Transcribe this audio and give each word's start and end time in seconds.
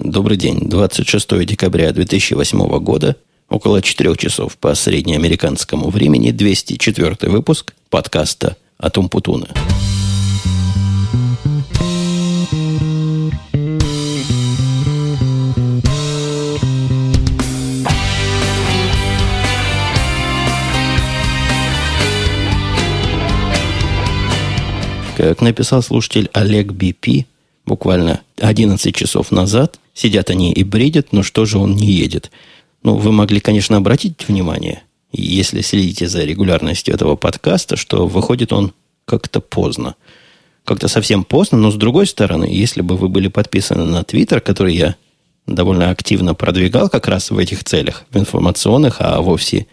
Добрый 0.00 0.36
день. 0.36 0.58
26 0.68 1.46
декабря 1.46 1.92
2008 1.92 2.78
года, 2.80 3.14
около 3.48 3.80
4 3.80 4.16
часов 4.16 4.56
по 4.56 4.74
среднеамериканскому 4.74 5.88
времени, 5.88 6.32
204 6.32 7.30
выпуск 7.30 7.74
подкаста 7.90 8.56
«Атум 8.76 9.08
Путуна». 9.08 9.46
Как 25.16 25.40
написал 25.40 25.84
слушатель 25.84 26.28
Олег 26.32 26.72
Бипи, 26.72 27.28
буквально 27.64 28.22
11 28.40 28.92
часов 28.92 29.30
назад, 29.30 29.78
сидят 29.94 30.28
они 30.30 30.52
и 30.52 30.64
бредят, 30.64 31.12
но 31.12 31.22
что 31.22 31.44
же 31.46 31.58
он 31.58 31.74
не 31.74 31.86
едет? 31.86 32.30
Ну, 32.82 32.96
вы 32.96 33.12
могли, 33.12 33.40
конечно, 33.40 33.78
обратить 33.78 34.28
внимание, 34.28 34.82
если 35.12 35.62
следите 35.62 36.08
за 36.08 36.24
регулярностью 36.24 36.94
этого 36.94 37.16
подкаста, 37.16 37.76
что 37.76 38.06
выходит 38.06 38.52
он 38.52 38.74
как-то 39.06 39.40
поздно. 39.40 39.94
Как-то 40.64 40.88
совсем 40.88 41.24
поздно, 41.24 41.58
но 41.58 41.70
с 41.70 41.76
другой 41.76 42.06
стороны, 42.06 42.44
если 42.44 42.82
бы 42.82 42.96
вы 42.96 43.08
были 43.08 43.28
подписаны 43.28 43.84
на 43.84 44.02
Твиттер, 44.02 44.40
который 44.40 44.74
я 44.74 44.96
довольно 45.46 45.90
активно 45.90 46.34
продвигал 46.34 46.88
как 46.88 47.06
раз 47.06 47.30
в 47.30 47.38
этих 47.38 47.64
целях, 47.64 48.04
в 48.10 48.18
информационных, 48.18 48.96
а 49.00 49.20
вовсе 49.20 49.66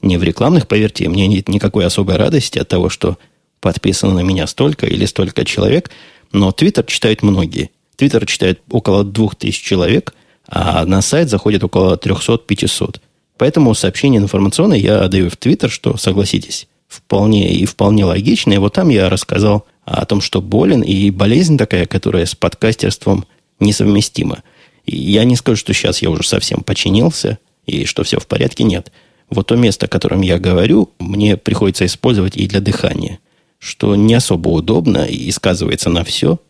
не 0.00 0.16
в 0.16 0.24
рекламных, 0.24 0.66
поверьте, 0.66 1.08
мне 1.08 1.28
нет 1.28 1.48
никакой 1.48 1.86
особой 1.86 2.16
радости 2.16 2.58
от 2.58 2.68
того, 2.68 2.88
что 2.88 3.18
подписано 3.60 4.14
на 4.14 4.20
меня 4.20 4.48
столько 4.48 4.86
или 4.86 5.04
столько 5.06 5.44
человек, 5.44 5.90
но 6.32 6.50
Твиттер 6.50 6.84
читают 6.84 7.22
многие. 7.22 7.70
Твиттер 8.02 8.26
читает 8.26 8.60
около 8.68 9.04
2000 9.04 9.64
человек, 9.64 10.12
а 10.48 10.84
на 10.84 11.02
сайт 11.02 11.30
заходит 11.30 11.62
около 11.62 11.94
300-500. 11.94 12.96
Поэтому 13.38 13.72
сообщение 13.76 14.20
информационное 14.20 14.76
я 14.76 15.02
отдаю 15.02 15.30
в 15.30 15.36
Твиттер, 15.36 15.70
что, 15.70 15.96
согласитесь, 15.96 16.66
вполне 16.88 17.54
и 17.54 17.64
вполне 17.64 18.04
логично. 18.04 18.54
И 18.54 18.58
вот 18.58 18.72
там 18.72 18.88
я 18.88 19.08
рассказал 19.08 19.66
о 19.84 20.04
том, 20.04 20.20
что 20.20 20.42
болен, 20.42 20.82
и 20.82 21.10
болезнь 21.10 21.56
такая, 21.56 21.86
которая 21.86 22.26
с 22.26 22.34
подкастерством 22.34 23.24
несовместима. 23.60 24.42
И 24.84 24.96
я 24.96 25.22
не 25.22 25.36
скажу, 25.36 25.58
что 25.58 25.72
сейчас 25.72 26.02
я 26.02 26.10
уже 26.10 26.24
совсем 26.24 26.64
починился, 26.64 27.38
и 27.66 27.84
что 27.84 28.02
все 28.02 28.18
в 28.18 28.26
порядке, 28.26 28.64
нет. 28.64 28.90
Вот 29.30 29.46
то 29.46 29.54
место, 29.54 29.86
о 29.86 29.88
котором 29.88 30.22
я 30.22 30.40
говорю, 30.40 30.90
мне 30.98 31.36
приходится 31.36 31.86
использовать 31.86 32.36
и 32.36 32.48
для 32.48 32.60
дыхания– 32.60 33.20
что 33.62 33.94
не 33.94 34.14
особо 34.14 34.48
удобно 34.48 35.04
и 35.04 35.30
сказывается 35.30 35.88
на 35.88 36.02
все, 36.02 36.40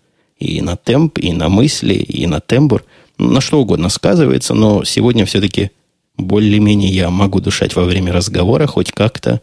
и 0.42 0.60
на 0.60 0.76
темп, 0.76 1.18
и 1.18 1.32
на 1.32 1.48
мысли, 1.48 1.94
и 1.94 2.26
на 2.26 2.40
тембр, 2.40 2.84
на 3.18 3.40
что 3.40 3.60
угодно 3.60 3.88
сказывается, 3.88 4.54
но 4.54 4.84
сегодня 4.84 5.24
все-таки 5.24 5.70
более-менее 6.16 6.90
я 6.90 7.10
могу 7.10 7.40
дышать 7.40 7.76
во 7.76 7.84
время 7.84 8.12
разговора 8.12 8.66
хоть 8.66 8.92
как-то, 8.92 9.40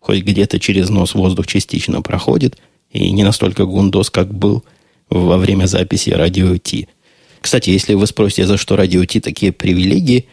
хоть 0.00 0.22
где-то 0.22 0.58
через 0.58 0.90
нос 0.90 1.14
воздух 1.14 1.46
частично 1.46 2.02
проходит, 2.02 2.58
и 2.90 3.10
не 3.12 3.22
настолько 3.22 3.64
гундос, 3.64 4.10
как 4.10 4.34
был 4.34 4.64
во 5.08 5.36
время 5.36 5.66
записи 5.66 6.10
радио 6.10 6.56
Ти. 6.56 6.88
Кстати, 7.40 7.70
если 7.70 7.94
вы 7.94 8.06
спросите, 8.06 8.46
за 8.46 8.56
что 8.56 8.76
радио 8.76 9.04
Ти 9.04 9.20
такие 9.20 9.52
привилегии, 9.52 10.26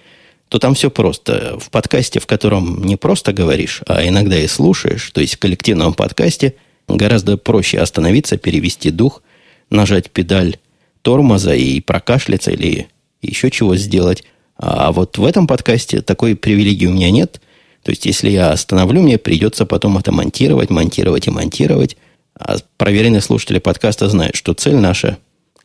то 0.49 0.59
там 0.59 0.73
все 0.73 0.89
просто. 0.89 1.57
В 1.59 1.69
подкасте, 1.69 2.19
в 2.19 2.25
котором 2.25 2.83
не 2.83 2.95
просто 2.95 3.33
говоришь, 3.33 3.81
а 3.85 4.07
иногда 4.07 4.39
и 4.39 4.47
слушаешь, 4.47 5.11
то 5.11 5.21
есть 5.21 5.35
в 5.35 5.39
коллективном 5.39 5.93
подкасте– 5.93 6.55
Гораздо 6.87 7.37
проще 7.37 7.79
остановиться, 7.79 8.37
перевести 8.37 8.91
дух, 8.91 9.21
нажать 9.69 10.11
педаль 10.11 10.57
тормоза 11.01 11.55
и 11.55 11.79
прокашляться 11.79 12.51
или 12.51 12.87
еще 13.21 13.49
чего 13.51 13.75
сделать. 13.75 14.23
А 14.57 14.91
вот 14.91 15.17
в 15.17 15.25
этом 15.25 15.47
подкасте 15.47 16.01
такой 16.01 16.35
привилегии 16.35 16.87
у 16.87 16.93
меня 16.93 17.11
нет. 17.11 17.41
То 17.83 17.91
есть, 17.91 18.05
если 18.05 18.29
я 18.29 18.51
остановлю, 18.51 19.01
мне 19.01 19.17
придется 19.17 19.65
потом 19.65 19.97
это 19.97 20.11
монтировать, 20.11 20.69
монтировать 20.69 21.27
и 21.27 21.31
монтировать. 21.31 21.95
А 22.35 22.57
проверенные 22.77 23.21
слушатели 23.21 23.59
подкаста 23.59 24.09
знают, 24.09 24.35
что 24.35 24.53
цель 24.53 24.75
наша 24.75 25.17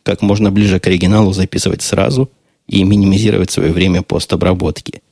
как 0.03 0.23
можно 0.23 0.51
ближе 0.51 0.81
к 0.81 0.87
оригиналу 0.87 1.33
записывать 1.33 1.83
сразу 1.83 2.31
и 2.67 2.83
минимизировать 2.85 3.51
свое 3.51 3.73
время 3.73 4.03
постобработки. 4.03 5.03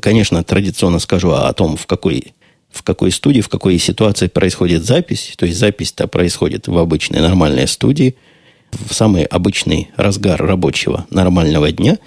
Конечно, 0.00 0.42
традиционно 0.44 0.98
скажу 0.98 1.30
о 1.30 1.52
том, 1.52 1.76
в 1.76 1.86
какой 1.86 2.32
в 2.70 2.82
какой 2.82 3.10
студии, 3.10 3.40
в 3.40 3.48
какой 3.48 3.78
ситуации 3.78 4.26
происходит 4.26 4.84
запись. 4.84 5.34
То 5.38 5.46
есть 5.46 5.58
запись-то 5.58 6.06
происходит 6.08 6.68
в 6.68 6.76
обычной 6.76 7.20
нормальной 7.20 7.66
студии, 7.66 8.16
в 8.78 8.94
самый 8.94 9.24
обычный 9.24 9.90
разгар 9.96 10.40
рабочего 10.40 11.06
нормального 11.10 11.70
дня. 11.72 11.98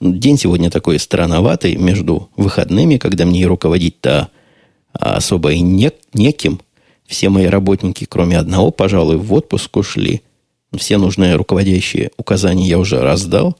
День 0.00 0.38
сегодня 0.38 0.70
такой 0.70 0.98
странноватый 0.98 1.76
между 1.76 2.30
выходными, 2.36 2.96
когда 2.96 3.24
мне 3.24 3.42
и 3.42 3.46
руководить-то 3.46 4.28
особо 4.92 5.52
и 5.52 5.60
не, 5.60 5.90
неким. 6.14 6.60
Все 7.06 7.28
мои 7.28 7.46
работники, 7.46 8.04
кроме 8.04 8.38
одного, 8.38 8.70
пожалуй, 8.70 9.16
в 9.16 9.32
отпуск 9.32 9.76
ушли. 9.76 10.22
Все 10.76 10.98
нужные 10.98 11.36
руководящие 11.36 12.10
указания 12.16 12.66
я 12.66 12.78
уже 12.78 13.00
раздал. 13.00 13.56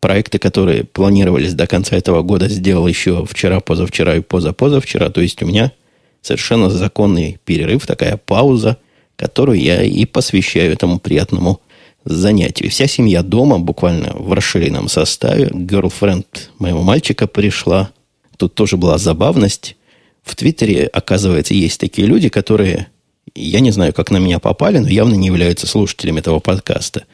Проекты, 0.00 0.38
которые 0.38 0.84
планировались 0.84 1.54
до 1.54 1.66
конца 1.66 1.96
этого 1.96 2.22
года, 2.22 2.48
сделал 2.48 2.86
еще 2.86 3.24
вчера, 3.26 3.60
позавчера 3.60 4.16
и 4.16 4.20
позапозавчера. 4.20 5.10
То 5.10 5.20
есть 5.20 5.42
у 5.42 5.46
меня– 5.46 5.72
совершенно 6.26 6.68
законный 6.68 7.38
перерыв, 7.44 7.86
такая 7.86 8.16
пауза, 8.16 8.78
которую 9.16 9.60
я 9.60 9.82
и 9.82 10.04
посвящаю 10.04 10.72
этому 10.72 10.98
приятному 10.98 11.60
занятию. 12.06 12.70
Вся 12.70 12.86
семья 12.86 13.22
дома, 13.22 13.58
буквально 13.58 14.12
в 14.14 14.32
расширенном 14.32 14.88
составе. 14.88 15.46
Girlfriend 15.46 16.26
моего 16.58 16.82
мальчика 16.82 17.26
пришла. 17.26 17.90
Тут 18.36 18.54
тоже 18.54 18.76
была 18.76 18.98
забавность. 18.98 19.76
В 20.22 20.34
Твиттере, 20.34 20.86
оказывается, 20.86 21.54
есть 21.54 21.80
такие 21.80 22.06
люди, 22.06 22.28
которые, 22.28 22.88
я 23.34 23.60
не 23.60 23.70
знаю, 23.70 23.92
как 23.92 24.10
на 24.10 24.16
меня 24.16 24.38
попали, 24.38 24.78
но 24.78 24.88
явно 24.88 25.14
не 25.14 25.26
являются 25.26 25.66
слушателями 25.66 26.20
этого 26.20 26.40
подкаста. 26.40 27.04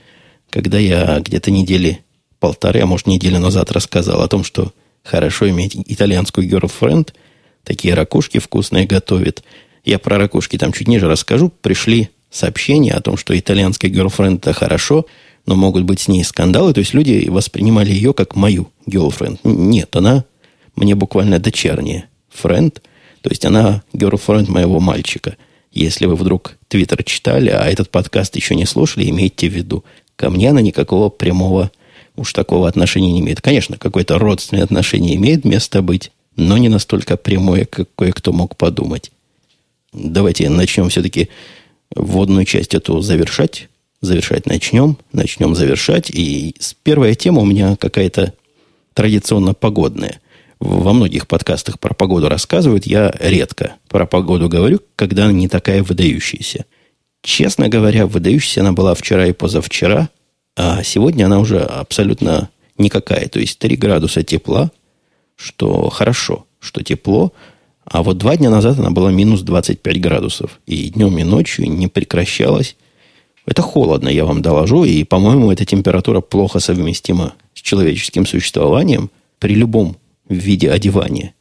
Когда 0.50 0.78
я 0.78 1.20
где-то 1.20 1.50
недели 1.50 2.00
полторы, 2.38 2.80
а 2.80 2.86
может, 2.86 3.06
неделю 3.06 3.38
назад 3.38 3.72
рассказал 3.72 4.22
о 4.22 4.28
том, 4.28 4.44
что 4.44 4.72
хорошо 5.02 5.48
иметь 5.50 5.76
итальянскую 5.86 6.48
girlfriend– 6.48 7.10
такие 7.64 7.94
ракушки 7.94 8.38
вкусные 8.38 8.86
готовит. 8.86 9.42
Я 9.84 9.98
про 9.98 10.18
ракушки 10.18 10.58
там 10.58 10.72
чуть 10.72 10.88
ниже 10.88 11.08
расскажу. 11.08 11.50
Пришли 11.60 12.10
сообщения 12.32 12.94
о 12.94 13.00
том, 13.00 13.16
что 13.16 13.38
итальянский 13.38 13.90
girlfriend 13.90 14.38
это 14.38 14.52
хорошо, 14.52 15.06
но 15.46 15.54
могут 15.54 15.84
быть 15.84 16.00
с 16.00 16.08
ней 16.08 16.24
скандалы. 16.24 16.72
То 16.72 16.80
есть 16.80 16.94
люди 16.94 17.28
воспринимали 17.28 17.92
ее 17.92 18.14
как 18.14 18.34
мою 18.34 18.70
girlfriend. 18.86 19.40
Нет, 19.44 19.94
она 19.94 20.24
мне 20.76 20.94
буквально 20.94 21.38
дочерняя. 21.38 22.08
Friend. 22.42 22.72
То 23.20 23.30
есть 23.30 23.44
она 23.44 23.82
girlfriend 23.92 24.50
моего 24.50 24.80
мальчика. 24.80 25.36
Если 25.70 26.06
вы 26.06 26.16
вдруг 26.16 26.56
твиттер 26.68 27.02
читали, 27.04 27.50
а 27.50 27.64
этот 27.66 27.90
подкаст 27.90 28.36
еще 28.36 28.54
не 28.54 28.66
слушали, 28.66 29.08
имейте 29.08 29.48
в 29.48 29.52
виду. 29.52 29.84
Ко 30.16 30.30
мне 30.30 30.50
она 30.50 30.60
никакого 30.60 31.08
прямого 31.08 31.70
уж 32.16 32.32
такого 32.32 32.68
отношения 32.68 33.12
не 33.12 33.20
имеет. 33.20 33.40
Конечно, 33.40 33.78
какое-то 33.78 34.18
родственное 34.18 34.64
отношение 34.64 35.16
имеет 35.16 35.44
место 35.44 35.82
быть 35.82 36.10
но 36.36 36.58
не 36.58 36.68
настолько 36.68 37.16
прямое, 37.16 37.64
как 37.64 37.88
кое-кто 37.94 38.32
мог 38.32 38.56
подумать. 38.56 39.10
Давайте 39.92 40.48
начнем 40.48 40.88
все-таки 40.88 41.28
вводную 41.94 42.44
часть 42.44 42.74
эту 42.74 43.00
завершать. 43.00 43.68
Завершать 44.00 44.46
начнем, 44.46 44.98
начнем 45.12 45.54
завершать. 45.54 46.10
И 46.10 46.56
первая 46.82 47.14
тема 47.14 47.42
у 47.42 47.44
меня 47.44 47.76
какая-то 47.76 48.34
традиционно 48.94 49.54
погодная. 49.54 50.20
Во 50.58 50.92
многих 50.92 51.26
подкастах 51.28 51.78
про 51.78 51.94
погоду 51.94 52.28
рассказывают. 52.28 52.86
Я 52.86 53.14
редко 53.20 53.76
про 53.88 54.06
погоду 54.06 54.48
говорю, 54.48 54.80
когда 54.96 55.24
она 55.24 55.32
не 55.32 55.48
такая 55.48 55.82
выдающаяся. 55.82 56.64
Честно 57.22 57.68
говоря, 57.68 58.06
выдающаяся 58.06 58.60
она 58.60 58.72
была 58.72 58.94
вчера 58.94 59.26
и 59.26 59.32
позавчера, 59.32 60.08
а 60.56 60.82
сегодня 60.82 61.26
она 61.26 61.38
уже 61.38 61.60
абсолютно 61.60 62.50
никакая. 62.78 63.28
То 63.28 63.38
есть 63.38 63.58
3 63.58 63.76
градуса 63.76 64.22
тепла– 64.22 64.70
что 65.42 65.90
хорошо, 65.90 66.46
что 66.60 66.82
тепло, 66.82 67.32
а 67.84 68.02
вот 68.02 68.18
два 68.18 68.36
дня 68.36 68.50
назад 68.50 68.78
она 68.78 68.90
была 68.90 69.10
минус 69.10 69.42
25 69.42 70.00
градусов. 70.00 70.60
И 70.66 70.90
днем, 70.90 71.18
и 71.18 71.24
ночью 71.24 71.68
не 71.68 71.88
прекращалась. 71.88 72.76
Это 73.44 73.62
холодно, 73.62 74.08
я 74.08 74.24
вам 74.24 74.40
доложу. 74.40 74.84
И, 74.84 75.04
по-моему, 75.04 75.50
эта 75.50 75.64
температура 75.64 76.20
плохо 76.20 76.60
совместима 76.60 77.34
с 77.54 77.60
человеческим 77.60 78.24
существованием 78.24 79.10
при 79.38 79.54
любом 79.54 79.96
виде 80.28 80.70
одевания. 80.70 81.34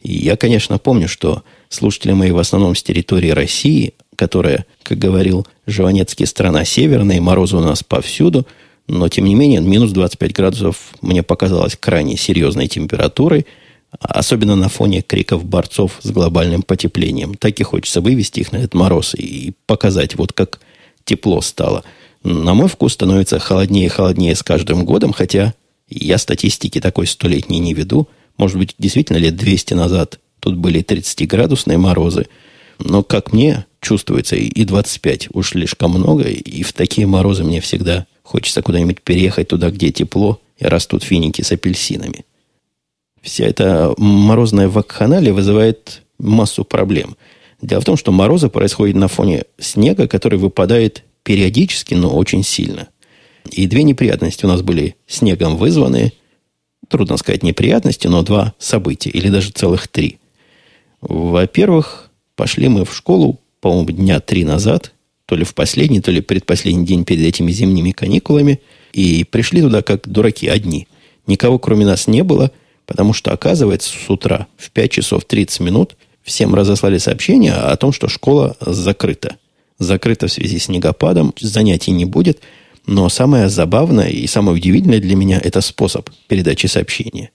И 0.00 0.14
я, 0.14 0.36
конечно, 0.36 0.78
помню, 0.78 1.08
что 1.08 1.42
слушатели 1.68 2.12
мои 2.12 2.30
в 2.30 2.38
основном 2.38 2.74
с 2.74 2.82
территории 2.82 3.30
России, 3.30 3.94
которая, 4.14 4.64
как 4.82 4.98
говорил 4.98 5.46
Жванецкий, 5.66 6.26
страна 6.26 6.64
северная, 6.64 7.16
и 7.16 7.20
морозы 7.20 7.56
у 7.56 7.60
нас 7.60 7.82
повсюду– 7.82 8.46
но, 8.88 9.08
тем 9.08 9.24
не 9.24 9.34
менее, 9.34 9.60
минус 9.60 9.90
25 9.90 10.32
градусов 10.32 10.76
мне 11.00 11.22
показалось 11.22 11.76
крайне 11.76 12.16
серьезной 12.16 12.68
температурой, 12.68 13.46
особенно 14.00 14.56
на 14.56 14.68
фоне 14.68 15.02
криков 15.02 15.44
борцов 15.44 15.98
с 16.02 16.10
глобальным 16.10 16.62
потеплением. 16.62 17.34
Так 17.34 17.60
и 17.60 17.64
хочется 17.64 18.00
вывести 18.00 18.40
их 18.40 18.52
на 18.52 18.58
этот 18.58 18.74
мороз 18.74 19.14
и 19.14 19.54
показать, 19.66 20.16
вот 20.16 20.32
как 20.32 20.60
тепло 21.04 21.40
стало. 21.40 21.84
На 22.22 22.54
мой 22.54 22.68
вкус 22.68 22.94
становится 22.94 23.38
холоднее 23.38 23.86
и 23.86 23.90
холоднее 23.90 24.34
с 24.34 24.42
каждым 24.42 24.84
годом, 24.84 25.12
хотя 25.12 25.54
Я 25.88 26.18
статистики 26.18 26.80
такой 26.80 27.06
столетней 27.06 27.60
не 27.60 27.72
веду. 27.72 28.08
Может 28.38 28.58
быть, 28.58 28.74
действительно 28.78 29.18
лет 29.18 29.36
200 29.36 29.74
назад 29.74 30.18
тут 30.40 30.56
были 30.56 30.82
30-градусные 30.82 31.78
морозы. 31.78 32.26
Но, 32.78 33.02
как 33.02 33.32
мне 33.32 33.66
чувствуется, 33.80 34.36
и 34.36 34.64
25 34.64 35.28
уж 35.32 35.50
слишком 35.50 35.92
много, 35.92 36.24
и 36.24 36.62
в 36.62 36.72
такие 36.72 37.06
морозы 37.06 37.44
мне 37.44 37.60
всегда 37.60 38.06
хочется 38.22 38.62
куда-нибудь 38.62 39.00
переехать 39.00 39.48
туда, 39.48 39.70
где 39.70 39.92
тепло, 39.92 40.40
и 40.58 40.64
растут 40.64 41.04
финики 41.04 41.42
с 41.42 41.52
апельсинами. 41.52 42.24
Вся 43.26 43.44
эта 43.44 43.92
морозная 43.98 44.68
вакханалия 44.68 45.32
вызывает 45.32 46.02
массу 46.16 46.64
проблем. 46.64 47.16
Дело 47.60 47.80
в 47.80 47.84
том, 47.84 47.96
что 47.96 48.12
морозы 48.12 48.48
происходят 48.48 48.94
на 48.94 49.08
фоне 49.08 49.46
снега, 49.58 50.06
который 50.06 50.38
выпадает 50.38 51.02
периодически, 51.24 51.94
но 51.94 52.16
очень 52.16 52.44
сильно. 52.44 52.86
И 53.50 53.66
две 53.66 53.82
неприятности 53.82 54.44
у 54.44 54.48
нас 54.48 54.62
были 54.62 54.94
снегом 55.08 55.56
вызванные. 55.56 56.12
Трудно 56.86 57.16
сказать 57.16 57.42
неприятности, 57.42 58.06
но 58.06 58.22
два 58.22 58.54
события, 58.60 59.10
или 59.10 59.28
даже 59.28 59.50
целых 59.50 59.88
три. 59.88 60.20
Во-первых, 61.00 62.12
пошли 62.36 62.68
мы 62.68 62.84
в 62.84 62.94
школу, 62.94 63.40
по-моему, 63.60 63.90
дня 63.90 64.20
три 64.20 64.44
назад, 64.44 64.92
то 65.26 65.34
ли 65.34 65.42
в 65.42 65.52
последний, 65.52 66.00
то 66.00 66.12
ли 66.12 66.20
предпоследний 66.20 66.86
день 66.86 67.04
перед 67.04 67.26
этими 67.26 67.50
зимними 67.50 67.90
каникулами, 67.90 68.60
и 68.92 69.24
пришли 69.24 69.62
туда 69.62 69.82
как 69.82 70.08
дураки 70.08 70.46
одни. 70.46 70.86
Никого 71.26 71.58
кроме 71.58 71.84
нас 71.84 72.06
не 72.06 72.22
было, 72.22 72.52
потому 72.86 73.12
что, 73.12 73.32
оказывается, 73.32 73.90
с 73.90 74.10
утра 74.10 74.46
в 74.56 74.70
5 74.70 74.90
часов 74.90 75.24
30 75.24 75.60
минут 75.60 75.96
всем 76.22 76.54
разослали 76.54 76.98
сообщение 76.98 77.52
о 77.52 77.76
том, 77.76 77.92
что 77.92 78.08
школа 78.08 78.56
закрыта. 78.60 79.36
Закрыта 79.78 80.26
в 80.26 80.32
связи 80.32 80.58
с 80.58 80.64
снегопадом, 80.64 81.34
занятий 81.40 81.90
не 81.90 82.04
будет– 82.04 82.40
но 82.86 83.08
самое 83.08 83.48
забавное 83.48 84.08
и 84.08 84.26
самое 84.26 84.56
удивительное 84.56 85.00
для 85.00 85.16
меня– 85.16 85.40
это 85.42 85.60
способ 85.60 86.08
передачи 86.28 86.66
сообщения. 86.66 87.30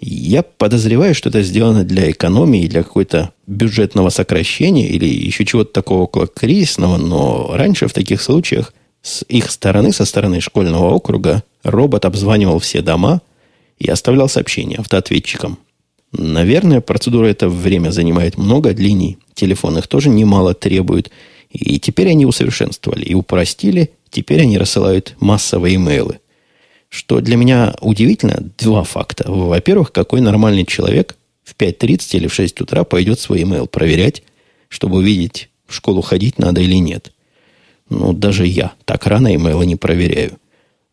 Я 0.00 0.42
подозреваю, 0.42 1.14
что 1.14 1.28
это 1.28 1.42
сделано 1.42 1.84
для 1.84 2.10
экономии, 2.10 2.66
для 2.66 2.82
какой-то 2.82 3.32
бюджетного 3.46 4.08
сокращения 4.08 4.88
или 4.88 5.06
еще 5.06 5.44
чего-то 5.44 5.72
такого 5.72 6.02
около 6.02 6.26
кризисного, 6.26 6.96
но 6.96 7.52
раньше 7.54 7.86
в 7.86 7.92
таких 7.92 8.20
случаях 8.20 8.74
с 9.02 9.24
их 9.28 9.50
стороны, 9.50 9.92
со 9.92 10.04
стороны 10.04 10.40
школьного 10.40 10.90
округа, 10.90 11.44
робот 11.62 12.04
обзванивал 12.04 12.58
все 12.58 12.82
дома 12.82 13.20
и 13.78 13.88
оставлял 13.88 14.28
сообщения 14.28 14.76
автоответчикам. 14.76 15.58
Наверное, 16.12 16.80
процедура 16.80 17.26
это 17.26 17.48
время 17.48 17.90
занимает 17.90 18.36
много, 18.36 18.74
длинней 18.74 19.18
телефонных 19.34 19.86
тоже 19.86 20.10
немало 20.10 20.54
требует. 20.54 21.10
И 21.50 21.78
теперь 21.78 22.08
они 22.08 22.26
усовершенствовали 22.26 23.04
и 23.04 23.14
упростили 23.14 23.90
Теперь 24.12 24.42
они 24.42 24.58
рассылают 24.58 25.16
массовые 25.20 25.76
имейлы. 25.76 26.20
Что 26.90 27.22
для 27.22 27.36
меня 27.36 27.74
удивительно, 27.80 28.50
два 28.58 28.84
факта. 28.84 29.24
Во-первых, 29.26 29.90
какой 29.90 30.20
нормальный 30.20 30.66
человек 30.66 31.16
в 31.42 31.56
5.30 31.56 32.18
или 32.18 32.26
в 32.26 32.34
6 32.34 32.60
утра 32.60 32.84
пойдет 32.84 33.18
свой 33.18 33.42
имейл 33.42 33.66
проверять, 33.66 34.22
чтобы 34.68 34.98
увидеть, 34.98 35.48
в 35.66 35.74
школу 35.74 36.02
ходить 36.02 36.38
надо 36.38 36.60
или 36.60 36.74
нет. 36.74 37.12
Ну, 37.88 38.12
даже 38.12 38.46
я 38.46 38.72
так 38.84 39.06
рано 39.06 39.34
имейлы 39.34 39.64
не 39.64 39.76
проверяю. 39.76 40.38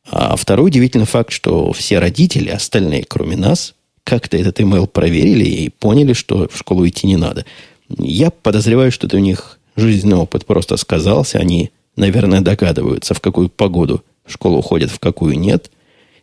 А 0.08 0.36
второй 0.36 0.68
удивительный 0.68 1.06
факт, 1.06 1.32
что 1.32 1.72
все 1.74 2.00
родители, 2.00 2.50
остальные, 2.50 3.06
кроме 3.08 3.38
нас, 3.38 3.76
как-то 4.04 4.38
этот 4.38 4.60
имейл 4.62 4.88
проверили 4.88 5.46
и 5.46 5.70
поняли, 5.70 6.14
что 6.14 6.48
в 6.48 6.58
школу 6.58 6.88
идти 6.88 7.08
не 7.08 7.18
надо. 7.18 7.46
Я 7.90 8.32
подозреваю, 8.32 8.92
что 8.92 9.08
это 9.08 9.18
у 9.18 9.20
них 9.20 9.60
жизненный 9.76 10.18
опыт 10.18 10.46
просто 10.46 10.78
сказался. 10.78 11.38
Они 11.38 11.72
наверное, 12.00 12.42
догадываются, 12.42 13.14
в 13.14 13.20
какую 13.20 13.50
погоду 13.50 14.04
в 14.26 14.32
школу 14.32 14.62
ходят, 14.62 14.90
в 14.90 15.00
какую 15.00 15.38
нет. 15.38 15.70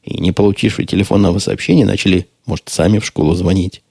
И 0.03 0.19
не 0.19 0.33
получившие 0.33 0.87
телефонного 0.87 1.39
сообщения, 1.39 1.85
начали, 1.85 2.29
может, 2.47 2.69
сами 2.69 2.99
в 2.99 3.05
школу 3.05 3.35
звонить. 3.35 3.83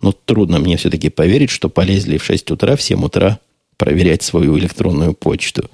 Но 0.00 0.12
трудно 0.12 0.58
мне 0.58 0.76
все-таки 0.76 1.08
поверить, 1.08 1.50
что 1.50 1.68
полезли 1.68 2.18
в 2.18 2.24
6 2.24 2.50
утра, 2.50 2.76
в 2.76 2.82
7 2.82 3.04
утра 3.04 3.38
проверять 3.76 4.22
свою 4.22 4.58
электронную 4.58 5.14
почту. 5.14 5.70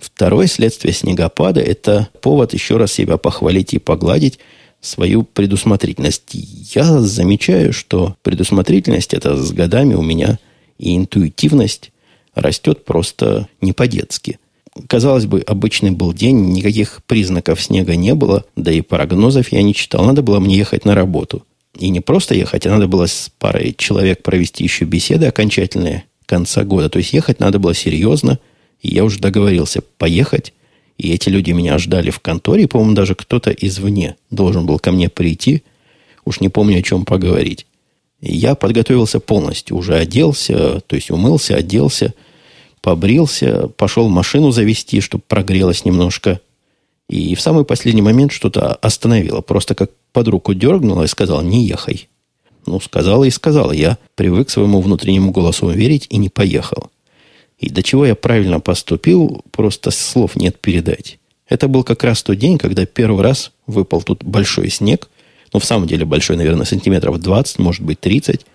Второе 0.00 0.46
следствие 0.46 0.94
снегопада– 0.94 1.60
это 1.62 2.08
повод 2.20 2.54
еще 2.54 2.76
раз 2.76 2.92
себя 2.92 3.16
похвалить 3.16 3.74
и 3.74 3.78
погладить 3.78 4.38
свою 4.80 5.22
предусмотрительность. 5.22 6.30
Я 6.32 7.00
замечаю, 7.00 7.72
что 7.72 8.16
предусмотрительность– 8.22 9.14
это 9.14 9.36
с 9.36 9.52
годами 9.52 9.94
у 9.94 10.02
меня 10.02 10.38
и 10.78 10.96
интуитивность 10.96 11.92
растет 12.34 12.84
просто 12.84 13.48
не 13.60 13.72
по-детски– 13.72 14.38
Казалось 14.86 15.26
бы, 15.26 15.40
обычный 15.40 15.90
был 15.90 16.12
день, 16.12 16.52
никаких 16.52 17.02
признаков 17.06 17.60
снега 17.60 17.96
не 17.96 18.14
было, 18.14 18.44
да 18.56 18.70
и 18.70 18.80
прогнозов 18.80 19.50
я 19.52 19.62
не 19.62 19.74
читал. 19.74 20.04
Надо 20.04 20.22
было 20.22 20.38
мне 20.38 20.56
ехать 20.56 20.84
на 20.84 20.94
работу. 20.94 21.44
И 21.78 21.88
не 21.88 22.00
просто 22.00 22.34
ехать, 22.34 22.66
а 22.66 22.70
надо 22.70 22.86
было 22.86 23.06
с 23.06 23.30
парой 23.38 23.74
человек 23.76 24.22
провести 24.22 24.64
еще 24.64 24.84
беседы 24.84 25.26
окончательные 25.26 26.04
конца 26.26 26.64
года. 26.64 26.88
То 26.88 26.98
есть 26.98 27.12
ехать 27.12 27.40
надо 27.40 27.58
было 27.58 27.74
серьезно. 27.74 28.38
И 28.82 28.94
я 28.94 29.04
уже 29.04 29.18
договорился 29.18 29.82
поехать. 29.98 30.52
И 30.98 31.12
эти 31.12 31.28
люди 31.28 31.52
меня 31.52 31.78
ждали 31.78 32.10
в 32.10 32.20
конторе. 32.20 32.68
По-моему, 32.68 32.94
даже 32.94 33.14
кто-то 33.14 33.50
извне 33.50 34.16
должен 34.30 34.66
был 34.66 34.78
ко 34.78 34.92
мне 34.92 35.08
прийти. 35.08 35.62
Уж 36.24 36.40
не 36.40 36.48
помню, 36.48 36.78
о 36.78 36.82
чем 36.82 37.04
поговорить. 37.04 37.66
И 38.20 38.36
я 38.36 38.54
подготовился 38.54 39.20
полностью. 39.20 39.76
Уже 39.76 39.96
оделся, 39.96 40.80
то 40.80 40.96
есть 40.96 41.10
умылся, 41.10 41.56
оделся– 41.56 42.14
побрился, 42.80 43.68
пошел 43.76 44.08
машину 44.08 44.50
завести, 44.50 45.00
чтобы 45.00 45.24
прогрелась 45.26 45.84
немножко. 45.84 46.40
И 47.08 47.34
в 47.34 47.40
самый 47.40 47.64
последний 47.64 48.02
момент 48.02 48.32
что-то 48.32 48.74
остановило. 48.74 49.40
Просто 49.40 49.74
как 49.74 49.90
под 50.12 50.28
руку 50.28 50.54
дергнула 50.54 51.04
и 51.04 51.08
сказала, 51.08 51.42
не 51.42 51.66
ехай. 51.66 52.08
Ну, 52.66 52.80
сказала 52.80 53.24
и 53.24 53.30
сказала. 53.30 53.72
Я 53.72 53.98
привык 54.14 54.50
своему 54.50 54.80
внутреннему 54.80 55.32
голосу 55.32 55.68
верить 55.70 56.06
и 56.10 56.18
не 56.18 56.28
поехал. 56.28 56.90
И 57.60 57.68
до 57.68 57.82
чего 57.82 58.06
я 58.06 58.14
правильно 58.14 58.58
поступил, 58.58 59.44
просто 59.52 59.90
слов 59.90 60.34
нет 60.34 60.58
передать. 60.58 61.18
Это 61.46 61.68
был 61.68 61.84
как 61.84 62.02
раз 62.04 62.22
тот 62.22 62.38
день, 62.38 62.56
когда 62.56 62.86
первый 62.86 63.22
раз 63.22 63.52
выпал 63.66 64.02
тут 64.02 64.24
большой 64.24 64.70
снег. 64.70 65.10
Ну, 65.52 65.60
в 65.60 65.64
самом 65.64 65.86
деле 65.86 66.06
большой, 66.06 66.36
наверное, 66.36 66.64
сантиметров 66.64 67.20
20, 67.20 67.58
может 67.58 67.82
быть, 67.82 68.00
30. 68.00 68.46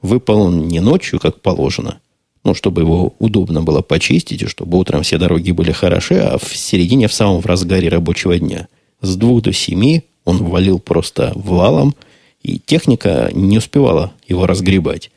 Выпал 0.00 0.42
он 0.42 0.68
не 0.68 0.78
ночью, 0.80 1.18
как 1.18 1.40
положено, 1.40 1.98
ну, 2.44 2.54
чтобы 2.54 2.82
его 2.82 3.14
удобно 3.18 3.62
было 3.62 3.82
почистить, 3.82 4.42
и 4.42 4.46
чтобы 4.46 4.78
утром 4.78 5.02
все 5.02 5.18
дороги 5.18 5.50
были 5.50 5.72
хороши, 5.72 6.16
а 6.16 6.38
в 6.38 6.56
середине, 6.56 7.08
в 7.08 7.12
самом 7.12 7.40
в 7.40 7.46
разгаре 7.46 7.88
рабочего 7.88 8.38
дня. 8.38 8.68
С 9.00 9.16
двух 9.16 9.42
до 9.42 9.52
семи 9.52 10.04
он 10.24 10.38
валил 10.38 10.78
просто 10.78 11.32
валом, 11.34 11.96
и 12.42 12.60
техника 12.60 13.30
не 13.32 13.58
успевала 13.58 14.12
его 14.28 14.46
разгребать. 14.46 15.10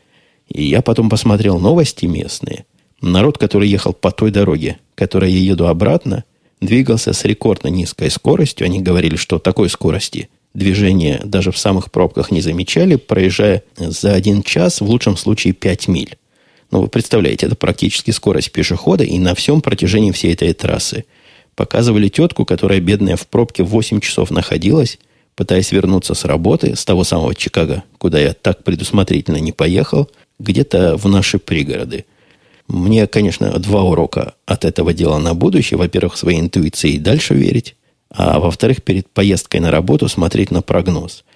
И 0.48 0.64
я 0.64 0.82
потом 0.82 1.10
посмотрел 1.10 1.60
новости 1.60 2.06
местные. 2.06 2.66
Народ, 3.06 3.38
который 3.38 3.70
ехал 3.70 3.94
по 3.94 4.10
той 4.10 4.32
дороге, 4.32 4.80
которой 4.96 5.32
я 5.32 5.40
еду 5.40 5.68
обратно, 5.68 6.24
двигался 6.60 7.14
с 7.14 7.24
рекордно 7.24 7.68
низкой 7.68 8.10
скоростью. 8.10 8.66
Они 8.66 8.82
говорили, 8.82 9.16
что 9.16 9.38
такой 9.38 9.70
скорости 9.70 10.28
движения 10.56 11.22
даже 11.24 11.52
в 11.52 11.58
самых 11.60 11.92
пробках 11.92 12.32
не 12.32 12.42
замечали, 12.42 12.96
проезжая 12.96 13.62
за 13.78 14.14
один 14.14 14.42
час, 14.42 14.82
в 14.82 14.86
лучшем 14.86 15.18
случае 15.18 15.54
5 15.54 15.88
миль. 15.88 16.18
Ну, 16.72 16.82
вы 16.82 16.88
представляете, 16.88 17.46
это 17.46 17.56
практически 17.56 18.10
скорость 18.10 18.52
пешехода 18.52 19.04
и 19.04 19.20
на 19.20 19.36
всем 19.36 19.62
протяжении 19.62 20.12
всей 20.12 20.34
этой 20.34 20.52
трассы. 20.54 21.06
Показывали 21.56 22.08
тетку, 22.08 22.44
которая, 22.44 22.80
бедная, 22.80 23.18
в 23.18 23.28
пробке 23.28 23.62
8 23.62 24.00
часов 24.00 24.32
находилась, 24.32 24.98
пытаясь 25.36 25.72
вернуться 25.72 26.16
с 26.16 26.26
работы, 26.26 26.76
с 26.76 26.84
того 26.84 27.04
самого 27.04 27.36
Чикаго, 27.36 27.84
куда 28.00 28.18
я 28.20 28.34
так 28.34 28.64
предусмотрительно 28.64 29.38
не 29.38 29.52
поехал, 29.52 30.10
где-то 30.40 30.98
в 30.98 31.08
наши 31.08 31.38
пригороды. 31.38 32.06
Мне, 32.68 33.08
конечно, 33.08 33.52
два 33.60 33.84
урока 33.84 34.34
от 34.46 34.66
этого 34.66 34.94
дела 34.94 35.20
на 35.20 35.34
будущее. 35.34 35.78
Во-первых, 35.78 36.18
своей 36.18 36.40
интуиции 36.40 36.98
дальше 36.98 37.34
верить, 37.34 37.76
а 38.10 38.40
во-вторых, 38.40 38.84
перед 38.84 39.10
поездкой 39.10 39.60
на 39.60 39.72
работу 39.72 40.08
смотреть 40.08 40.52
на 40.52 40.62
прогноз– 40.62 41.24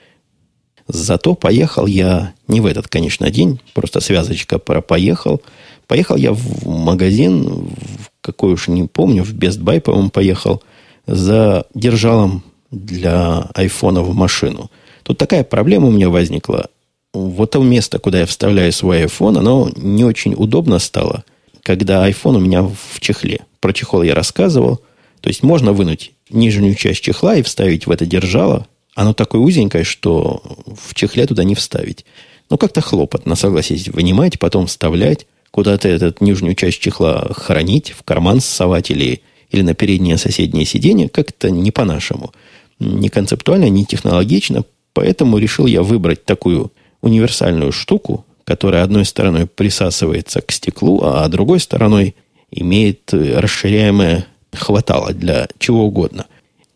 Зато 0.92 1.36
поехал 1.36 1.86
я 1.86 2.34
не 2.48 2.62
в 2.62 2.66
этот, 2.66 2.88
конечно, 2.88 3.30
день, 3.30 3.62
просто 3.76 4.00
связочка 4.00 4.58
про 4.58 4.82
поехал. 4.82 5.40
Поехал 5.86 6.16
я 6.16 6.34
в 6.34 6.68
магазин, 6.68 7.44
в 7.44 8.10
какой 8.22 8.54
уж 8.54 8.68
не 8.68 8.88
помню, 8.88 9.24
в 9.24 9.32
Best 9.32 9.60
Buy, 9.60 9.82
по-моему, 9.82 10.10
поехал 10.10 10.64
за 11.06 11.66
держалом 11.76 12.44
для 12.72 13.50
айфона 13.54 14.02
в 14.02 14.16
машину. 14.16 14.72
Тут 15.04 15.20
такая 15.20 15.44
проблема 15.44 15.90
у 15.90 15.92
меня 15.92 16.10
возникла. 16.10 16.70
Вот 17.14 17.52
то 17.52 17.64
место, 17.64 17.98
куда 18.00 18.20
я 18.20 18.26
вставляю 18.26 18.72
свой 18.72 19.04
iPhone, 19.04 19.40
оно 19.40 19.72
не 19.76 20.04
очень 20.04 20.36
удобно 20.36 20.78
стало, 20.80 21.24
когда 21.64 22.08
iPhone 22.08 22.38
у 22.38 22.40
меня 22.40 22.64
в 22.64 23.00
чехле. 23.00 23.42
Про 23.60 23.74
чехол 23.74 24.04
я 24.04 24.14
рассказывал. 24.14 24.82
То 25.22 25.30
есть 25.30 25.44
можно 25.44 25.74
вынуть 25.74 26.12
нижнюю 26.30 26.76
часть 26.76 27.02
чехла 27.02 27.36
и 27.36 27.42
вставить 27.42 27.88
в 27.88 27.92
это 27.92 28.06
держало, 28.06 28.68
оно 28.96 29.14
такое 29.14 29.42
узенькое, 29.42 29.84
что 29.84 30.44
в 30.66 30.94
чехле 30.94 31.26
туда 31.26 31.44
не 31.44 31.56
вставить. 31.56 32.06
Ну, 32.50 32.58
как-то 32.58 32.82
хлопотно, 32.82 33.36
согласись, 33.36 33.88
вынимать, 33.88 34.40
потом 34.40 34.68
вставлять, 34.68 35.26
куда-то 35.52 35.88
эту 35.88 36.24
нижнюю 36.24 36.56
часть 36.56 36.80
чехла 36.80 37.30
хранить, 37.34 37.92
в 37.92 38.04
карман 38.04 38.40
ссовать 38.40 38.92
или, 38.92 39.22
или 39.52 39.62
на 39.62 39.74
переднее 39.74 40.18
соседнее 40.18 40.66
сиденье, 40.66 41.10
как-то 41.10 41.50
не 41.50 41.72
по-нашему. 41.72 42.34
не 42.80 43.10
концептуально, 43.10 43.70
не 43.70 43.86
технологично, 43.86 44.64
поэтому 44.94 45.38
решил 45.38 45.66
я 45.66 45.82
выбрать 45.82 46.26
такую 46.26 46.72
универсальную 47.02 47.72
штуку, 47.72 48.26
которая 48.44 48.84
одной 48.84 49.06
стороной 49.06 49.46
присасывается 49.46 50.42
к 50.42 50.52
стеклу, 50.52 51.02
а 51.04 51.28
другой 51.28 51.60
стороной 51.60 52.16
имеет 52.52 53.14
расширяемое 53.14 54.26
хватало 54.54 55.14
для 55.14 55.48
чего 55.60 55.86
угодно. 55.86 56.26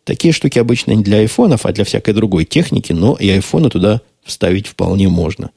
Такие 0.03 0.33
штуки 0.33 0.59
обычно 0.59 0.91
не 0.91 1.03
для 1.03 1.17
айфонов, 1.19 1.65
а 1.65 1.71
для 1.71 1.85
всякой 1.85 2.13
другой 2.13 2.45
техники, 2.45 2.91
но 2.91 3.15
и 3.15 3.29
айфоны 3.29 3.69
туда 3.69 4.01
вставить 4.23 4.67
вполне 4.67 5.07
можно. 5.07 5.51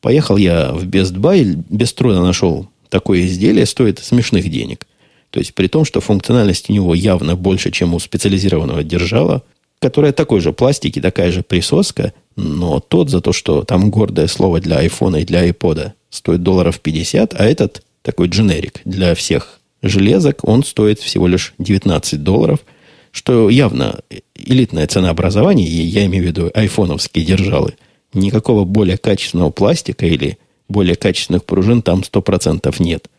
Поехал 0.00 0.36
я 0.36 0.72
в 0.72 0.84
Best 0.84 1.14
Buy, 1.14 1.64
без 1.68 1.92
труда 1.92 2.20
нашел 2.20 2.68
такое 2.90 3.22
изделие, 3.22 3.66
стоит 3.66 4.00
смешных 4.00 4.50
денег. 4.50 4.86
То 5.30 5.40
есть 5.40 5.54
при 5.54 5.66
том, 5.66 5.84
что 5.84 6.00
функциональность 6.00 6.70
у 6.70 6.72
него 6.72 6.94
явно 6.94 7.36
больше, 7.36 7.70
чем 7.70 7.94
у 7.94 7.98
специализированного 7.98 8.84
держала, 8.84 9.42
которая 9.84 10.14
такой 10.14 10.40
же 10.40 10.54
пластик 10.54 10.96
и 10.96 11.00
такая 11.02 11.30
же 11.30 11.42
присоска, 11.42 12.14
но 12.36 12.80
тот 12.80 13.10
за 13.10 13.20
то, 13.20 13.34
что 13.34 13.64
там 13.64 13.90
гордое 13.90 14.28
слово 14.28 14.58
для 14.58 14.78
айфона 14.78 15.16
и 15.16 15.26
для 15.26 15.40
айпода 15.40 15.92
стоит 16.08 16.42
долларов 16.42 16.80
50, 16.80 17.34
а 17.38 17.44
этот 17.44 17.82
такой 18.00 18.28
дженерик 18.28 18.80
для 18.86 19.14
всех 19.14 19.60
железок, 19.82 20.38
он 20.42 20.64
стоит 20.64 21.00
всего 21.00 21.26
лишь 21.26 21.52
19 21.58 22.22
долларов, 22.22 22.60
что 23.10 23.50
явно 23.50 24.00
элитное 24.34 24.86
ценообразование, 24.86 25.68
и 25.68 25.82
я 25.82 26.06
имею 26.06 26.24
в 26.24 26.26
виду 26.28 26.50
айфоновские 26.54 27.26
держалы, 27.26 27.74
никакого 28.14 28.64
более 28.64 28.96
качественного 28.96 29.50
пластика 29.50 30.06
или 30.06 30.38
более 30.66 30.94
качественных 30.94 31.44
пружин 31.44 31.82
там 31.82 32.00
100% 32.00 32.74
нет. 32.78 33.10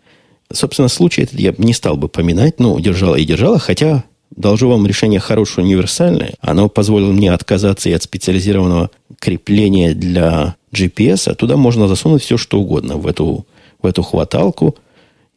Собственно, 0.52 0.88
случай 0.88 1.22
этот 1.22 1.40
я 1.40 1.54
не 1.60 1.74
стал 1.74 1.96
бы 1.96 2.10
поминать, 2.10 2.60
ну, 2.60 2.80
держала 2.80 3.18
и 3.18 3.24
держала, 3.24 3.60
хотя 3.60 4.04
Должу 4.32 4.70
вам 4.70 4.86
решение 4.86 5.20
хорошее, 5.20 5.66
универсальное. 5.66 6.34
Оно 6.42 6.68
позволило 6.68 7.12
мне 7.12 7.32
отказаться 7.32 7.90
и 7.90 7.94
от 7.94 8.04
специализированного 8.04 8.90
крепления 9.20 9.94
для 9.94 10.56
GPS. 10.74 11.32
А 11.32 11.36
туда 11.36 11.58
можно 11.58 11.88
засунуть 11.88 12.24
все, 12.24 12.38
что 12.38 12.60
угодно 12.60 12.98
в 12.98 13.08
эту, 13.08 13.46
в 13.82 13.86
эту 13.86 14.04
хваталку. 14.04 14.76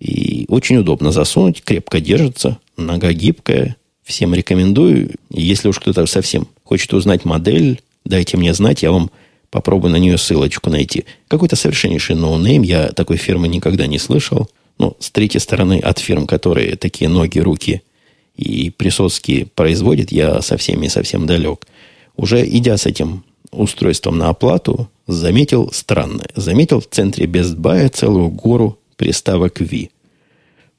И 0.01 0.47
очень 0.49 0.77
удобно 0.77 1.13
засунуть, 1.13 1.63
крепко 1.63 2.01
держится, 2.01 2.59
нога 2.77 3.13
гибкая. 3.13 3.77
Всем 4.03 4.35
рекомендую. 4.35 5.15
Если 5.31 5.69
уж 5.69 5.79
кто-то 5.79 6.07
совсем 6.07 6.49
хочет 6.65 6.93
узнать 6.95 7.25
модель, 7.25 7.81
дайте 8.05 8.37
мне 8.37 8.55
знать, 8.55 8.83
я 8.83 8.91
вам 8.91 9.11
попробую 9.51 9.93
на 9.93 9.97
нее 9.97 10.19
ссылочку 10.19 10.71
найти. 10.71 11.05
Какой-то 11.29 11.57
совершеннейший 11.57 12.17
no 12.17 12.30
name, 12.30 12.63
я 12.63 12.89
такой 12.89 13.17
фирмы 13.17 13.49
никогда 13.49 13.87
не 13.87 13.99
слышал. 13.99 14.49
Но 14.79 14.97
с 14.99 15.11
третьей 15.11 15.41
стороны, 15.41 15.79
от 15.79 15.99
фирм, 15.99 16.27
которые 16.27 16.77
такие 16.77 17.09
ноги, 17.09 17.39
руки 17.39 17.83
и 18.39 18.71
присоски 18.71 19.47
производит, 19.55 20.13
я 20.13 20.41
совсем 20.41 20.83
и 20.83 20.89
совсем 20.89 21.27
далек. 21.27 21.67
Уже 22.17 22.49
идя 22.49 22.77
с 22.77 22.87
этим 22.87 23.25
устройством 23.51 24.17
на 24.17 24.29
оплату, 24.29 24.89
заметил 25.07 25.71
странное. 25.73 26.29
Заметил 26.37 26.81
в 26.81 26.87
центре 26.87 27.27
Buy 27.27 27.89
целую 27.89 28.29
гору 28.29 28.79
приставок 28.97 29.61
Wii. 29.61 29.89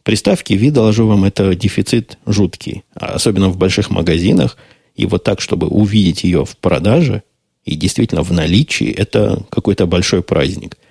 Приставки 0.04 0.54
Wii, 0.54 0.72
доложу 0.72 1.06
вам, 1.06 1.26
это 1.26 1.54
дефицит 1.54 2.18
жуткий. 2.26 2.84
Особенно 2.94 3.50
в 3.50 3.58
больших 3.58 3.90
магазинах. 3.90 4.58
И 4.96 5.06
вот 5.06 5.24
так, 5.24 5.42
чтобы 5.42 5.68
увидеть 5.68 6.24
ее 6.24 6.46
в 6.46 6.56
продаже 6.58 7.24
и 7.66 7.76
действительно 7.76 8.24
в 8.24 8.32
наличии, 8.32 8.90
это 8.90 9.44
какой-то 9.50 9.86
большой 9.86 10.24
праздник– 10.24 10.78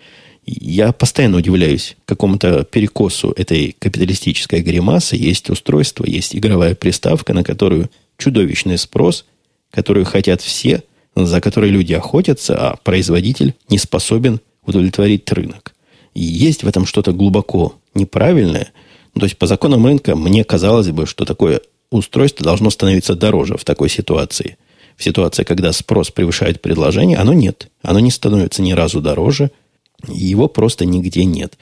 я 0.51 0.93
постоянно 0.93 1.37
удивляюсь 1.37 1.97
какому-то 2.07 2.65
перекосу 2.65 3.33
этой 3.37 3.77
капиталистической 3.79 4.63
гримасы. 4.63 5.17
Есть 5.17 5.51
устройство, 5.51 6.07
есть 6.07 6.35
игровая 6.35 6.75
приставка, 6.75 7.35
на 7.35 7.45
которую 7.45 7.91
чудовищный 8.17 8.79
спрос, 8.79 9.27
которую 9.71 10.07
хотят 10.07 10.41
все, 10.41 10.83
за 11.15 11.43
которой 11.43 11.71
люди 11.71 11.93
охотятся, 11.93 12.57
а 12.57 12.77
производитель 12.77 13.55
не 13.69 13.77
способен 13.77 14.41
удовлетворить 14.65 15.31
рынок. 15.31 15.75
И 16.15 16.23
есть 16.23 16.63
в 16.63 16.69
этом 16.69 16.87
что-то 16.87 17.13
глубоко 17.13 17.75
неправильное. 17.95 18.73
То 19.13 19.27
есть 19.27 19.37
по 19.37 19.47
законам 19.47 19.85
рынка 19.85 20.17
мне 20.17 20.45
казалось 20.45 20.89
бы, 20.89 21.05
что 21.05 21.27
такое 21.27 21.61
устройство 21.91 22.45
должно 22.45 22.71
становиться 22.71 23.15
дороже 23.15 23.59
в 23.59 23.65
такой 23.65 23.91
ситуации. 23.91 24.57
В 24.97 25.05
ситуации, 25.05 25.45
когда 25.45 25.73
спрос 25.73 26.11
превышает 26.11 26.63
предложение, 26.63 27.19
оно 27.19 27.35
нет. 27.35 27.69
Оно 27.83 28.01
не 28.01 28.11
становится 28.11 28.63
ни 28.63 28.73
разу 28.73 29.03
дороже– 29.03 29.51
его 30.07 30.49
просто 30.49 30.85
нигде 30.85 31.25
нет. 31.25 31.59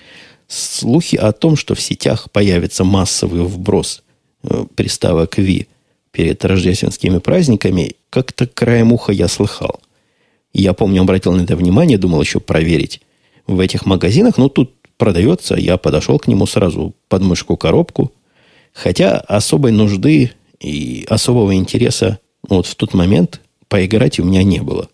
Слухи 0.49 1.17
о 1.17 1.33
том, 1.33 1.57
что 1.57 1.75
в 1.75 1.81
сетях 1.81 2.31
появится 2.31 2.85
массовый 2.85 3.43
вброс 3.43 4.03
э, 4.43 4.65
приставок 4.75 5.39
V 5.39 5.67
перед 6.13 6.45
рождественскими 6.45 7.19
праздниками, 7.19 7.97
как-то 8.11 8.47
краем 8.47 8.93
уха 8.93 9.13
я 9.13 9.29
слыхал. 9.29 9.81
Я 10.53 10.73
помню, 10.73 11.03
обратил 11.03 11.33
на 11.33 11.43
это 11.43 11.57
внимание, 11.57 11.99
думал 11.99 12.21
еще 12.23 12.41
проверить 12.41 13.03
в 13.47 13.61
этих 13.61 13.85
магазинах. 13.85 14.39
Ну, 14.39 14.49
тут 14.49 14.73
продается, 14.97 15.55
я 15.57 15.77
подошел 15.77 16.19
к 16.19 16.27
нему 16.27 16.47
сразу 16.47 16.95
под 17.09 17.23
мышку 17.23 17.57
коробку. 17.57 18.13
Хотя 18.73 19.19
особой 19.19 19.73
нужды 19.73 20.33
и 20.61 21.05
особого 21.09 21.55
интереса 21.55 22.19
вот 22.49 22.67
в 22.67 22.75
тот 22.75 22.95
момент 22.95 23.41
поиграть 23.69 24.19
у 24.19 24.25
меня 24.25 24.43
не 24.43 24.61
было. 24.61 24.89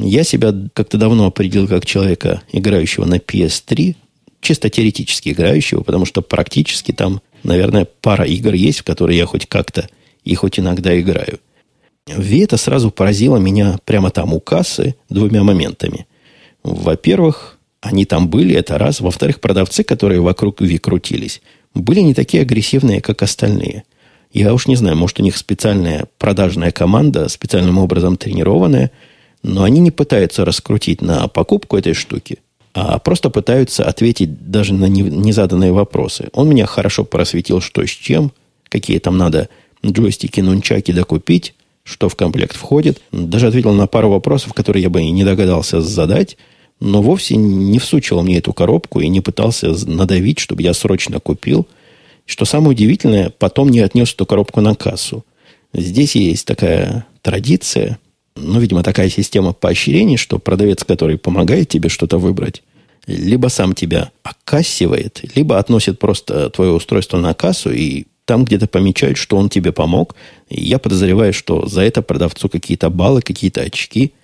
Я 0.00 0.24
себя 0.24 0.52
как-то 0.72 0.98
давно 0.98 1.26
определил 1.26 1.68
как 1.68 1.86
человека, 1.86 2.42
играющего 2.50 3.04
на 3.04 3.16
PS3, 3.16 3.94
чисто 4.40 4.68
теоретически 4.68 5.30
играющего, 5.30 5.82
потому 5.82 6.04
что 6.04 6.20
практически 6.20 6.92
там, 6.92 7.20
наверное, 7.44 7.86
пара 8.00 8.24
игр 8.24 8.54
есть, 8.54 8.80
в 8.80 8.84
которые 8.84 9.18
я 9.18 9.26
хоть 9.26 9.46
как-то 9.46 9.88
и 10.24 10.34
хоть 10.34 10.58
иногда 10.58 10.98
играю. 10.98 11.38
Ви 12.06 12.40
это 12.40 12.56
сразу 12.56 12.90
поразило 12.90 13.36
меня 13.36 13.78
прямо 13.84 14.10
там 14.10 14.34
у 14.34 14.40
кассы 14.40 14.96
двумя 15.08 15.44
моментами. 15.44 16.06
Во-первых, 16.62 17.58
они 17.80 18.04
там 18.04 18.28
были, 18.28 18.54
это 18.54 18.78
раз. 18.78 19.00
Во-вторых, 19.00 19.40
продавцы, 19.40 19.84
которые 19.84 20.20
вокруг 20.20 20.60
Ви 20.60 20.78
крутились, 20.78 21.40
были 21.74 22.00
не 22.00 22.14
такие 22.14 22.42
агрессивные, 22.42 23.00
как 23.00 23.22
остальные. 23.22 23.84
Я 24.32 24.52
уж 24.52 24.66
не 24.66 24.74
знаю, 24.74 24.96
может, 24.96 25.20
у 25.20 25.22
них 25.22 25.36
специальная 25.36 26.06
продажная 26.18 26.72
команда, 26.72 27.28
специальным 27.28 27.78
образом 27.78 28.16
тренированная– 28.16 28.90
но 29.44 29.62
они 29.62 29.78
не 29.78 29.90
пытаются 29.90 30.44
раскрутить 30.44 31.02
на 31.02 31.28
покупку 31.28 31.76
этой 31.76 31.92
штуки, 31.92 32.38
а 32.72 32.98
просто 32.98 33.30
пытаются 33.30 33.84
ответить 33.84 34.50
даже 34.50 34.72
на 34.74 34.86
незаданные 34.86 35.70
вопросы. 35.70 36.30
Он 36.32 36.48
меня 36.48 36.66
хорошо 36.66 37.04
просветил, 37.04 37.60
что 37.60 37.86
с 37.86 37.90
чем, 37.90 38.32
какие 38.68 38.98
там 38.98 39.18
надо 39.18 39.48
джойстики, 39.84 40.40
нунчаки 40.40 40.92
докупить, 40.92 41.54
что 41.84 42.08
в 42.08 42.16
комплект 42.16 42.56
входит. 42.56 43.02
Даже 43.12 43.46
ответил 43.46 43.72
на 43.72 43.86
пару 43.86 44.08
вопросов, 44.08 44.54
которые 44.54 44.82
я 44.82 44.90
бы 44.90 45.02
и 45.02 45.10
не 45.10 45.24
догадался 45.24 45.82
задать, 45.82 46.38
но 46.80 47.02
вовсе 47.02 47.36
не 47.36 47.78
всучил 47.78 48.22
мне 48.22 48.38
эту 48.38 48.54
коробку 48.54 49.00
и 49.00 49.08
не 49.08 49.20
пытался 49.20 49.74
надавить, 49.86 50.38
чтобы 50.38 50.62
я 50.62 50.72
срочно 50.72 51.20
купил. 51.20 51.68
Что 52.24 52.46
самое 52.46 52.70
удивительное, 52.70 53.28
потом 53.38 53.68
не 53.68 53.80
отнес 53.80 54.14
эту 54.14 54.24
коробку 54.24 54.62
на 54.62 54.74
кассу. 54.74 55.22
Здесь 55.74 56.16
есть 56.16 56.46
такая 56.46 57.06
традиция, 57.20 57.98
ну, 58.36 58.60
видимо, 58.60 58.82
такая 58.82 59.08
система 59.08 59.52
поощрений, 59.52 60.16
что 60.16 60.38
продавец, 60.38 60.84
который 60.84 61.18
помогает 61.18 61.68
тебе 61.68 61.88
что-то 61.88 62.18
выбрать, 62.18 62.62
либо 63.06 63.48
сам 63.48 63.74
тебя 63.74 64.10
окассивает, 64.22 65.22
либо 65.36 65.58
относит 65.58 65.98
просто 65.98 66.50
твое 66.50 66.72
устройство 66.72 67.18
на 67.18 67.34
кассу 67.34 67.70
и 67.70 68.06
там 68.24 68.44
где-то 68.44 68.66
помечают, 68.66 69.18
что 69.18 69.36
он 69.36 69.48
тебе 69.50 69.72
помог. 69.72 70.14
И 70.48 70.62
я 70.64 70.78
подозреваю, 70.78 71.32
что 71.32 71.66
за 71.66 71.82
это 71.82 72.02
продавцу 72.02 72.48
какие-то 72.48 72.88
баллы, 72.90 73.20
какие-то 73.20 73.60
очки, 73.60 74.14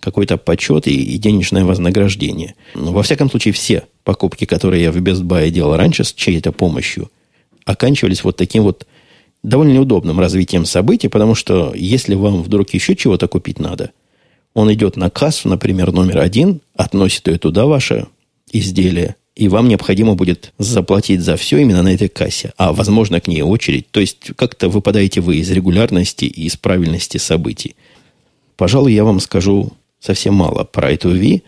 какой-то 0.00 0.38
почет 0.38 0.88
и, 0.88 0.94
и 0.94 1.18
денежное 1.18 1.64
вознаграждение. 1.64 2.54
Но, 2.74 2.92
во 2.92 3.02
всяком 3.02 3.30
случае, 3.30 3.52
все 3.52 3.84
покупки, 4.04 4.46
которые 4.46 4.82
я 4.82 4.92
в 4.92 4.96
Best 4.96 5.22
Buy 5.22 5.50
делал 5.50 5.76
раньше 5.76 6.04
с 6.04 6.12
чьей-то 6.12 6.50
помощью, 6.50 7.10
оканчивались 7.64 8.24
вот 8.24 8.36
таким 8.36 8.64
вот 8.64 8.86
довольно 9.42 9.72
неудобным 9.72 10.20
развитием 10.20 10.64
событий, 10.64 11.08
потому 11.08 11.34
что 11.34 11.72
если 11.74 12.14
вам 12.14 12.42
вдруг 12.42 12.70
еще 12.74 12.94
чего-то 12.94 13.28
купить 13.28 13.58
надо, 13.58 13.90
он 14.54 14.72
идет 14.72 14.96
на 14.96 15.10
кассу, 15.10 15.48
например, 15.48 15.92
номер 15.92 16.18
один, 16.18 16.60
относит 16.76 17.26
ее 17.28 17.38
туда, 17.38 17.66
ваше 17.66 18.06
изделие, 18.52 19.16
и 19.34 19.48
вам 19.48 19.68
необходимо 19.68 20.14
будет 20.14 20.52
заплатить 20.58 21.22
за 21.22 21.36
все 21.36 21.58
именно 21.58 21.82
на 21.82 21.94
этой 21.94 22.08
кассе, 22.08 22.52
а 22.58 22.72
возможно 22.72 23.20
к 23.20 23.28
ней 23.28 23.42
очередь. 23.42 23.90
То 23.90 24.00
есть 24.00 24.32
как-то 24.36 24.68
выпадаете 24.68 25.20
вы 25.20 25.36
из 25.36 25.50
регулярности 25.50 26.26
и 26.26 26.44
из 26.44 26.56
правильности 26.56 27.16
событий. 27.16 27.74
Пожалуй, 28.56 28.92
я 28.92 29.04
вам 29.04 29.20
скажу 29.20 29.72
совсем 30.00 30.34
мало 30.34 30.64
про 30.64 30.92
эту 30.92 31.10
Ви, 31.10 31.42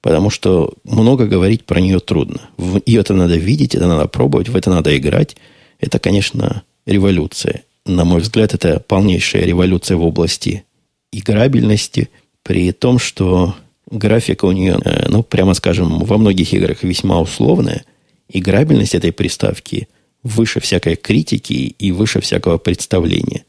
потому 0.00 0.30
что 0.30 0.72
много 0.84 1.26
говорить 1.26 1.64
про 1.64 1.80
нее 1.80 2.00
трудно. 2.00 2.40
Ее 2.86 3.00
это 3.00 3.12
надо 3.12 3.36
видеть, 3.36 3.74
это 3.74 3.86
надо 3.86 4.08
пробовать, 4.08 4.48
в 4.48 4.56
это 4.56 4.70
надо 4.70 4.96
играть. 4.96 5.36
Это, 5.80 5.98
конечно, 5.98 6.62
революция. 6.86 7.64
На 7.84 8.04
мой 8.04 8.20
взгляд, 8.20 8.54
это 8.54 8.80
полнейшая 8.80 9.44
революция 9.44 9.96
в 9.96 10.04
области 10.04 10.64
играбельности, 11.12 12.08
при 12.42 12.72
том, 12.72 12.98
что 12.98 13.54
графика 13.90 14.46
у 14.46 14.52
нее, 14.52 14.78
э, 14.84 15.08
ну, 15.08 15.22
прямо 15.22 15.54
скажем, 15.54 15.98
во 16.00 16.18
многих 16.18 16.52
играх 16.52 16.82
весьма 16.82 17.20
условная. 17.20 17.84
Играбельность 18.28 18.94
этой 18.94 19.12
приставки 19.12 19.88
выше 20.22 20.60
всякой 20.60 20.96
критики 20.96 21.74
и 21.78 21.92
выше 21.92 22.20
всякого 22.20 22.58
представления. 22.58 23.44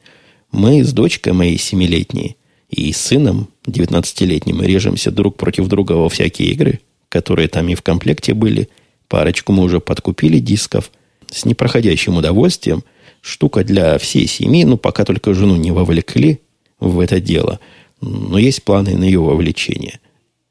Мы 0.51 0.83
с 0.83 0.91
дочкой 0.93 1.33
моей 1.33 1.57
семилетней 1.57 2.37
и 2.69 2.91
с 2.91 2.97
сыном 2.97 3.49
19-летним 3.67 4.61
режемся 4.61 5.11
друг 5.11 5.37
против 5.37 5.67
друга 5.67 5.93
во 5.93 6.09
всякие 6.09 6.49
игры, 6.49 6.79
которые 7.09 7.47
там 7.47 7.69
и 7.69 7.75
в 7.75 7.81
комплекте 7.81 8.33
были. 8.33 8.69
Парочку 9.07 9.53
мы 9.53 9.63
уже 9.63 9.79
подкупили 9.79 10.39
дисков 10.39 10.91
с 11.31 11.45
непроходящим 11.45 12.17
удовольствием. 12.17 12.83
Штука 13.23 13.63
для 13.63 13.97
всей 13.97 14.27
семьи, 14.27 14.65
ну, 14.65 14.75
пока 14.75 15.05
только 15.05 15.33
жену 15.33 15.55
не 15.55 15.71
вовлекли 15.71 16.41
в 16.81 16.99
это 16.99 17.21
дело. 17.21 17.61
Но 18.01 18.37
есть 18.37 18.63
планы 18.63 18.97
на 18.97 19.05
ее 19.05 19.21
вовлечение. 19.21 20.01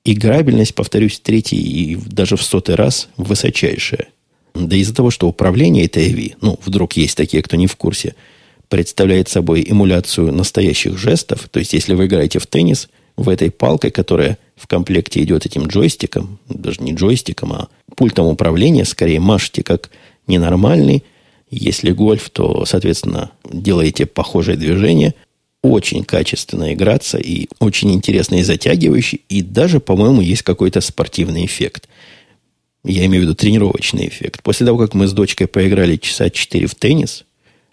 Играбельность, 0.06 0.74
повторюсь, 0.74 1.20
третий 1.20 1.58
и 1.58 1.96
даже 1.96 2.36
в 2.36 2.42
сотый 2.42 2.74
раз 2.76 3.10
высочайшая. 3.18 4.08
Да 4.54 4.74
из-за 4.74 4.94
того, 4.94 5.10
что 5.10 5.28
управление 5.28 5.84
этой 5.84 6.10
AV, 6.10 6.36
ну, 6.40 6.58
вдруг 6.64 6.94
есть 6.94 7.14
такие, 7.14 7.42
кто 7.42 7.58
не 7.58 7.66
в 7.66 7.76
курсе, 7.76 8.14
представляет 8.70 9.28
собой 9.28 9.66
эмуляцию 9.68 10.32
настоящих 10.32 10.96
жестов. 10.96 11.50
То 11.50 11.58
есть, 11.58 11.74
если 11.74 11.92
вы 11.92 12.06
играете 12.06 12.38
в 12.38 12.46
теннис, 12.46 12.88
в 13.18 13.28
этой 13.28 13.50
палкой, 13.50 13.90
которая 13.90 14.38
в 14.56 14.66
комплекте 14.66 15.22
идет 15.22 15.44
этим 15.44 15.66
джойстиком, 15.66 16.38
даже 16.48 16.82
не 16.82 16.94
джойстиком, 16.94 17.52
а 17.52 17.68
пультом 17.96 18.28
управления, 18.28 18.86
скорее 18.86 19.20
машете 19.20 19.62
как 19.62 19.90
ненормальный. 20.26 21.04
Если 21.54 21.90
гольф, 21.90 22.30
то, 22.30 22.64
соответственно, 22.64 23.30
делаете 23.44 24.06
похожее 24.06 24.56
движение. 24.56 25.14
Очень 25.62 26.02
качественно 26.02 26.72
играться 26.72 27.18
и 27.18 27.46
очень 27.60 27.92
интересно 27.92 28.36
и 28.36 28.42
затягивающий. 28.42 29.20
И 29.28 29.42
даже, 29.42 29.78
по-моему, 29.78 30.22
есть 30.22 30.42
какой-то 30.42 30.80
спортивный 30.80 31.44
эффект. 31.44 31.88
Я 32.84 33.04
имею 33.04 33.22
в 33.22 33.26
виду 33.26 33.34
тренировочный 33.34 34.08
эффект. 34.08 34.42
После 34.42 34.66
того, 34.66 34.78
как 34.78 34.94
мы 34.94 35.06
с 35.06 35.12
дочкой 35.12 35.46
поиграли 35.46 35.96
часа 35.96 36.30
4 36.30 36.66
в 36.66 36.74
теннис, 36.74 37.26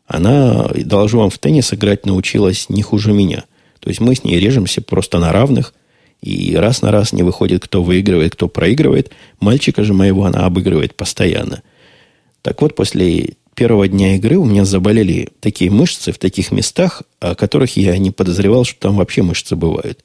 она, 0.05 0.67
должу 0.75 1.19
вам, 1.19 1.29
в 1.29 1.39
теннис 1.39 1.74
играть 1.74 2.05
научилась 2.05 2.67
не 2.67 2.81
хуже 2.81 3.13
меня. 3.13 3.45
То 3.79 3.89
есть 3.89 4.01
мы 4.01 4.13
с 4.13 4.25
ней 4.25 4.41
режемся 4.41 4.81
просто 4.81 5.19
на 5.19 5.31
равных, 5.31 5.74
и 6.21 6.53
раз 6.57 6.81
на 6.81 6.91
раз 6.91 7.13
не 7.13 7.24
выходит, 7.24 7.63
кто 7.63 7.81
выигрывает, 7.81 8.33
кто 8.33 8.50
проигрывает. 8.50 9.12
Мальчика 9.39 9.86
же 9.86 9.93
моего 9.93 10.25
она 10.25 10.45
обыгрывает 10.45 10.95
постоянно. 10.95 11.63
Так 12.41 12.62
вот, 12.62 12.75
после 12.75 13.36
первого 13.60 13.89
дня 13.89 14.16
игры 14.16 14.38
у 14.38 14.46
меня 14.46 14.63
заболели 14.63 15.28
такие 15.42 15.70
мышцы 15.70 16.13
в 16.13 16.18
таких 16.18 16.54
местах, 16.54 17.04
о 17.20 17.36
которых 17.36 17.75
я 17.75 17.98
не 17.98 18.10
подозревал, 18.10 18.63
что 18.63 18.80
там 18.80 18.96
вообще 18.96 19.22
мышцы 19.22 19.58
бывают. 19.58 20.00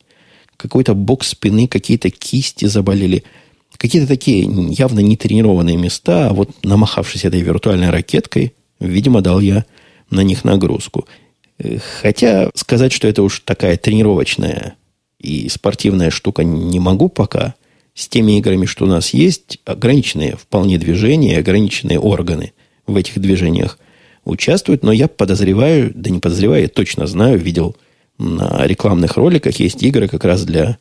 Какой-то 0.56 0.94
бок 0.94 1.22
спины, 1.22 1.68
какие-то 1.68 2.10
кисти 2.10 2.64
заболели– 2.66 3.22
Какие-то 3.76 4.06
такие 4.06 4.48
явно 4.70 5.00
не 5.00 5.16
тренированные 5.16 5.76
места, 5.76 6.28
а 6.28 6.32
вот 6.32 6.50
намахавшись 6.62 7.24
этой 7.24 7.40
виртуальной 7.40 7.90
ракеткой, 7.90 8.54
видимо, 8.78 9.20
дал 9.20 9.40
я 9.40 9.64
на 10.10 10.20
них 10.20 10.44
нагрузку. 10.44 11.06
Э, 11.58 11.78
хотя 12.00 12.50
сказать, 12.54 12.92
что 12.92 13.08
это 13.08 13.22
уж 13.22 13.40
такая 13.40 13.76
тренировочная 13.76 14.76
и 15.18 15.48
спортивная 15.48 16.10
штука 16.10 16.44
не 16.44 16.78
могу 16.78 17.08
пока. 17.08 17.54
С 17.94 18.06
теми 18.06 18.38
играми, 18.38 18.66
что 18.66 18.84
у 18.84 18.88
нас 18.88 19.12
есть, 19.12 19.58
ограниченные 19.64 20.36
вполне 20.36 20.78
движения, 20.78 21.38
ограниченные 21.38 21.98
органы 21.98 22.52
в 22.86 22.96
этих 22.96 23.18
движениях 23.18 23.78
участвуют, 24.24 24.82
но 24.82 24.92
я 24.92 25.08
подозреваю, 25.08 25.92
да 25.94 26.10
не 26.10 26.20
подозреваю, 26.20 26.62
я 26.62 26.68
точно 26.68 27.06
знаю, 27.06 27.38
видел 27.38 27.76
на 28.18 28.66
рекламных 28.66 29.16
роликах, 29.16 29.56
есть 29.56 29.82
игры 29.82 30.08
как 30.08 30.24
раз 30.24 30.44
для 30.44 30.78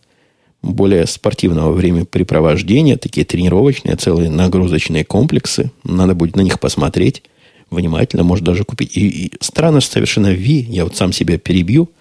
более 0.62 1.05
спортивного 1.07 1.74
времяпрепровождения, 1.74 2.98
такие 2.98 3.25
тренировочные, 3.25 3.98
целые 3.98 4.29
нагрузочные 4.29 5.03
комплексы. 5.03 5.72
Надо 5.83 6.15
будет 6.15 6.38
на 6.38 6.41
них 6.41 6.60
посмотреть 6.60 7.24
внимательно, 7.69 8.24
может 8.24 8.45
даже 8.45 8.63
купить. 8.63 8.95
И, 8.95 9.25
и 9.25 9.31
странно 9.41 9.81
совершенно 9.81 10.31
Ви, 10.31 10.62
я 10.69 10.86
вот 10.86 10.95
сам 10.95 11.12
себя 11.12 11.38
перебью, 11.38 11.91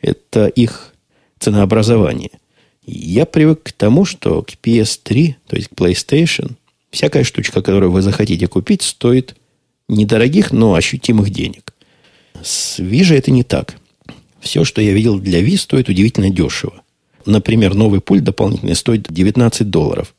это 0.00 0.46
их 0.46 0.94
ценообразование. 1.38 2.30
Я 2.86 3.26
привык 3.26 3.64
к 3.64 3.72
тому, 3.72 4.04
что 4.04 4.42
к 4.42 4.52
PS3, 4.62 5.34
то 5.46 5.56
есть 5.56 5.68
к 5.68 5.72
PlayStation, 5.72 6.52
всякая 6.90 7.24
штучка, 7.24 7.60
которую 7.60 7.92
вы 7.92 8.00
захотите 8.00 8.46
купить, 8.46 8.82
стоит 8.82 9.36
недорогих, 9.88 10.52
но 10.52 10.74
ощутимых 10.74 11.30
денег. 11.30 11.72
С 12.42 12.78
Ви 12.78 13.02
же 13.02 13.16
это 13.16 13.30
не 13.30 13.42
так. 13.42 13.76
Все, 14.40 14.64
что 14.64 14.80
я 14.80 14.92
видел 14.92 15.18
для 15.18 15.40
Ви, 15.40 15.56
стоит 15.56 15.88
удивительно 15.88 16.30
дешево 16.30 16.82
например, 17.26 17.74
новый 17.74 18.00
пульт 18.00 18.24
дополнительный 18.24 18.74
стоит 18.74 19.12
19 19.12 19.68
долларов. 19.68 20.14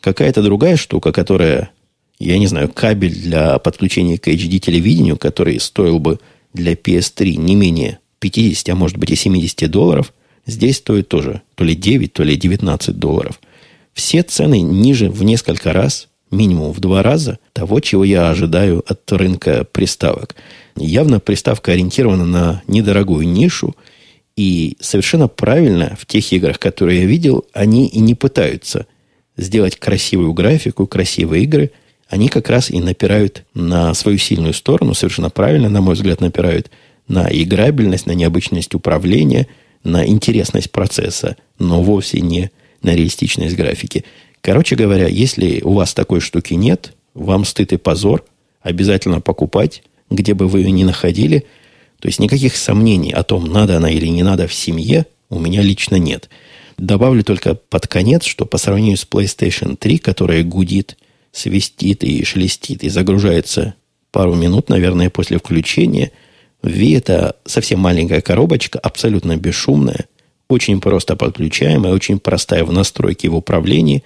Какая-то 0.00 0.42
другая 0.42 0.76
штука, 0.76 1.12
которая, 1.12 1.70
я 2.18 2.38
не 2.38 2.46
знаю, 2.46 2.68
кабель 2.68 3.14
для 3.14 3.58
подключения 3.58 4.18
к 4.18 4.28
HD 4.28 4.58
телевидению, 4.58 5.16
который 5.16 5.58
стоил 5.60 5.98
бы 5.98 6.18
для 6.52 6.72
PS3 6.72 7.36
не 7.36 7.54
менее 7.54 8.00
50, 8.18 8.68
а 8.68 8.74
может 8.74 8.98
быть 8.98 9.10
и 9.10 9.16
70 9.16 9.70
долларов, 9.70 10.12
здесь 10.46 10.76
стоит 10.76 11.08
тоже 11.08 11.42
то 11.54 11.64
ли 11.64 11.74
9, 11.74 12.12
то 12.12 12.22
ли 12.22 12.36
19 12.36 12.98
долларов. 12.98 13.40
Все 13.94 14.22
цены 14.22 14.60
ниже 14.60 15.08
в 15.08 15.22
несколько 15.22 15.72
раз, 15.72 16.08
минимум 16.34 16.72
в 16.72 16.80
два 16.80 17.02
раза 17.02 17.38
того, 17.52 17.80
чего 17.80 18.04
я 18.04 18.30
ожидаю 18.30 18.84
от 18.86 19.10
рынка 19.12 19.64
приставок. 19.70 20.34
Явно 20.76 21.20
приставка 21.20 21.72
ориентирована 21.72 22.24
на 22.24 22.62
недорогую 22.66 23.26
нишу– 23.28 23.74
и 24.36 24.76
совершенно 24.80 25.28
правильно 25.28 25.96
в 25.98 26.06
тех 26.06 26.32
играх, 26.32 26.58
которые 26.58 27.00
я 27.00 27.06
видел, 27.06 27.44
они 27.52 27.86
и 27.86 28.00
не 28.00 28.14
пытаются 28.14 28.86
сделать 29.36 29.76
красивую 29.76 30.32
графику, 30.32 30.86
красивые 30.86 31.44
игры. 31.44 31.70
Они 32.08 32.28
как 32.28 32.50
раз 32.50 32.70
и 32.70 32.80
напирают 32.80 33.44
на 33.54 33.94
свою 33.94 34.18
сильную 34.18 34.52
сторону, 34.52 34.94
совершенно 34.94 35.30
правильно, 35.30 35.68
на 35.68 35.80
мой 35.80 35.94
взгляд, 35.94 36.20
напирают 36.20 36.70
на 37.06 37.28
играбельность, 37.30 38.06
на 38.06 38.12
необычность 38.12 38.74
управления, 38.74 39.46
на 39.84 40.06
интересность 40.06 40.70
процесса, 40.70 41.36
но 41.58 41.82
вовсе 41.82 42.20
не 42.20 42.50
на 42.82 42.90
реалистичность 42.90 43.56
графики. 43.56 44.04
Короче 44.44 44.76
говоря, 44.76 45.08
если 45.08 45.60
у 45.62 45.72
вас 45.72 45.94
такой 45.94 46.20
штуки 46.20 46.54
нет, 46.54 46.92
вам 47.14 47.44
стыд 47.44 47.72
и 47.72 47.78
позор, 47.78 48.24
обязательно 48.60 49.20
покупать, 49.20 49.82
где 50.10 50.34
бы 50.34 50.46
вы 50.46 50.60
ее 50.60 50.70
ни 50.70 50.84
находили– 50.84 51.44
то 52.04 52.08
есть 52.08 52.20
никаких 52.20 52.58
сомнений 52.58 53.12
о 53.12 53.22
том, 53.22 53.46
надо 53.46 53.78
она 53.78 53.90
или 53.90 54.04
не 54.08 54.22
надо 54.22 54.46
в 54.46 54.52
семье, 54.52 55.06
у 55.30 55.40
меня 55.40 55.62
лично 55.62 55.96
нет. 55.96 56.28
Добавлю 56.76 57.24
только 57.24 57.54
под 57.54 57.86
конец, 57.86 58.24
что 58.24 58.44
по 58.44 58.58
сравнению 58.58 58.98
с 58.98 59.06
PlayStation 59.10 59.74
3, 59.74 59.96
которая 59.96 60.42
гудит, 60.42 60.98
свистит 61.32 62.04
и 62.04 62.22
шелестит 62.22 62.84
и 62.84 62.90
загружается 62.90 63.74
пару 64.10 64.34
минут, 64.34 64.68
наверное, 64.68 65.08
после 65.08 65.38
включения, 65.38 66.10
V 66.62 66.94
это 66.94 67.36
совсем 67.46 67.80
маленькая 67.80 68.20
коробочка, 68.20 68.78
абсолютно 68.78 69.38
бесшумная, 69.38 70.04
очень 70.50 70.82
просто 70.82 71.16
подключаемая, 71.16 71.94
очень 71.94 72.18
простая 72.18 72.64
в 72.64 72.72
настройке 72.72 73.28
и 73.28 73.30
в 73.30 73.36
управлении. 73.36 74.04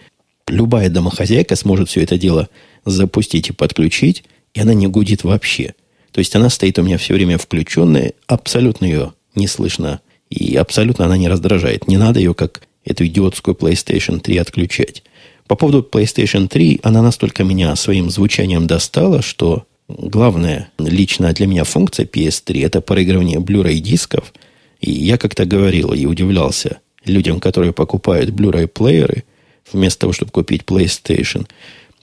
Любая 0.49 0.89
домохозяйка 0.89 1.57
сможет 1.57 1.89
все 1.89 2.03
это 2.03 2.19
дело 2.19 2.49
запустить 2.85 3.51
и 3.51 3.53
подключить, 3.53 4.25
и 4.55 4.61
она 4.61 4.75
не 4.75 4.87
гудит 4.87 5.25
вообще– 5.25 5.75
то 6.13 6.21
есть 6.21 6.35
она 6.35 6.51
стоит 6.51 6.79
у 6.79 6.83
меня 6.83 6.99
все 6.99 7.15
время 7.15 7.39
включенная, 7.39 8.13
абсолютно 8.27 8.87
ее 8.87 9.13
не 9.35 9.47
слышно, 9.47 10.01
и 10.31 10.57
абсолютно 10.57 11.05
она 11.05 11.17
не 11.17 11.29
раздражает. 11.29 11.87
Не 11.87 11.97
надо 11.97 12.19
ее, 12.19 12.35
как 12.35 12.63
эту 12.85 13.07
идиотскую 13.07 13.55
PlayStation 13.55 14.21
3, 14.21 14.39
отключать. 14.39 15.03
По 15.47 15.55
поводу 15.55 15.89
PlayStation 15.91 16.49
3, 16.49 16.81
она 16.83 17.03
настолько 17.03 17.45
меня 17.45 17.75
своим 17.77 18.11
звучанием 18.11 18.67
достала, 18.67 19.23
что 19.23 19.65
главная 19.89 20.71
личная 20.79 21.33
для 21.33 21.47
меня 21.47 21.65
функция 21.65 22.05
PS3 22.05 22.67
это 22.67 22.81
проигрывание 22.81 23.39
Blu-ray 23.39 23.79
дисков. 23.79 24.35
И 24.81 24.91
я 24.91 25.19
как-то 25.19 25.45
говорил 25.45 25.93
и 25.93 26.05
удивлялся 26.05 26.79
людям, 27.05 27.41
которые 27.41 27.73
покупают 27.73 28.31
Blu-ray 28.31 28.67
плееры, 28.67 29.25
вместо 29.73 30.01
того, 30.01 30.13
чтобы 30.13 30.33
купить 30.33 30.63
PlayStation. 30.63 31.47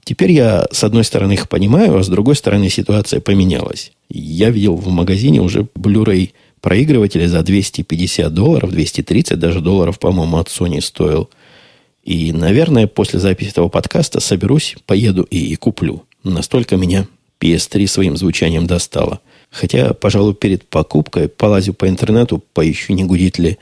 Теперь 0.03 0.31
я, 0.31 0.67
с 0.71 0.83
одной 0.83 1.03
стороны, 1.03 1.33
их 1.33 1.49
понимаю, 1.49 1.97
а 1.97 2.03
с 2.03 2.07
другой 2.07 2.35
стороны, 2.35 2.69
ситуация 2.69 3.19
поменялась. 3.19 3.91
Я 4.09 4.51
видел 4.51 4.75
в 4.75 4.87
магазине 4.89 5.41
уже 5.41 5.61
Blu-ray 5.75 6.31
проигрыватели 6.61 7.25
за 7.25 7.41
250 7.41 8.33
долларов, 8.33 8.71
230 8.71 9.39
даже 9.39 9.61
долларов, 9.61 9.97
по-моему, 9.99 10.37
от 10.37 10.47
Sony 10.47 10.79
стоил. 10.81 11.29
И, 12.03 12.31
наверное, 12.31 12.85
после 12.85 13.19
записи 13.19 13.49
этого 13.49 13.67
подкаста 13.67 14.19
соберусь, 14.19 14.75
поеду 14.85 15.23
и, 15.23 15.37
и 15.37 15.55
куплю. 15.55 16.03
Настолько 16.23 16.77
меня 16.77 17.07
PS3 17.39 17.87
своим 17.87 18.15
звучанием 18.15 18.67
достало. 18.67 19.21
Хотя, 19.49 19.93
пожалуй, 19.93 20.35
перед 20.35 20.67
покупкой 20.67 21.29
полазю 21.29 21.73
по 21.73 21.89
интернету, 21.89 22.43
поищу, 22.53 22.93
не 22.93 23.03
гудит 23.05 23.39
ли, 23.39 23.57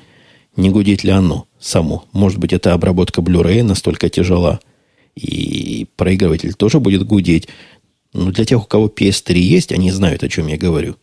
не 0.58 0.70
гудит 0.70 1.06
ли 1.06 1.12
оно 1.12 1.48
само. 1.64 2.06
Может 2.12 2.40
быть, 2.40 2.54
это 2.54 2.74
обработка 2.74 3.22
Blu-ray 3.22 3.64
настолько 3.64 4.10
тяжела– 4.10 4.60
и 5.16 5.88
проигрыватель 5.96 6.54
тоже 6.54 6.80
будет 6.80 7.06
гудеть. 7.06 7.48
Но 8.14 8.32
для 8.32 8.46
тех, 8.46 8.62
у 8.62 8.66
кого 8.66 8.88
PS3 8.88 9.34
есть, 9.36 9.72
они 9.72 9.92
знают, 9.92 10.24
о 10.24 10.30
чем 10.30 10.48
я 10.48 10.58
говорю. 10.58 10.96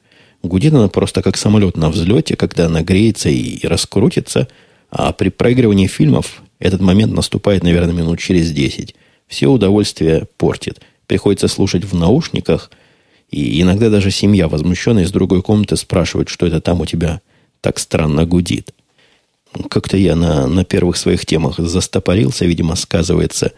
Гудит 0.42 0.72
она 0.72 0.88
просто 0.88 1.22
как 1.22 1.36
самолет 1.36 1.76
на 1.76 1.90
взлете, 1.90 2.36
когда 2.36 2.66
она 2.66 2.82
греется 2.82 3.28
и 3.28 3.64
раскрутится, 3.66 4.48
а 4.90 5.12
при 5.12 5.28
проигрывании 5.28 5.86
фильмов 5.86 6.42
этот 6.58 6.80
момент 6.80 7.12
наступает, 7.12 7.62
наверное, 7.62 7.94
минут 7.94 8.18
через 8.18 8.50
10. 8.50 8.94
Все 9.26 9.46
удовольствие 9.48 10.26
портит. 10.36 10.80
Приходится 11.06 11.48
слушать 11.48 11.84
в 11.84 11.94
наушниках, 11.94 12.70
И 13.30 13.62
иногда 13.62 13.90
даже 13.90 14.10
семья, 14.10 14.48
возмущенная 14.48 15.04
из 15.04 15.12
другой 15.12 15.42
комнаты, 15.42 15.76
спрашивает, 15.76 16.28
что 16.28 16.46
это 16.46 16.60
там 16.60 16.80
у 16.80 16.86
тебя 16.86 17.20
так 17.60 17.78
странно 17.78 18.24
гудит. 18.26 18.72
Как-то 19.68 19.96
я 19.96 20.14
на, 20.16 20.46
на 20.46 20.64
первых 20.64 20.96
своих 20.96 21.26
темах 21.26 21.58
застопорился, 21.58 22.44
видимо, 22.44 22.76
сказывается 22.76 23.52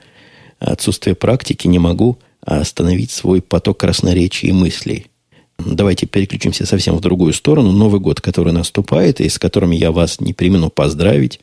отсутствие 0.59 1.15
практики, 1.15 1.67
не 1.67 1.79
могу 1.79 2.19
остановить 2.41 3.11
свой 3.11 3.43
поток 3.43 3.81
красноречия 3.81 4.51
и 4.51 4.53
мыслей. 4.53 5.07
Давайте 5.59 6.07
переключимся 6.07 6.67
совсем 6.67 6.97
в 6.97 7.01
другую 7.01 7.33
сторону. 7.33 7.73
Новый 7.73 8.01
год, 8.01 8.21
который 8.21 8.53
наступает, 8.53 9.21
и 9.21 9.29
с 9.29 9.39
которым 9.39 9.71
я 9.71 9.93
вас 9.93 10.21
не 10.21 10.33
примену 10.33 10.71
поздравить. 10.71 11.41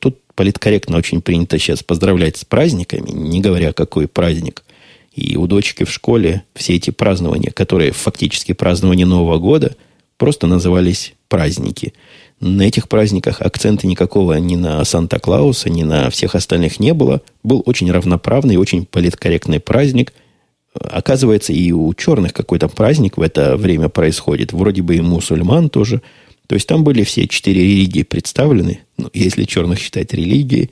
Тут 0.00 0.18
политкорректно 0.34 0.98
очень 0.98 1.22
принято 1.22 1.58
сейчас 1.58 1.82
поздравлять 1.82 2.36
с 2.36 2.44
праздниками, 2.44 3.10
не 3.10 3.40
говоря, 3.40 3.72
какой 3.72 4.06
праздник. 4.06 4.64
И 5.14 5.36
у 5.36 5.46
дочки 5.46 5.84
в 5.84 5.92
школе 5.92 6.42
все 6.54 6.74
эти 6.74 6.90
празднования, 6.90 7.50
которые 7.50 7.92
фактически 7.92 8.52
празднование 8.52 9.06
Нового 9.06 9.38
года, 9.38 9.76
просто 10.16 10.46
назывались 10.46 11.14
праздники. 11.28 11.94
На 12.42 12.62
этих 12.62 12.88
праздниках 12.88 13.40
акцента 13.40 13.86
никакого 13.86 14.34
ни 14.34 14.56
на 14.56 14.84
Санта-Клауса, 14.84 15.70
ни 15.70 15.82
на 15.82 16.10
всех 16.10 16.34
остальных 16.34 16.78
не 16.78 16.92
было. 16.92 17.22
Был 17.42 17.62
очень 17.64 17.90
равноправный, 17.90 18.56
очень 18.56 18.84
политкорректный 18.84 19.60
праздник. 19.60 20.12
Оказывается, 20.74 21.54
и 21.54 21.72
у 21.72 21.94
черных 21.94 22.34
какой-то 22.34 22.68
праздник 22.68 23.16
в 23.16 23.22
это 23.22 23.56
время 23.56 23.88
происходит. 23.88 24.52
Вроде 24.52 24.82
бы 24.82 24.96
и 24.96 25.00
мусульман 25.00 25.70
тоже. 25.70 26.02
То 26.46 26.54
есть 26.54 26.66
там 26.66 26.84
были 26.84 27.02
все 27.04 27.26
четыре 27.26 27.62
религии 27.62 28.02
представлены, 28.02 28.80
ну, 28.98 29.08
если 29.14 29.44
черных 29.44 29.78
считать 29.78 30.12
религией, 30.12 30.70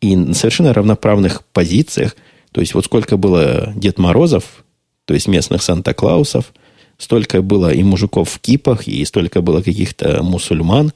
и 0.00 0.16
на 0.16 0.34
совершенно 0.34 0.74
равноправных 0.74 1.44
позициях– 1.52 2.16
то 2.52 2.60
есть 2.60 2.74
вот 2.74 2.84
сколько 2.84 3.16
было 3.16 3.72
Дед 3.74 3.98
Морозов, 3.98 4.64
то 5.06 5.14
есть 5.14 5.26
местных 5.26 5.62
Санта-Клаусов, 5.62 6.52
столько 7.02 7.42
было 7.42 7.72
и 7.72 7.82
мужиков 7.82 8.30
в 8.30 8.38
кипах, 8.38 8.86
и 8.86 9.04
столько 9.04 9.42
было 9.42 9.60
каких-то 9.60 10.22
мусульман. 10.22 10.92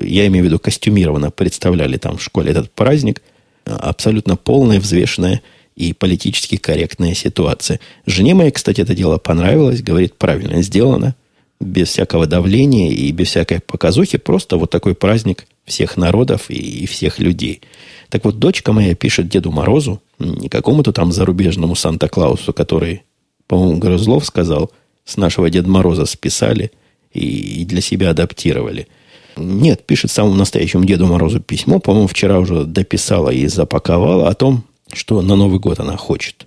Я 0.00 0.26
имею 0.26 0.44
в 0.44 0.46
виду 0.46 0.58
костюмированно 0.58 1.30
представляли 1.30 1.96
там 1.96 2.18
в 2.18 2.22
школе 2.22 2.50
этот 2.50 2.70
праздник. 2.70 3.22
Абсолютно 3.64 4.36
полная, 4.36 4.78
взвешенная 4.78 5.42
и 5.74 5.92
политически 5.92 6.56
корректная 6.56 7.14
ситуация. 7.14 7.80
Жене 8.06 8.34
моей, 8.34 8.50
кстати, 8.50 8.80
это 8.80 8.94
дело 8.94 9.18
понравилось. 9.18 9.82
Говорит, 9.82 10.14
правильно 10.14 10.62
сделано. 10.62 11.14
Без 11.60 11.88
всякого 11.88 12.26
давления 12.26 12.90
и 12.90 13.10
без 13.12 13.28
всякой 13.28 13.60
показухи. 13.60 14.18
Просто 14.18 14.56
вот 14.58 14.70
такой 14.70 14.94
праздник 14.94 15.46
всех 15.64 15.96
народов 15.96 16.50
и 16.50 16.86
всех 16.86 17.18
людей. 17.18 17.62
Так 18.08 18.24
вот, 18.24 18.38
дочка 18.38 18.72
моя 18.72 18.94
пишет 18.94 19.28
Деду 19.28 19.50
Морозу, 19.50 20.00
не 20.18 20.48
какому-то 20.48 20.92
там 20.92 21.12
зарубежному 21.12 21.74
Санта-Клаусу, 21.74 22.52
который, 22.52 23.02
по-моему, 23.46 23.78
Грызлов 23.78 24.24
сказал, 24.24 24.70
с 25.06 25.16
нашего 25.16 25.48
Деда 25.48 25.70
Мороза 25.70 26.04
списали 26.04 26.70
и, 27.12 27.64
для 27.64 27.80
себя 27.80 28.10
адаптировали. 28.10 28.88
Нет, 29.36 29.86
пишет 29.86 30.10
самому 30.10 30.34
настоящему 30.34 30.84
Деду 30.84 31.06
Морозу 31.06 31.40
письмо, 31.40 31.78
по-моему, 31.78 32.08
вчера 32.08 32.38
уже 32.38 32.64
дописала 32.64 33.30
и 33.30 33.46
запаковала 33.46 34.28
о 34.28 34.34
том, 34.34 34.64
что 34.92 35.22
на 35.22 35.36
Новый 35.36 35.58
год 35.58 35.80
она 35.80 35.96
хочет. 35.96 36.46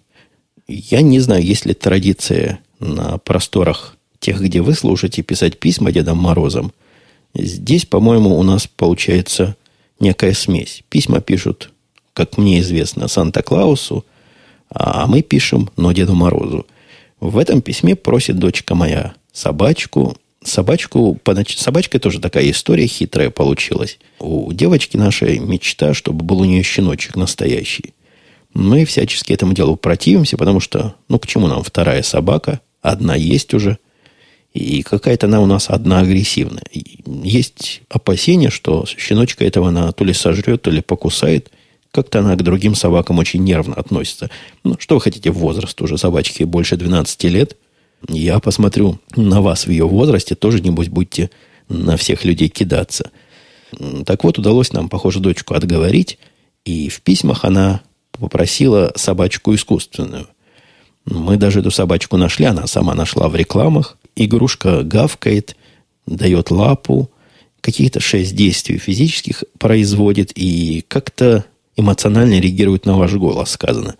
Я 0.67 1.01
не 1.01 1.19
знаю, 1.19 1.43
есть 1.43 1.65
ли 1.65 1.73
традиция 1.73 2.59
на 2.79 3.17
просторах 3.17 3.95
тех, 4.19 4.41
где 4.41 4.61
вы 4.61 4.73
слушаете, 4.73 5.23
писать 5.23 5.59
письма 5.59 5.91
Дедам 5.91 6.17
Морозам. 6.17 6.71
Здесь, 7.33 7.85
по-моему, 7.85 8.37
у 8.37 8.43
нас 8.43 8.67
получается 8.67 9.55
некая 9.99 10.33
смесь. 10.33 10.83
Письма 10.89 11.21
пишут, 11.21 11.71
как 12.13 12.37
мне 12.37 12.59
известно, 12.59 13.07
Санта-Клаусу, 13.07 14.05
а 14.69 15.07
мы 15.07 15.21
пишем, 15.21 15.69
но 15.77 15.91
Деду 15.91 16.15
Морозу. 16.15 16.65
В 17.19 17.37
этом 17.37 17.61
письме 17.61 17.95
просит 17.95 18.37
дочка 18.39 18.75
моя 18.75 19.13
собачку. 19.31 20.17
Собачку, 20.41 21.19
собачка 21.47 21.99
тоже 21.99 22.19
такая 22.19 22.49
история 22.49 22.87
хитрая 22.87 23.29
получилась. 23.29 23.99
У 24.19 24.53
девочки 24.53 24.95
нашей 24.95 25.39
мечта, 25.39 25.93
чтобы 25.93 26.23
был 26.23 26.41
у 26.41 26.45
нее 26.45 26.63
щеночек 26.63 27.15
настоящий. 27.15 27.93
Мы 28.53 28.85
всячески 28.85 29.33
этому 29.33 29.53
делу 29.53 29.75
противимся, 29.75 30.37
потому 30.37 30.59
что, 30.59 30.95
ну, 31.07 31.19
к 31.19 31.27
чему 31.27 31.47
нам 31.47 31.61
вторая 31.61 32.03
собака? 32.03 32.61
Одна 32.81 33.15
есть 33.15 33.53
уже– 33.53 33.77
и 34.53 34.81
какая-то 34.81 35.27
она 35.27 35.41
у 35.41 35.45
нас 35.45 35.69
одна 35.69 35.99
агрессивная. 35.99 36.63
Есть 36.71 37.81
опасение, 37.89 38.49
что 38.49 38.85
щеночка 38.85 39.45
этого 39.45 39.69
она 39.69 39.91
то 39.91 40.03
ли 40.03 40.13
сожрет, 40.13 40.63
то 40.63 40.71
ли 40.71 40.81
покусает. 40.81 41.51
Как-то 41.91 42.19
она 42.19 42.35
к 42.35 42.43
другим 42.43 42.75
собакам 42.75 43.17
очень 43.19 43.43
нервно 43.43 43.75
относится. 43.75 44.29
Ну, 44.63 44.75
что 44.79 44.95
вы 44.95 45.01
хотите, 45.01 45.31
возраст 45.31 45.81
уже 45.81 45.97
собачки 45.97 46.43
больше 46.43 46.77
12 46.77 47.23
лет. 47.25 47.57
Я 48.07 48.39
посмотрю 48.39 48.99
на 49.15 49.41
вас 49.41 49.65
в 49.65 49.71
ее 49.71 49.87
возрасте, 49.87 50.35
тоже, 50.35 50.61
небось, 50.61 50.87
будете 50.87 51.31
на 51.67 51.97
всех 51.97 52.25
людей 52.25 52.47
кидаться. 52.47 53.11
Так 54.05 54.23
вот, 54.23 54.37
удалось 54.37 54.71
нам, 54.71 54.89
похоже, 54.89 55.19
дочку 55.19 55.53
отговорить. 55.53 56.19
И 56.65 56.89
в 56.89 57.01
письмах 57.01 57.43
она 57.45 57.81
попросила 58.11 58.91
собачку 58.95 59.53
искусственную. 59.55 60.27
Мы 61.05 61.37
даже 61.37 61.61
эту 61.61 61.71
собачку 61.71 62.17
нашли, 62.17 62.45
она 62.45 62.67
сама 62.67 62.93
нашла 62.93 63.29
в 63.29 63.35
рекламах 63.35 63.97
игрушка 64.19 64.83
гавкает, 64.83 65.55
дает 66.05 66.51
лапу, 66.51 67.09
каких-то 67.61 67.99
шесть 67.99 68.35
действий 68.35 68.77
физических 68.77 69.43
производит 69.57 70.31
и 70.35 70.83
как-то 70.87 71.45
эмоционально 71.79 72.39
реагирует 72.39 72.85
на 72.85 72.97
ваш 72.97 73.13
голос, 73.13 73.51
сказано. 73.51 73.95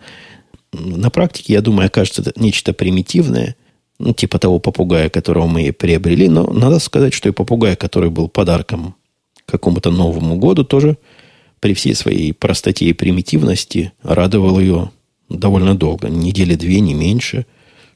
На 0.72 1.10
практике, 1.10 1.54
я 1.54 1.60
думаю, 1.60 1.86
окажется 1.86 2.22
это 2.22 2.32
нечто 2.36 2.72
примитивное, 2.72 3.56
ну, 3.98 4.14
типа 4.14 4.38
того 4.38 4.58
попугая, 4.58 5.08
которого 5.10 5.46
мы 5.46 5.72
приобрели, 5.72 6.28
но 6.28 6.46
надо 6.52 6.78
сказать, 6.78 7.12
что 7.12 7.28
и 7.28 7.32
попугай, 7.32 7.76
который 7.76 8.10
был 8.10 8.28
подарком 8.28 8.94
какому-то 9.46 9.90
Новому 9.90 10.36
году, 10.36 10.64
тоже 10.64 10.96
при 11.58 11.74
всей 11.74 11.94
своей 11.94 12.32
простоте 12.32 12.86
и 12.86 12.92
примитивности 12.92 13.92
радовал 14.02 14.58
ее 14.60 14.90
довольно 15.28 15.74
долго, 15.74 16.08
недели 16.08 16.54
две, 16.54 16.80
не 16.80 16.94
меньше, 16.94 17.46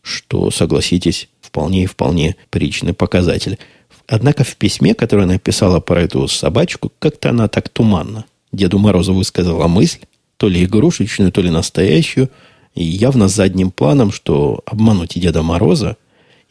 что, 0.02 0.50
согласитесь, 0.50 1.28
вполне 1.40 1.84
и 1.84 1.86
вполне 1.86 2.36
приличный 2.50 2.92
показатель. 2.92 3.58
Однако 4.06 4.44
в 4.44 4.56
письме, 4.56 4.94
которое 4.94 5.26
написала 5.26 5.80
про 5.80 6.02
эту 6.02 6.28
собачку, 6.28 6.92
как-то 6.98 7.30
она 7.30 7.48
так 7.48 7.70
туманно 7.70 8.26
Деду 8.54 8.78
Морозу 8.78 9.14
высказала 9.14 9.66
мысль, 9.66 10.00
то 10.36 10.48
ли 10.48 10.64
игрушечную, 10.64 11.32
то 11.32 11.40
ли 11.40 11.50
настоящую, 11.50 12.30
и 12.74 12.82
явно 12.82 13.28
задним 13.28 13.70
планом, 13.70 14.12
что 14.12 14.62
обмануть 14.66 15.16
и 15.16 15.20
Деда 15.20 15.42
Мороза, 15.42 15.96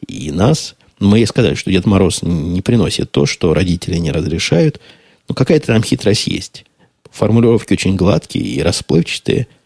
и 0.06 0.30
нас. 0.30 0.74
Мы 0.98 1.18
ей 1.18 1.26
сказали, 1.26 1.54
что 1.54 1.70
Дед 1.70 1.86
Мороз 1.86 2.22
не 2.22 2.62
приносит 2.62 3.10
то, 3.10 3.26
что 3.26 3.52
родители 3.52 3.96
не 3.96 4.12
разрешают. 4.12 4.80
Но 5.28 5.34
какая-то 5.34 5.68
там 5.68 5.82
хитрость 5.82 6.26
есть. 6.28 6.64
Формулировки 7.10 7.72
очень 7.72 7.96
гладкие 7.96 8.44
и 8.44 8.62
расплывчатые– 8.62 9.48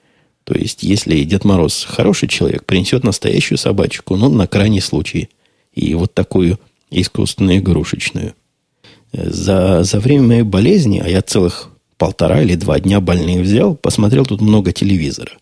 то 0.48 0.54
есть, 0.54 0.82
если 0.82 1.24
Дед 1.24 1.44
Мороз 1.44 1.84
хороший 1.86 2.26
человек, 2.26 2.64
принесет 2.64 3.04
настоящую 3.04 3.58
собачку, 3.58 4.16
ну, 4.16 4.30
на 4.30 4.46
крайний 4.46 4.80
случай. 4.80 5.28
И 5.74 5.92
вот 5.92 6.14
такую 6.14 6.58
искусственную 6.90 7.58
игрушечную. 7.58 8.32
За, 9.12 9.82
за 9.82 10.00
время 10.00 10.22
моей 10.22 10.42
болезни, 10.44 11.02
а 11.04 11.06
я 11.06 11.20
целых 11.20 11.68
полтора 11.98 12.42
или 12.42 12.54
два 12.54 12.80
дня 12.80 13.00
больных 13.00 13.42
взял, 13.42 13.74
посмотрел 13.74 14.24
тут 14.24 14.40
много 14.40 14.72
телевизора. 14.72 15.32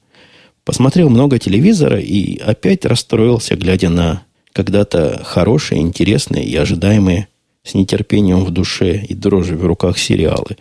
Посмотрел 0.65 1.11
много 1.11 1.39
телевизора 1.39 2.01
и 2.01 2.39
опять 2.39 2.85
расстроился, 2.85 3.55
глядя 3.55 3.89
на 3.89 4.25
когда-то 4.53 5.23
хорошие, 5.25 5.81
интересные 5.81 6.45
и 6.45 6.57
ожидаемые 6.57 7.29
с 7.63 7.75
нетерпением 7.75 8.45
в 8.45 8.51
душе 8.51 9.05
и 9.09 9.15
дрожью 9.15 9.59
в 9.59 9.67
руках 9.67 9.99
сериалы. 9.99 10.57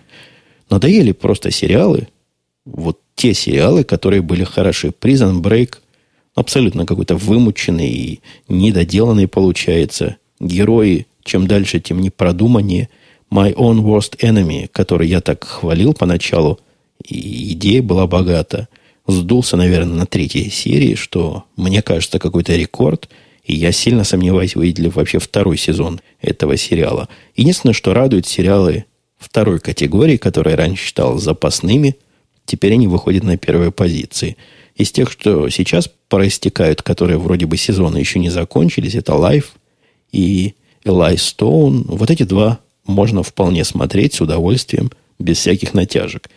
Надоели 0.70 1.12
просто 1.12 1.50
сериалы, 1.50 2.10
вот 2.66 3.00
те 3.16 3.34
сериалы, 3.34 3.84
которые 3.84 4.22
были 4.22 4.44
хороши. 4.44 4.90
Prison 4.90 5.42
Break 5.42 5.78
абсолютно 6.36 6.86
какой-то 6.86 7.16
вымученный 7.16 7.90
и 7.90 8.20
недоделанный 8.48 9.28
получается. 9.28 10.18
Герои 10.40 11.08
чем 11.26 11.48
дальше, 11.48 11.82
тем 11.82 12.00
не 12.00 12.10
продуманнее. 12.10 12.88
My 13.36 13.54
Own 13.56 13.82
Worst 13.82 14.18
Enemy, 14.20 14.70
который 14.72 15.08
я 15.08 15.22
так 15.22 15.44
хвалил 15.44 15.94
поначалу, 15.94 16.60
и 17.04 17.54
идея 17.54 17.82
была 17.82 18.08
богата. 18.08 18.70
Сдулся, 19.08 19.58
наверное, 19.58 19.96
на 19.96 20.06
третьей 20.06 20.50
серии, 20.50 20.96
что, 20.96 21.44
мне 21.58 21.82
кажется, 21.82 22.18
какой-то 22.20 22.56
рекорд. 22.56 23.10
И 23.44 23.54
я 23.54 23.72
сильно 23.72 24.04
сомневаюсь, 24.04 24.56
выйдет 24.56 24.80
ли 24.80 24.90
вообще 24.90 25.20
второй 25.20 25.58
сезон 25.58 26.00
этого 26.22 26.58
сериала. 26.58 27.10
Единственное, 27.36 27.74
что 27.74 27.94
радует 27.94 28.26
сериалы 28.26 28.86
второй 29.18 29.60
категории, 29.60 30.18
которые 30.18 30.56
раньше 30.56 30.86
считал 30.86 31.18
запасными– 31.18 31.98
Теперь 32.46 32.74
они 32.74 32.88
выходят 32.88 33.24
на 33.24 33.38
первые 33.38 33.72
позиции. 33.72 34.38
Из 34.76 34.92
тех, 34.92 35.12
что 35.12 35.50
сейчас 35.50 35.90
проистекают, 36.10 36.82
которые 36.82 37.18
вроде 37.18 37.46
бы 37.46 37.58
сезоны 37.58 37.98
еще 37.98 38.20
не 38.20 38.30
закончились, 38.30 38.96
это 38.96 39.14
Life 39.14 39.48
и 40.12 40.54
Eli 40.84 41.16
Stone. 41.16 41.86
Вот 41.88 42.12
эти 42.12 42.24
два 42.24 42.60
можно 42.86 43.24
вполне 43.24 43.64
смотреть 43.64 44.16
с 44.16 44.22
удовольствием, 44.22 44.92
без 45.20 45.38
всяких 45.38 45.74
натяжек. 45.74 46.30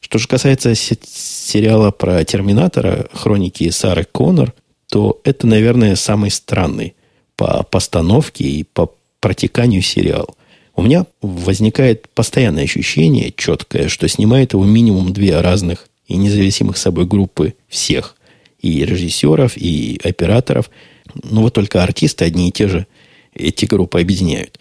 Что 0.00 0.18
же 0.18 0.26
касается 0.26 0.74
сериала 0.74 1.90
про 1.90 2.24
Терминатора, 2.24 3.08
хроники 3.12 3.68
Сары 3.70 4.06
Коннор, 4.10 4.52
то 4.90 5.20
это, 5.24 5.46
наверное, 5.46 5.96
самый 5.96 6.30
странный 6.30 6.94
по 7.36 7.62
постановке 7.62 8.44
и 8.44 8.64
по 8.64 8.92
протеканию 9.20 9.82
сериал. 9.82 10.36
У 10.74 10.82
меня 10.82 11.06
возникает 11.20 12.08
постоянное 12.08 12.64
ощущение 12.64 13.32
четкое, 13.36 13.88
что 13.88 14.08
снимает 14.08 14.54
его 14.54 14.64
минимум 14.64 15.12
две 15.12 15.40
разных 15.40 15.88
и 16.06 16.16
независимых 16.16 16.76
собой 16.76 17.06
группы 17.06 17.54
всех. 17.68 18.16
И 18.60 18.84
режиссеров, 18.84 19.56
и 19.56 20.00
операторов. 20.04 20.70
Но 21.14 21.42
вот 21.42 21.54
только 21.54 21.82
артисты 21.82 22.24
одни 22.24 22.48
и 22.48 22.52
те 22.52 22.68
же 22.68 22.86
эти 23.34 23.64
группы 23.64 24.00
объединяют. 24.00 24.60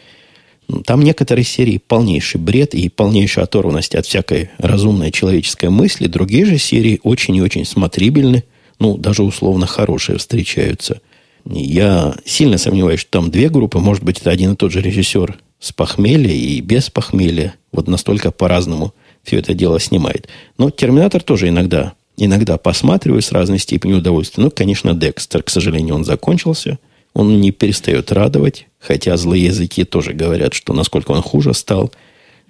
Там 0.86 1.02
некоторые 1.02 1.44
серии 1.44 1.82
полнейший 1.86 2.40
бред 2.40 2.74
и 2.74 2.90
полнейшая 2.90 3.46
оторванность 3.46 3.96
от 3.96 4.06
всякой 4.06 4.52
разумной 4.58 5.12
человеческой 5.12 5.70
мысли. 5.70 6.08
Другие 6.08 6.46
же 6.46 6.58
серии 6.58 7.00
очень 7.04 7.36
и 7.36 7.42
очень 7.42 7.66
смотрибельны. 7.66 8.44
Ну, 8.80 8.98
даже 8.98 9.24
условно 9.24 9.68
хорошие 9.68 10.18
встречаются. 10.18 11.02
Я 11.46 12.16
сильно 12.26 12.58
сомневаюсь, 12.58 13.02
что 13.02 13.12
там 13.12 13.32
две 13.32 13.50
группы. 13.50 13.80
Может 13.80 14.04
быть, 14.04 14.20
это 14.20 14.30
один 14.30 14.54
и 14.54 14.56
тот 14.56 14.72
же 14.72 14.82
режиссер 14.82 15.38
с 15.60 15.72
похмелья 15.72 16.34
и 16.34 16.62
без 16.62 16.90
похмелья. 16.90 17.56
Вот 17.72 17.88
настолько 17.88 18.32
по-разному 18.32 18.94
все 19.24 19.38
это 19.38 19.54
дело 19.54 19.80
снимает. 19.80 20.28
Но 20.58 20.70
«Терминатор» 20.70 21.22
тоже 21.22 21.50
иногда, 21.50 21.94
иногда 22.18 22.58
посматриваю 22.58 23.22
с 23.22 23.32
разной 23.32 23.60
степенью 23.60 23.98
удовольствия. 23.98 24.44
Ну, 24.44 24.52
конечно, 24.52 24.94
«Декстер», 24.94 25.44
к 25.44 25.50
сожалению, 25.50 25.96
он 25.96 26.06
закончился. 26.06 26.80
Он 27.14 27.42
не 27.42 27.52
перестает 27.52 28.12
радовать. 28.12 28.68
Хотя 28.80 29.18
злые 29.18 29.46
языки 29.46 29.84
тоже 29.84 30.14
говорят, 30.14 30.54
что 30.54 30.74
насколько 30.74 31.12
он 31.12 31.22
хуже 31.22 31.54
стал, 31.54 31.92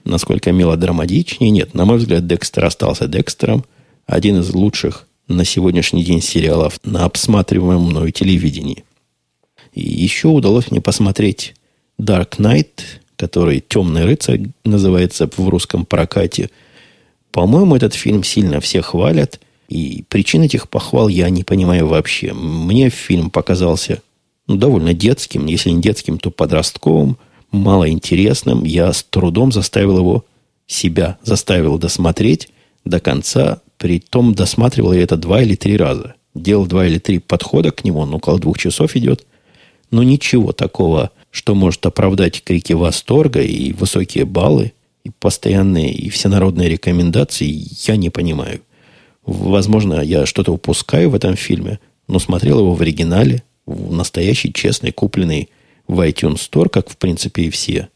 насколько 0.04 0.52
мелодраматичнее. 0.52 1.52
Нет, 1.52 1.74
на 1.74 1.86
мой 1.86 1.98
взгляд, 1.98 2.26
Декстер 2.28 2.66
остался 2.66 3.08
Декстером. 3.08 3.66
Один 4.06 4.40
из 4.40 4.54
лучших 4.54 5.08
на 5.28 5.46
сегодняшний 5.46 6.04
день 6.04 6.22
сериалов 6.22 6.80
на 6.84 7.06
обсматриваемом 7.06 7.86
мною 7.86 8.12
телевидении. 8.12 8.84
И 9.74 9.82
еще 9.82 10.28
удалось 10.28 10.70
мне 10.70 10.82
посмотреть 10.82 11.54
Dark 12.00 12.38
Knight, 12.38 12.82
который 13.16 13.64
«Темный 13.66 14.06
рыцарь» 14.06 14.48
называется 14.66 15.30
в 15.36 15.50
русском 15.50 15.86
прокате. 15.86 16.50
По-моему, 17.32 17.76
этот 17.76 17.94
фильм 17.94 18.24
сильно 18.24 18.60
все 18.60 18.82
хвалят, 18.82 19.40
и 19.70 20.04
причин 20.10 20.42
этих 20.42 20.68
похвал 20.68 21.08
я 21.08 21.30
не 21.30 21.44
понимаю 21.44 21.88
вообще. 21.88 22.34
Мне 22.34 22.90
фильм 22.90 23.30
показался 23.30 24.02
ну, 24.52 24.58
довольно 24.58 24.94
детским, 24.94 25.46
если 25.46 25.70
не 25.70 25.82
детским, 25.82 26.18
то 26.18 26.32
подростковым, 26.32 27.18
малоинтересным. 27.52 28.64
Я 28.64 28.92
с 28.92 29.04
трудом 29.04 29.52
заставил 29.52 29.98
его, 29.98 30.26
себя 30.68 31.18
заставил 31.24 31.78
досмотреть 31.78 32.50
до 32.86 33.00
конца, 33.00 33.62
при 33.78 34.00
том 34.00 34.34
досматривал 34.34 34.94
я 34.94 35.04
это 35.04 35.18
два 35.18 35.42
или 35.42 35.56
три 35.56 35.78
раза. 35.78 36.16
Делал 36.34 36.66
два 36.66 36.86
или 36.86 36.98
три 36.98 37.20
подхода 37.20 37.72
к 37.72 37.84
нему, 37.84 38.00
он 38.00 38.14
около 38.14 38.40
двух 38.40 38.58
часов 38.58 38.96
идет. 38.96 39.26
Но 39.90 40.04
ничего 40.04 40.54
такого, 40.54 41.12
что 41.30 41.56
может 41.56 41.86
оправдать 41.86 42.44
крики 42.44 42.74
восторга 42.74 43.42
и 43.42 43.74
высокие 43.74 44.26
баллы, 44.26 44.74
и 45.04 45.12
постоянные, 45.20 45.92
и 45.92 46.10
всенародные 46.10 46.70
рекомендации, 46.70 47.68
я 47.88 47.96
не 47.96 48.10
понимаю. 48.10 48.62
Возможно, 49.26 50.02
я 50.02 50.26
что-то 50.26 50.52
упускаю 50.52 51.10
в 51.10 51.16
этом 51.16 51.36
фильме, 51.36 51.80
но 52.08 52.20
смотрел 52.20 52.60
его 52.60 52.74
в 52.74 52.82
оригинале, 52.82 53.44
настоящий, 53.66 54.54
честный, 54.54 54.92
купленный 54.92 55.50
в 55.88 56.00
iTunes 56.02 56.50
Store, 56.50 56.70
как, 56.70 56.90
в 56.90 56.98
принципе, 56.98 57.44
и 57.44 57.50
все 57.50 57.90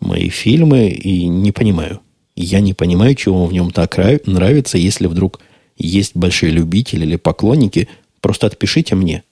мои 0.00 0.28
фильмы, 0.28 0.88
и 0.88 1.26
не 1.26 1.52
понимаю. 1.52 2.00
Я 2.36 2.60
не 2.60 2.74
понимаю, 2.74 3.14
чего 3.14 3.46
в 3.46 3.52
нем 3.52 3.70
так 3.70 3.96
нравится, 4.26 4.76
если 4.76 5.06
вдруг 5.06 5.40
есть 5.76 6.16
большие 6.16 6.52
любители 6.52 7.04
или 7.04 7.16
поклонники, 7.16 7.88
просто 8.20 8.46
отпишите 8.46 8.94
мне 8.94 9.22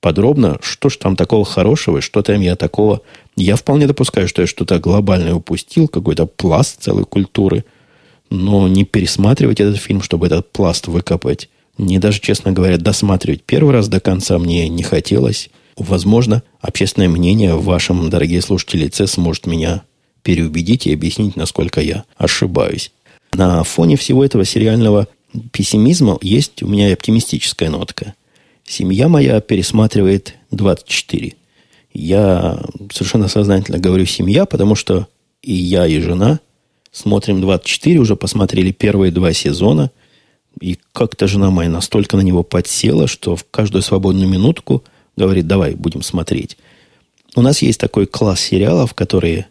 подробно, 0.00 0.58
что 0.62 0.88
же 0.88 0.98
там 0.98 1.16
такого 1.16 1.44
хорошего, 1.44 2.00
что 2.00 2.22
там 2.22 2.40
я 2.40 2.56
такого... 2.56 3.02
Я 3.36 3.56
вполне 3.56 3.86
допускаю, 3.86 4.28
что 4.28 4.42
я 4.42 4.48
что-то 4.48 4.78
глобальное 4.78 5.34
упустил, 5.34 5.88
какой-то 5.88 6.26
пласт 6.26 6.82
целой 6.82 7.04
культуры, 7.04 7.64
но 8.30 8.68
не 8.68 8.84
пересматривать 8.84 9.60
этот 9.60 9.78
фильм, 9.78 10.02
чтобы 10.02 10.26
этот 10.26 10.50
пласт 10.52 10.86
выкопать 10.86 11.48
не 11.78 11.98
даже, 11.98 12.20
честно 12.20 12.52
говоря, 12.52 12.76
досматривать 12.76 13.44
первый 13.44 13.72
раз 13.72 13.88
до 13.88 14.00
конца 14.00 14.38
мне 14.38 14.68
не 14.68 14.82
хотелось. 14.82 15.48
Возможно, 15.76 16.42
общественное 16.60 17.08
мнение 17.08 17.54
в 17.54 17.64
вашем, 17.64 18.10
дорогие 18.10 18.42
слушатели, 18.42 18.84
лице 18.84 19.06
сможет 19.06 19.46
меня 19.46 19.82
переубедить 20.24 20.86
и 20.86 20.92
объяснить, 20.92 21.36
насколько 21.36 21.80
я 21.80 22.04
ошибаюсь. 22.16 22.92
На 23.32 23.62
фоне 23.62 23.96
всего 23.96 24.24
этого 24.24 24.44
сериального 24.44 25.06
пессимизма 25.52 26.18
есть 26.20 26.62
у 26.64 26.66
меня 26.66 26.88
и 26.88 26.92
оптимистическая 26.92 27.70
нотка. 27.70 28.14
Семья 28.64 29.08
моя 29.08 29.40
пересматривает 29.40 30.34
24. 30.50 31.34
Я 31.94 32.60
совершенно 32.92 33.28
сознательно 33.28 33.78
говорю 33.78 34.04
«семья», 34.04 34.46
потому 34.46 34.74
что 34.74 35.06
и 35.42 35.54
я, 35.54 35.86
и 35.86 36.00
жена 36.00 36.40
смотрим 36.90 37.40
24, 37.40 37.98
уже 37.98 38.16
посмотрели 38.16 38.72
первые 38.72 39.12
два 39.12 39.32
сезона– 39.32 39.92
и 40.60 40.78
как-то 40.92 41.26
жена 41.26 41.50
моя 41.50 41.70
настолько 41.70 42.16
на 42.16 42.22
него 42.22 42.42
подсела, 42.42 43.06
что 43.06 43.36
в 43.36 43.44
каждую 43.50 43.82
свободную 43.82 44.28
минутку 44.28 44.84
говорит, 45.16 45.46
давай, 45.46 45.74
будем 45.74 46.02
смотреть. 46.02 46.56
У 47.36 47.42
нас 47.42 47.62
есть 47.62 47.80
такой 47.80 48.06
класс 48.06 48.40
сериалов, 48.40 48.94
которые 48.94 49.46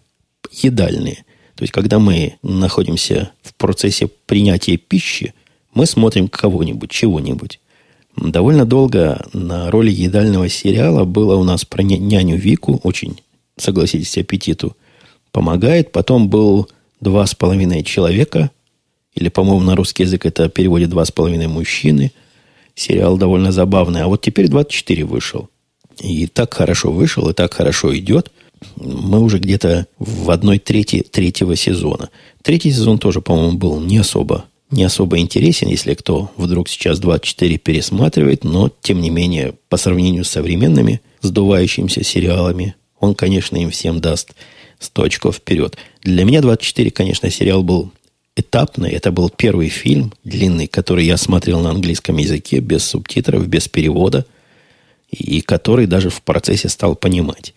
едальные. 0.51 1.23
То 1.55 1.63
есть, 1.63 1.73
когда 1.73 1.99
мы 1.99 2.36
находимся 2.43 3.31
в 3.41 3.53
процессе 3.55 4.07
принятия 4.25 4.77
пищи, 4.77 5.33
мы 5.73 5.86
смотрим 5.86 6.27
кого-нибудь, 6.27 6.89
чего-нибудь. 6.89 7.60
Довольно 8.15 8.65
долго 8.65 9.25
на 9.33 9.69
роли 9.69 9.91
едального 9.91 10.49
сериала 10.49 11.05
было 11.05 11.36
у 11.36 11.43
нас 11.43 11.65
про 11.65 11.83
няню 11.83 12.36
Вику, 12.36 12.79
очень, 12.83 13.21
согласитесь, 13.57 14.17
аппетиту 14.17 14.75
помогает. 15.31 15.91
Потом 15.91 16.29
был 16.29 16.67
«Два 16.99 17.27
с 17.27 17.36
половиной 17.36 17.83
человека», 17.83 18.49
или, 19.17 19.30
по-моему, 19.30 19.62
на 19.62 19.75
русский 19.75 20.03
язык 20.03 20.25
это 20.25 20.47
переводит 20.47 20.89
«Два 20.89 21.03
с 21.03 21.12
половиной 21.12 21.47
мужчины». 21.47 22.12
Сериал 22.75 23.17
довольно 23.17 23.51
забавный. 23.51 24.03
А 24.03 24.08
вот 24.08 24.21
теперь 24.21 24.47
24 24.47 25.03
вышел. 25.06 25.49
И 25.99 26.27
так 26.27 26.53
хорошо 26.53 26.91
вышел, 26.91 27.27
и 27.27 27.34
так 27.34 27.53
хорошо 27.56 27.97
идет. 27.97 28.32
Мы 28.75 29.19
уже 29.19 29.39
где-то 29.39 29.88
в 29.97 30.30
одной 30.30 30.60
трети 30.60 31.01
третьего 31.01 31.56
сезона. 31.56 32.10
Третий 32.43 32.71
сезон 32.71 32.99
тоже, 32.99 33.21
по-моему, 33.21 33.58
был 33.58 33.80
не 33.80 33.97
особо, 33.97 34.45
не 34.69 34.84
особо 34.84 35.17
интересен, 35.17 35.69
если 35.69 35.95
кто 35.95 36.30
вдруг 36.38 36.69
сейчас 36.69 36.99
24 36.99 37.58
пересматривает, 37.58 38.43
но, 38.43 38.71
тем 38.82 39.01
не 39.01 39.10
менее, 39.10 39.56
по 39.69 39.77
сравнению 39.77 40.23
с 40.23 40.30
современными 40.30 41.01
сдувающимися 41.21 42.03
сериалами, 42.03 42.75
он, 42.99 43.15
конечно, 43.15 43.58
им 43.58 43.71
всем 43.71 43.99
даст 43.99 44.34
100 44.80 45.03
очков 45.03 45.36
вперед. 45.38 45.77
Для 46.03 46.23
меня 46.23 46.41
24, 46.41 46.91
конечно, 46.91 47.30
сериал 47.32 47.63
был 47.63 47.91
этапный. 48.38 48.91
Это 48.91 49.12
был 49.12 49.30
первый 49.30 49.69
фильм 49.69 50.13
длинный, 50.23 50.67
который 50.67 51.06
я 51.06 51.17
смотрел 51.17 51.60
на 51.60 51.71
английском 51.71 52.17
языке, 52.17 52.60
без 52.60 52.86
субтитров, 52.86 53.47
без 53.47 53.67
перевода, 53.67 54.26
и 55.10 55.41
который 55.41 55.88
даже 55.88 56.10
в 56.10 56.21
процессе 56.21 56.69
стал 56.69 56.95
понимать. 56.95 57.54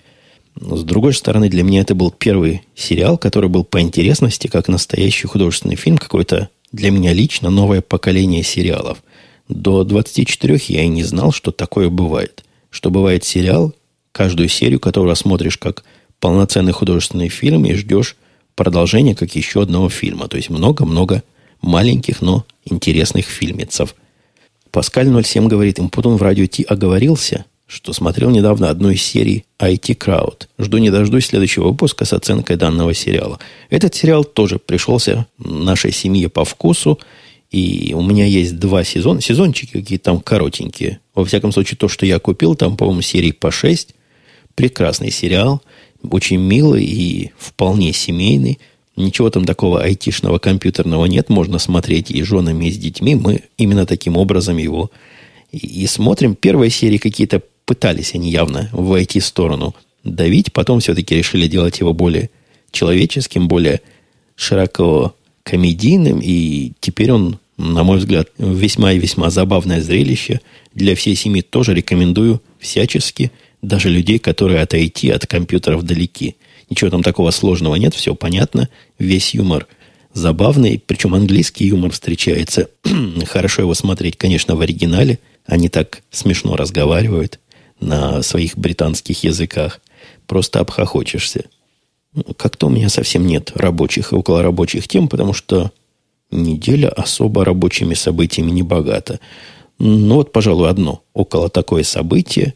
Но, 0.57 0.77
с 0.77 0.85
другой 0.85 1.15
стороны, 1.15 1.49
для 1.49 1.63
меня 1.63 1.81
это 1.83 1.95
был 1.95 2.11
первый 2.11 2.63
сериал, 2.75 3.19
который 3.19 3.49
был 3.49 3.65
по 3.65 3.81
интересности, 3.81 4.47
как 4.47 4.69
настоящий 4.69 5.27
художественный 5.27 5.77
фильм, 5.77 5.99
какое-то 5.99 6.49
для 6.73 6.91
меня 6.91 7.13
лично 7.13 7.51
новое 7.51 7.81
поколение 7.81 8.43
сериалов. 8.43 9.03
До 9.49 9.85
24 9.85 10.61
я 10.69 10.83
и 10.83 10.89
не 10.89 11.03
знал, 11.03 11.33
что 11.33 11.51
такое 11.51 11.89
бывает. 11.89 12.45
Что 12.71 12.91
бывает 12.91 13.25
сериал, 13.25 13.75
каждую 14.13 14.49
серию 14.49 14.79
которого 14.81 15.15
смотришь 15.15 15.59
как 15.59 15.85
полноценный 16.21 16.73
художественный 16.73 17.29
фильм 17.29 17.65
и 17.65 17.75
ждешь 17.75 18.17
продолжение, 18.61 19.15
как 19.15 19.35
еще 19.37 19.63
одного 19.63 19.89
фильма. 19.89 20.29
То 20.29 20.37
есть 20.37 20.51
много-много 20.51 21.23
маленьких, 21.63 22.21
но 22.21 22.45
интересных 22.67 23.25
фильмецов. 23.25 23.95
Паскаль 24.71 25.09
07 25.09 25.49
говорит, 25.49 25.79
им 25.79 25.89
потом 25.89 26.19
в 26.19 26.23
радио 26.23 26.45
Ти 26.45 26.63
оговорился, 26.65 27.47
что 27.67 27.95
смотрел 27.95 28.29
недавно 28.29 28.69
одну 28.69 28.91
из 28.91 29.03
серий 29.03 29.47
IT 29.59 29.97
Crowd. 29.97 30.47
Жду 30.59 30.77
не 30.77 30.91
дождусь 30.91 31.29
следующего 31.29 31.69
выпуска 31.69 32.05
с 32.05 32.13
оценкой 32.13 32.57
данного 32.57 32.93
сериала. 32.93 33.39
Этот 33.71 33.95
сериал 33.95 34.25
тоже 34.25 34.59
пришелся 34.59 35.27
нашей 35.39 35.91
семье 35.91 36.29
по 36.29 36.45
вкусу. 36.45 37.01
И 37.51 37.95
у 37.97 38.03
меня 38.03 38.27
есть 38.27 38.59
два 38.59 38.85
сезона. 38.85 39.23
Сезончики 39.23 39.73
какие-то 39.73 40.05
там 40.05 40.21
коротенькие. 40.21 41.01
Во 41.15 41.25
всяком 41.25 41.51
случае, 41.53 41.79
то, 41.79 41.89
что 41.89 42.05
я 42.05 42.19
купил, 42.19 42.55
там, 42.57 42.77
по-моему, 42.77 43.01
серии 43.01 43.33
по 43.33 43.51
6. 43.51 43.95
Прекрасный 44.55 45.11
сериал 45.11 45.63
очень 46.03 46.39
милый 46.39 46.85
и 46.85 47.33
вполне 47.39 47.93
семейный. 47.93 48.59
Ничего 48.97 49.31
там 49.31 49.45
такого 49.45 49.83
айтишного, 49.83 50.39
компьютерного 50.39 51.07
нет. 51.07 51.29
Можно 51.29 51.59
смотреть 51.59 52.11
и 52.11 52.23
с 52.23 52.27
женами, 52.27 52.67
и 52.67 52.73
с 52.73 52.79
детьми. 52.79 53.15
Мы 53.15 53.43
именно 53.57 53.87
таким 53.87 54.17
образом 54.17 54.57
его 54.57 54.91
и, 55.53 55.59
и 55.59 55.87
смотрим. 55.87 56.35
Первые 56.35 56.71
серии 56.71 56.99
какие-то 56.99 57.43
пытались 57.65 58.15
они 58.15 58.31
явно 58.31 58.69
в 58.73 58.93
IT-сторону 58.93 59.75
давить. 60.05 60.53
Потом 60.53 60.81
все-таки 60.81 61.17
решили 61.17 61.47
делать 61.47 61.81
его 61.81 61.93
более 61.93 62.31
человеческим, 62.73 63.49
более 63.49 63.81
широко 64.37 65.15
комедийным. 65.45 66.21
И 66.23 66.73
теперь 66.81 67.13
он 67.13 67.39
на 67.61 67.85
мой 67.85 67.99
взгляд, 67.99 68.29
весьма 68.39 68.93
и 68.93 68.99
весьма 68.99 69.31
забавное 69.31 69.81
зрелище. 69.81 70.41
Для 70.75 70.95
всей 70.95 71.15
семьи 71.15 71.43
тоже 71.43 71.75
рекомендую 71.75 72.43
всячески, 72.59 73.31
даже 73.63 73.89
людей, 73.89 74.19
которые 74.19 74.63
от 74.63 74.75
IT, 74.75 75.11
от 75.13 75.27
компьютеров 75.27 75.83
далеки. 75.83 76.37
Ничего 76.69 76.91
там 76.91 77.03
такого 77.03 77.31
сложного 77.31 77.75
нет, 77.77 77.95
все 77.95 78.15
понятно, 78.15 78.69
весь 78.99 79.35
юмор 79.35 79.67
забавный, 80.13 80.83
причем 80.85 81.15
английский 81.15 81.67
юмор 81.67 81.91
встречается. 81.93 82.69
Хорошо 83.27 83.63
его 83.63 83.75
смотреть, 83.75 84.17
конечно, 84.17 84.57
в 84.57 84.61
оригинале. 84.61 85.19
Они 85.47 85.69
так 85.69 86.03
смешно 86.11 86.57
разговаривают 86.57 87.39
на 87.81 88.23
своих 88.23 88.57
британских 88.57 89.25
языках. 89.25 89.81
Просто 90.27 90.61
обхохочешься. 90.61 91.45
Как-то 92.37 92.67
у 92.67 92.71
меня 92.71 92.89
совсем 92.89 93.27
нет 93.27 93.53
рабочих 93.55 94.13
и 94.13 94.17
околорабочих 94.17 94.89
тем, 94.89 95.09
потому 95.09 95.33
что 95.33 95.71
неделя 96.31 96.89
особо 96.89 97.45
рабочими 97.45 97.95
событиями 97.95 98.51
не 98.51 98.63
богата. 98.63 99.21
Ну 99.79 100.17
вот, 100.17 100.33
пожалуй, 100.33 100.69
одно 100.69 101.03
около 101.15 101.49
такое 101.49 101.85
событие. 101.85 102.55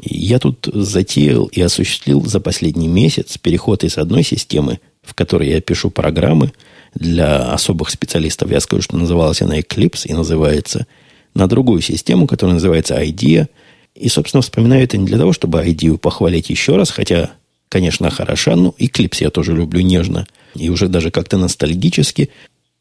Я 0.00 0.38
тут 0.38 0.68
затеял 0.72 1.46
и 1.46 1.60
осуществил 1.60 2.24
за 2.24 2.40
последний 2.40 2.88
месяц 2.88 3.38
переход 3.38 3.84
из 3.84 3.98
одной 3.98 4.22
системы, 4.22 4.80
в 5.02 5.14
которой 5.14 5.48
я 5.48 5.60
пишу 5.60 5.90
программы 5.90 6.52
для 6.94 7.52
особых 7.52 7.90
специалистов. 7.90 8.50
Я 8.50 8.60
скажу, 8.60 8.82
что 8.82 8.96
называлась 8.96 9.42
она 9.42 9.58
Eclipse 9.58 10.06
и 10.06 10.12
называется, 10.12 10.86
на 11.34 11.46
другую 11.46 11.80
систему, 11.80 12.26
которая 12.26 12.54
называется 12.54 13.00
IDEA. 13.00 13.48
И, 13.94 14.08
собственно, 14.08 14.42
вспоминаю 14.42 14.84
это 14.84 14.96
не 14.96 15.06
для 15.06 15.18
того, 15.18 15.32
чтобы 15.32 15.62
IDEA 15.62 15.98
похвалить 15.98 16.50
еще 16.50 16.76
раз, 16.76 16.90
хотя, 16.90 17.30
конечно, 17.68 18.10
хороша, 18.10 18.56
но 18.56 18.74
Eclipse 18.78 19.18
я 19.20 19.30
тоже 19.30 19.54
люблю 19.54 19.80
нежно 19.80 20.26
и 20.54 20.68
уже 20.68 20.88
даже 20.88 21.10
как-то 21.10 21.38
ностальгически, 21.38 22.30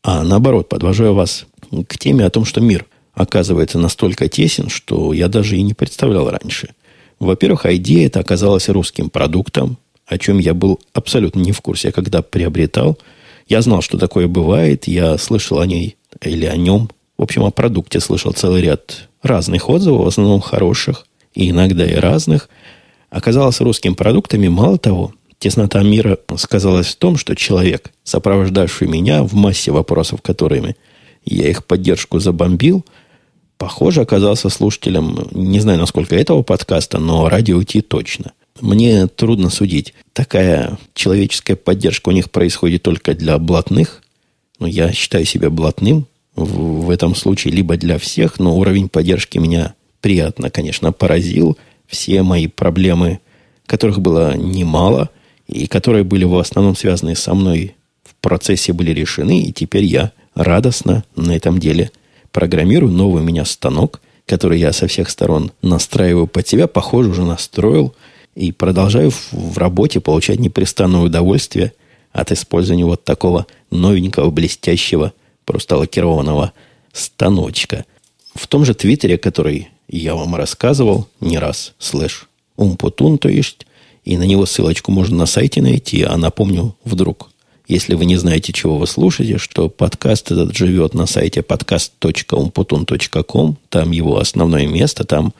а 0.04 0.24
наоборот, 0.24 0.70
подвожу 0.70 1.14
вас 1.14 1.46
к 1.88 1.98
теме 1.98 2.26
о 2.26 2.30
том, 2.30 2.46
что 2.46 2.60
мир 2.60 2.86
оказывается 3.14 3.78
настолько 3.78 4.28
тесен, 4.28 4.70
что 4.70 5.14
я 5.14 5.28
даже 5.28 5.58
и 5.58 5.62
не 5.62 5.74
представлял 5.74 6.30
раньше. 6.30 6.70
Во-первых, 7.22 7.68
идея 7.68 8.08
это 8.08 8.20
оказалась 8.20 8.68
русским 8.68 9.12
продуктом, 9.12 9.78
о 10.08 10.18
чем 10.18 10.40
я 10.40 10.56
был 10.56 10.80
абсолютно 10.92 11.40
не 11.40 11.52
в 11.52 11.62
курсе, 11.62 11.92
когда 11.92 12.24
приобретал. 12.24 12.98
Я 13.48 13.62
знал, 13.62 13.84
что 13.84 14.00
такое 14.00 14.28
бывает, 14.28 14.88
я 14.88 15.20
слышал 15.20 15.60
о 15.60 15.68
ней 15.68 15.98
или 16.24 16.48
о 16.48 16.58
нем. 16.58 16.90
В 17.20 17.22
общем, 17.22 17.44
о 17.44 17.52
продукте 17.52 18.00
слышал 18.00 18.32
целый 18.32 18.64
ряд 18.64 19.08
разных 19.22 19.70
отзывов, 19.70 20.06
в 20.06 20.08
основном 20.08 20.42
хороших, 20.42 21.06
и 21.36 21.52
иногда 21.52 21.86
и 21.86 21.94
разных. 21.94 22.50
Оказалось 23.12 23.62
русским 23.62 23.94
продуктами, 23.94 24.48
мало 24.48 24.80
того, 24.80 25.14
Теснота 25.38 25.84
мира 25.84 26.18
сказалась 26.38 26.88
в 26.88 26.96
том, 26.96 27.18
что 27.18 27.36
человек, 27.36 27.92
сопровождавший 28.04 28.88
меня 28.88 29.22
в 29.22 29.36
массе 29.36 29.72
вопросов, 29.72 30.24
которыми 30.24 30.76
я 31.24 31.48
их 31.48 31.66
поддержку 31.66 32.18
забомбил, 32.18 32.84
похоже, 33.62 34.02
оказался 34.02 34.50
слушателем, 34.50 35.28
не 35.32 35.60
знаю, 35.60 35.78
насколько 35.78 36.16
этого 36.16 36.42
подкаста, 36.42 36.98
но 36.98 37.30
радио 37.30 37.62
Ти 37.62 37.82
точно. 37.82 38.32
Мне 38.60 39.06
трудно 39.06 39.52
судить. 39.52 39.94
Такая 40.14 40.80
человеческая 40.96 41.56
поддержка 41.56 42.10
у 42.10 42.12
них 42.12 42.32
происходит 42.32 42.82
только 42.82 43.14
для 43.14 43.38
блатных. 43.38 44.02
Но 44.58 44.66
я 44.66 44.92
считаю 44.92 45.26
себя 45.26 45.52
блатным 45.52 46.08
в, 46.36 46.86
в 46.86 46.90
этом 46.90 47.14
случае 47.14 47.54
либо 47.54 47.78
для 47.78 48.00
всех, 48.00 48.40
но 48.40 48.58
уровень 48.58 48.90
поддержки 48.90 49.38
меня 49.38 49.76
приятно, 50.02 50.50
конечно, 50.50 50.92
поразил. 50.92 51.56
Все 51.86 52.24
мои 52.24 52.48
проблемы, 52.48 53.20
которых 53.68 54.02
было 54.02 54.36
немало– 54.36 55.12
и 55.52 55.68
которые 55.68 56.04
были 56.04 56.24
в 56.24 56.36
основном 56.38 56.76
связаны 56.76 57.16
со 57.16 57.34
мной 57.34 57.76
в 58.04 58.16
процессе, 58.22 58.74
были 58.74 58.92
решены, 58.92 59.42
и 59.42 59.52
теперь 59.52 59.84
я 59.84 60.12
радостно 60.34 61.04
на 61.16 61.36
этом 61.36 61.60
деле 61.60 61.92
программирую 62.32 62.92
новый 62.92 63.22
у 63.22 63.26
меня 63.26 63.46
станок, 63.46 64.02
который 64.26 64.60
я 64.60 64.74
со 64.74 64.88
всех 64.88 65.10
сторон 65.10 65.52
настраиваю 65.62 66.28
под 66.28 66.48
себя, 66.48 66.68
похоже, 66.68 67.10
уже 67.10 67.24
настроил, 67.24 67.94
и 68.36 68.52
продолжаю 68.52 69.12
в, 69.12 69.34
в 69.34 69.58
работе 69.58 70.00
получать 70.00 70.40
непрестанное 70.40 71.02
удовольствие 71.02 71.74
от 72.12 72.32
использования 72.32 72.86
вот 72.86 73.04
такого 73.04 73.46
новенького, 73.72 74.32
блестящего, 74.32 75.14
просто 75.46 75.78
лакированного 75.78 76.54
станочка. 76.94 77.86
В 78.36 78.48
том 78.48 78.64
же 78.64 78.74
Твиттере, 78.74 79.18
который 79.18 79.70
я 79.90 80.16
вам 80.16 80.36
рассказывал 80.36 81.08
не 81.20 81.38
раз, 81.38 81.74
слэш 81.78 82.30
умпутун, 82.56 83.18
то 83.18 83.28
есть 83.28 83.66
и 84.04 84.18
на 84.18 84.24
него 84.24 84.46
ссылочку 84.46 84.92
можно 84.92 85.18
на 85.18 85.26
сайте 85.26 85.62
найти. 85.62 86.04
А 86.04 86.18
напомню, 86.18 86.76
вдруг, 86.84 87.31
если 87.72 87.96
вы 87.96 88.06
не 88.06 88.18
знаете, 88.18 88.52
чего 88.52 88.78
вы 88.78 88.86
слушаете, 88.86 89.38
что 89.38 89.70
подкаст 89.70 90.30
этот 90.30 90.54
живет 90.56 90.94
на 90.94 91.06
сайте 91.06 91.40
podcast.umputun.com. 91.40 93.58
Там 93.70 93.92
его 93.92 94.20
основное 94.20 94.68
место, 94.68 95.06
там 95.06 95.34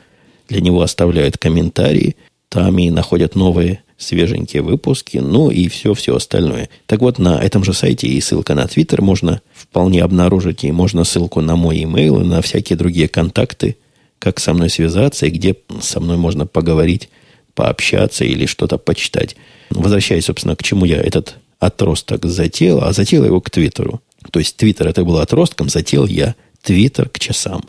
для 0.48 0.62
него 0.62 0.80
оставляют 0.80 1.36
комментарии, 1.36 2.16
там 2.48 2.78
и 2.78 2.88
находят 2.88 3.34
новые 3.34 3.82
свеженькие 3.98 4.62
выпуски, 4.62 5.18
ну 5.18 5.50
и 5.50 5.68
все-все 5.68 6.16
остальное. 6.16 6.70
Так 6.86 7.02
вот, 7.02 7.18
на 7.18 7.38
этом 7.38 7.64
же 7.64 7.74
сайте 7.74 8.08
и 8.08 8.18
ссылка 8.20 8.54
на 8.54 8.66
Твиттер 8.66 9.02
можно 9.02 9.42
вполне 9.52 10.02
обнаружить, 10.02 10.64
и 10.64 10.72
можно 10.72 11.04
ссылку 11.04 11.42
на 11.42 11.54
мой 11.54 11.82
имейл 11.82 12.22
и 12.22 12.24
на 12.24 12.40
всякие 12.40 12.78
другие 12.78 13.08
контакты, 13.08 13.76
как 14.18 14.40
со 14.40 14.54
мной 14.54 14.70
связаться 14.70 15.26
и 15.26 15.30
где 15.30 15.54
со 15.82 16.00
мной 16.00 16.16
можно 16.16 16.46
поговорить 16.46 17.10
пообщаться 17.54 18.24
или 18.24 18.46
что-то 18.46 18.78
почитать. 18.78 19.36
Возвращаясь, 19.68 20.24
собственно, 20.24 20.56
к 20.56 20.62
чему 20.62 20.86
я 20.86 20.96
этот 20.96 21.36
отросток 21.62 22.26
затеял, 22.26 22.82
а 22.82 22.92
затеял 22.92 23.24
его 23.24 23.40
к 23.40 23.48
Твиттеру. 23.48 24.02
То 24.32 24.40
есть 24.40 24.56
Твиттер 24.56 24.88
это 24.88 25.04
был 25.04 25.18
отростком, 25.18 25.68
затеял 25.68 26.06
я 26.06 26.34
Твиттер 26.60 27.08
к 27.08 27.20
часам. 27.20 27.64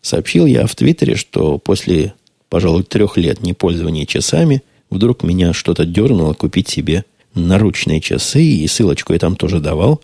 Сообщил 0.00 0.46
я 0.46 0.66
в 0.66 0.74
Твиттере, 0.76 1.16
что 1.16 1.58
после, 1.58 2.14
пожалуй, 2.48 2.84
трех 2.84 3.16
лет 3.16 3.42
непользования 3.42 4.06
часами 4.06 4.62
вдруг 4.90 5.24
меня 5.24 5.52
что-то 5.52 5.84
дернуло 5.84 6.34
купить 6.34 6.68
себе 6.68 7.04
наручные 7.34 8.00
часы, 8.00 8.44
и 8.44 8.66
ссылочку 8.68 9.12
я 9.12 9.18
там 9.18 9.34
тоже 9.34 9.58
давал. 9.58 10.00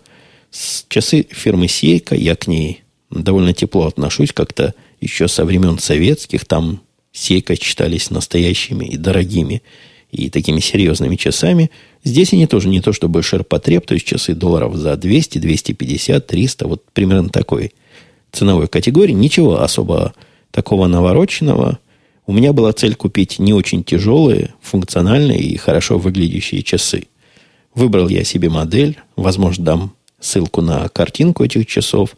С 0.51 0.85
часы 0.89 1.25
фирмы 1.29 1.69
Сейка, 1.69 2.15
я 2.15 2.35
к 2.35 2.47
ней 2.47 2.83
довольно 3.09 3.53
тепло 3.53 3.87
отношусь, 3.87 4.33
как-то 4.33 4.73
еще 4.99 5.29
со 5.29 5.45
времен 5.45 5.79
советских, 5.79 6.43
там 6.43 6.81
Сейка 7.13 7.55
считались 7.55 8.09
настоящими 8.09 8.85
и 8.85 8.97
дорогими, 8.97 9.61
и 10.11 10.29
такими 10.29 10.59
серьезными 10.59 11.15
часами. 11.15 11.69
Здесь 12.03 12.33
они 12.33 12.47
тоже 12.47 12.69
не 12.69 12.81
то 12.81 12.93
чтобы 12.93 13.21
ширпотреб, 13.21 13.85
то 13.85 13.93
есть 13.93 14.05
часы 14.05 14.33
долларов 14.33 14.75
за 14.75 14.95
200, 14.95 15.39
250, 15.39 16.25
300, 16.25 16.67
вот 16.67 16.83
примерно 16.93 17.29
такой 17.29 17.73
ценовой 18.31 18.67
категории. 18.67 19.13
Ничего 19.13 19.61
особо 19.61 20.13
такого 20.51 20.87
навороченного. 20.87 21.79
У 22.25 22.33
меня 22.33 22.53
была 22.53 22.73
цель 22.73 22.95
купить 22.95 23.39
не 23.39 23.53
очень 23.53 23.83
тяжелые, 23.83 24.53
функциональные 24.61 25.39
и 25.39 25.57
хорошо 25.57 25.97
выглядящие 25.97 26.63
часы. 26.63 27.05
Выбрал 27.73 28.07
я 28.07 28.23
себе 28.23 28.49
модель, 28.49 28.97
возможно, 29.15 29.63
дам 29.63 29.93
ссылку 30.19 30.61
на 30.61 30.89
картинку 30.89 31.43
этих 31.43 31.65
часов. 31.65 32.15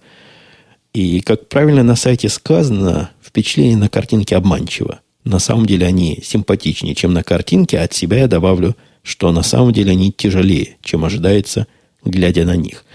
И, 0.94 1.22
как 1.22 1.48
правильно 1.48 1.84
на 1.84 1.96
сайте 1.96 2.30
сказано, 2.30 3.12
впечатление 3.22 3.78
на 3.78 3.90
картинке 3.90 4.36
обманчиво. 4.36 5.00
На 5.24 5.40
самом 5.40 5.66
деле 5.66 5.86
они 5.86 6.20
симпатичнее, 6.24 6.96
чем 6.96 7.14
на 7.14 7.24
картинке, 7.24 7.80
а 7.80 7.84
от 7.84 7.94
себя 7.94 8.20
я 8.20 8.28
добавлю, 8.28 8.76
что 9.04 9.32
на 9.32 9.44
самом 9.44 9.72
деле 9.74 9.92
они 9.92 10.12
тяжелее, 10.12 10.78
чем 10.82 11.06
ожидается, 11.06 11.68
глядя 12.04 12.46
на 12.46 12.56
них. 12.56 12.86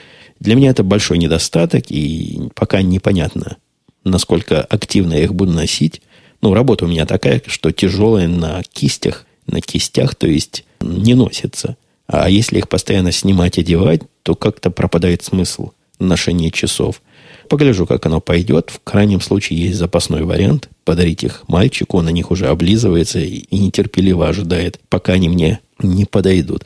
Для 0.40 0.54
меня 0.54 0.70
это 0.70 0.82
большой 0.82 1.18
недостаток, 1.18 1.84
и 1.90 2.50
пока 2.54 2.82
непонятно, 2.82 3.56
насколько 4.04 4.60
активно 4.60 5.14
я 5.14 5.24
их 5.24 5.34
буду 5.34 5.52
носить. 5.52 6.02
Ну, 6.42 6.52
работа 6.52 6.84
у 6.84 6.88
меня 6.88 7.06
такая, 7.06 7.42
что 7.46 7.72
тяжелая 7.72 8.28
на 8.28 8.62
кистях, 8.62 9.24
на 9.46 9.60
кистях, 9.60 10.14
то 10.14 10.26
есть 10.26 10.64
не 10.80 11.14
носится. 11.14 11.76
А 12.06 12.28
если 12.28 12.58
их 12.58 12.68
постоянно 12.68 13.12
снимать 13.12 13.58
и 13.58 13.62
одевать, 13.62 14.02
то 14.22 14.34
как-то 14.34 14.70
пропадает 14.70 15.24
смысл 15.24 15.70
ношения 15.98 16.50
часов. 16.50 17.00
Погляжу, 17.48 17.86
как 17.86 18.04
оно 18.06 18.20
пойдет. 18.20 18.70
В 18.70 18.80
крайнем 18.82 19.20
случае 19.20 19.60
есть 19.60 19.76
запасной 19.76 20.24
вариант. 20.24 20.68
Подарить 20.84 21.24
их 21.24 21.44
мальчику, 21.48 21.98
он 21.98 22.06
на 22.06 22.10
них 22.10 22.30
уже 22.30 22.48
облизывается 22.48 23.20
и 23.20 23.44
нетерпеливо 23.50 24.28
ожидает, 24.28 24.80
пока 24.88 25.14
они 25.14 25.28
мне 25.28 25.60
не 25.78 26.04
подойдут. 26.04 26.64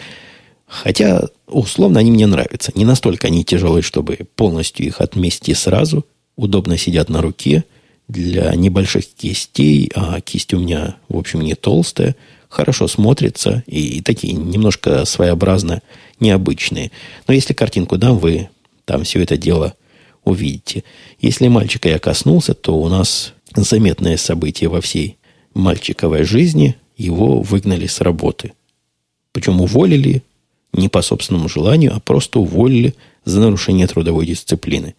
Хотя, 0.67 1.29
условно, 1.49 1.99
они 1.99 2.13
мне 2.13 2.27
нравятся. 2.27 2.71
Не 2.75 2.85
настолько 2.85 3.27
они 3.27 3.45
тяжелые, 3.45 3.83
чтобы 3.83 4.21
полностью 4.37 4.87
их 4.87 5.01
отмести 5.01 5.53
сразу. 5.53 6.07
Удобно 6.37 6.79
сидят 6.79 7.09
на 7.09 7.21
руке 7.21 7.65
для 8.07 8.55
небольших 8.55 9.05
кистей, 9.07 9.91
а 9.95 10.21
кисть 10.21 10.55
у 10.55 10.61
меня, 10.61 10.97
в 11.09 11.17
общем, 11.17 11.41
не 11.41 11.55
толстая. 11.55 12.15
Хорошо 12.49 12.87
смотрится 12.89 13.65
и, 13.67 13.99
и 13.99 14.01
такие 14.01 14.33
немножко 14.33 15.05
своеобразно 15.05 15.83
необычные. 16.21 16.93
Но 17.27 17.35
если 17.35 17.53
картинку 17.53 17.99
дам, 17.99 18.19
вы 18.19 18.49
там 18.85 19.05
все 19.05 19.23
это 19.23 19.37
дело 19.37 19.75
увидите. 20.25 20.85
Если 21.21 21.49
мальчика 21.49 21.89
я 21.89 21.99
коснулся, 21.99 22.55
то 22.55 22.77
у 22.77 22.89
нас 22.89 23.35
заметное 23.55 24.17
событие 24.17 24.69
во 24.69 24.81
всей 24.81 25.19
мальчиковой 25.55 26.25
жизни. 26.25 26.77
Его 26.97 27.41
выгнали 27.41 27.87
с 27.87 28.01
работы. 28.01 28.53
Причем 29.33 29.61
уволили 29.61 30.23
не 30.73 30.89
по 30.89 31.03
собственному 31.03 31.49
желанию, 31.49 31.95
а 31.95 32.01
просто 32.01 32.41
уволили 32.41 32.95
за 33.25 33.41
нарушение 33.41 33.87
трудовой 33.87 34.27
дисциплины. 34.27 34.95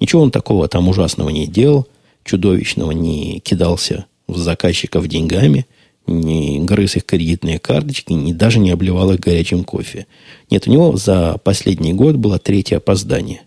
Ничего 0.00 0.22
он 0.22 0.30
такого 0.30 0.68
там 0.68 0.88
ужасного 0.88 1.30
не 1.30 1.46
делал, 1.46 1.88
чудовищного 2.24 2.92
не 2.92 3.40
кидался 3.40 4.06
в 4.26 4.36
заказчиков 4.36 5.08
деньгами, 5.08 5.66
не 6.06 6.60
грыз 6.60 6.96
их 6.96 7.04
кредитные 7.04 7.58
карточки, 7.58 8.12
не, 8.12 8.32
даже 8.32 8.58
не 8.58 8.70
обливал 8.70 9.10
их 9.12 9.20
горячим 9.20 9.64
кофе. 9.64 10.06
Нет, 10.50 10.66
у 10.66 10.70
него 10.70 10.96
за 10.96 11.38
последний 11.42 11.92
год 11.92 12.16
было 12.16 12.38
третье 12.38 12.76
опоздание. 12.76 13.42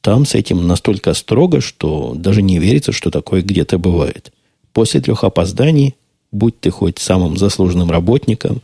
Там 0.00 0.24
с 0.24 0.34
этим 0.34 0.66
настолько 0.66 1.12
строго, 1.14 1.60
что 1.60 2.14
даже 2.16 2.42
не 2.42 2.58
верится, 2.58 2.92
что 2.92 3.10
такое 3.10 3.42
где-то 3.42 3.78
бывает. 3.78 4.32
После 4.72 5.00
трех 5.00 5.24
опозданий, 5.24 5.96
будь 6.32 6.58
ты 6.60 6.70
хоть 6.70 6.98
самым 6.98 7.36
заслуженным 7.36 7.90
работником, 7.90 8.62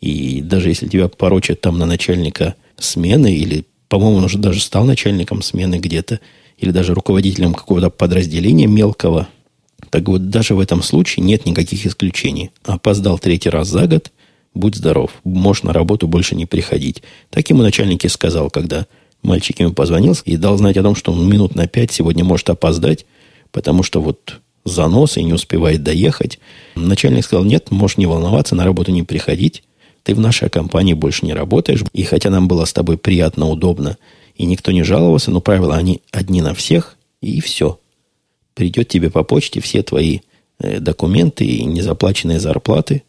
и 0.00 0.40
даже 0.40 0.70
если 0.70 0.88
тебя 0.88 1.08
порочат 1.08 1.60
там 1.60 1.78
на 1.78 1.84
начальника 1.84 2.54
смены, 2.78 3.34
или, 3.34 3.66
по-моему, 3.88 4.18
он 4.18 4.24
уже 4.24 4.38
даже 4.38 4.60
стал 4.60 4.84
начальником 4.84 5.42
смены 5.42 5.76
где-то, 5.76 6.20
или 6.56 6.70
даже 6.70 6.94
руководителем 6.94 7.52
какого-то 7.52 7.90
подразделения 7.90 8.66
мелкого, 8.66 9.28
так 9.90 10.08
вот 10.08 10.30
даже 10.30 10.54
в 10.54 10.60
этом 10.60 10.82
случае 10.82 11.24
нет 11.24 11.46
никаких 11.46 11.86
исключений. 11.86 12.50
Опоздал 12.64 13.18
третий 13.18 13.50
раз 13.50 13.68
за 13.68 13.86
год, 13.86 14.12
будь 14.54 14.76
здоров, 14.76 15.10
можешь 15.24 15.62
на 15.62 15.72
работу 15.72 16.06
больше 16.06 16.36
не 16.36 16.46
приходить. 16.46 17.02
Так 17.30 17.48
ему 17.50 17.62
начальник 17.62 18.04
и 18.04 18.08
сказал, 18.08 18.50
когда 18.50 18.86
мальчик 19.22 19.60
ему 19.60 19.72
позвонил 19.72 20.16
и 20.24 20.36
дал 20.36 20.56
знать 20.56 20.76
о 20.76 20.82
том, 20.82 20.94
что 20.94 21.12
он 21.12 21.28
минут 21.28 21.54
на 21.54 21.66
пять 21.66 21.92
сегодня 21.92 22.24
может 22.24 22.48
опоздать, 22.50 23.06
потому 23.50 23.82
что 23.82 24.00
вот 24.00 24.40
занос 24.64 25.16
и 25.16 25.24
не 25.24 25.32
успевает 25.32 25.82
доехать. 25.82 26.38
Начальник 26.74 27.24
сказал, 27.24 27.44
нет, 27.44 27.70
можешь 27.70 27.96
не 27.96 28.06
волноваться, 28.06 28.54
на 28.54 28.64
работу 28.64 28.92
не 28.92 29.02
приходить. 29.02 29.62
Ты 30.02 30.14
в 30.14 30.20
нашей 30.20 30.48
компании 30.48 30.94
больше 30.94 31.26
не 31.26 31.34
работаешь. 31.34 31.82
И 31.92 32.02
хотя 32.04 32.30
нам 32.30 32.48
было 32.48 32.64
с 32.64 32.72
тобой 32.72 32.96
приятно, 32.96 33.48
удобно, 33.48 33.98
и 34.34 34.46
никто 34.46 34.72
не 34.72 34.82
жаловался, 34.82 35.30
но 35.30 35.40
правила 35.40 35.76
они 35.76 36.00
одни 36.10 36.40
на 36.40 36.54
всех, 36.54 36.96
и 37.20 37.40
все. 37.40 37.78
Придет 38.54 38.88
тебе 38.88 39.10
по 39.10 39.22
почте 39.22 39.60
все 39.60 39.82
твои 39.82 40.20
э, 40.58 40.80
документы 40.80 41.44
и 41.44 41.64
незаплаченные 41.64 42.40
зарплаты. 42.40 43.02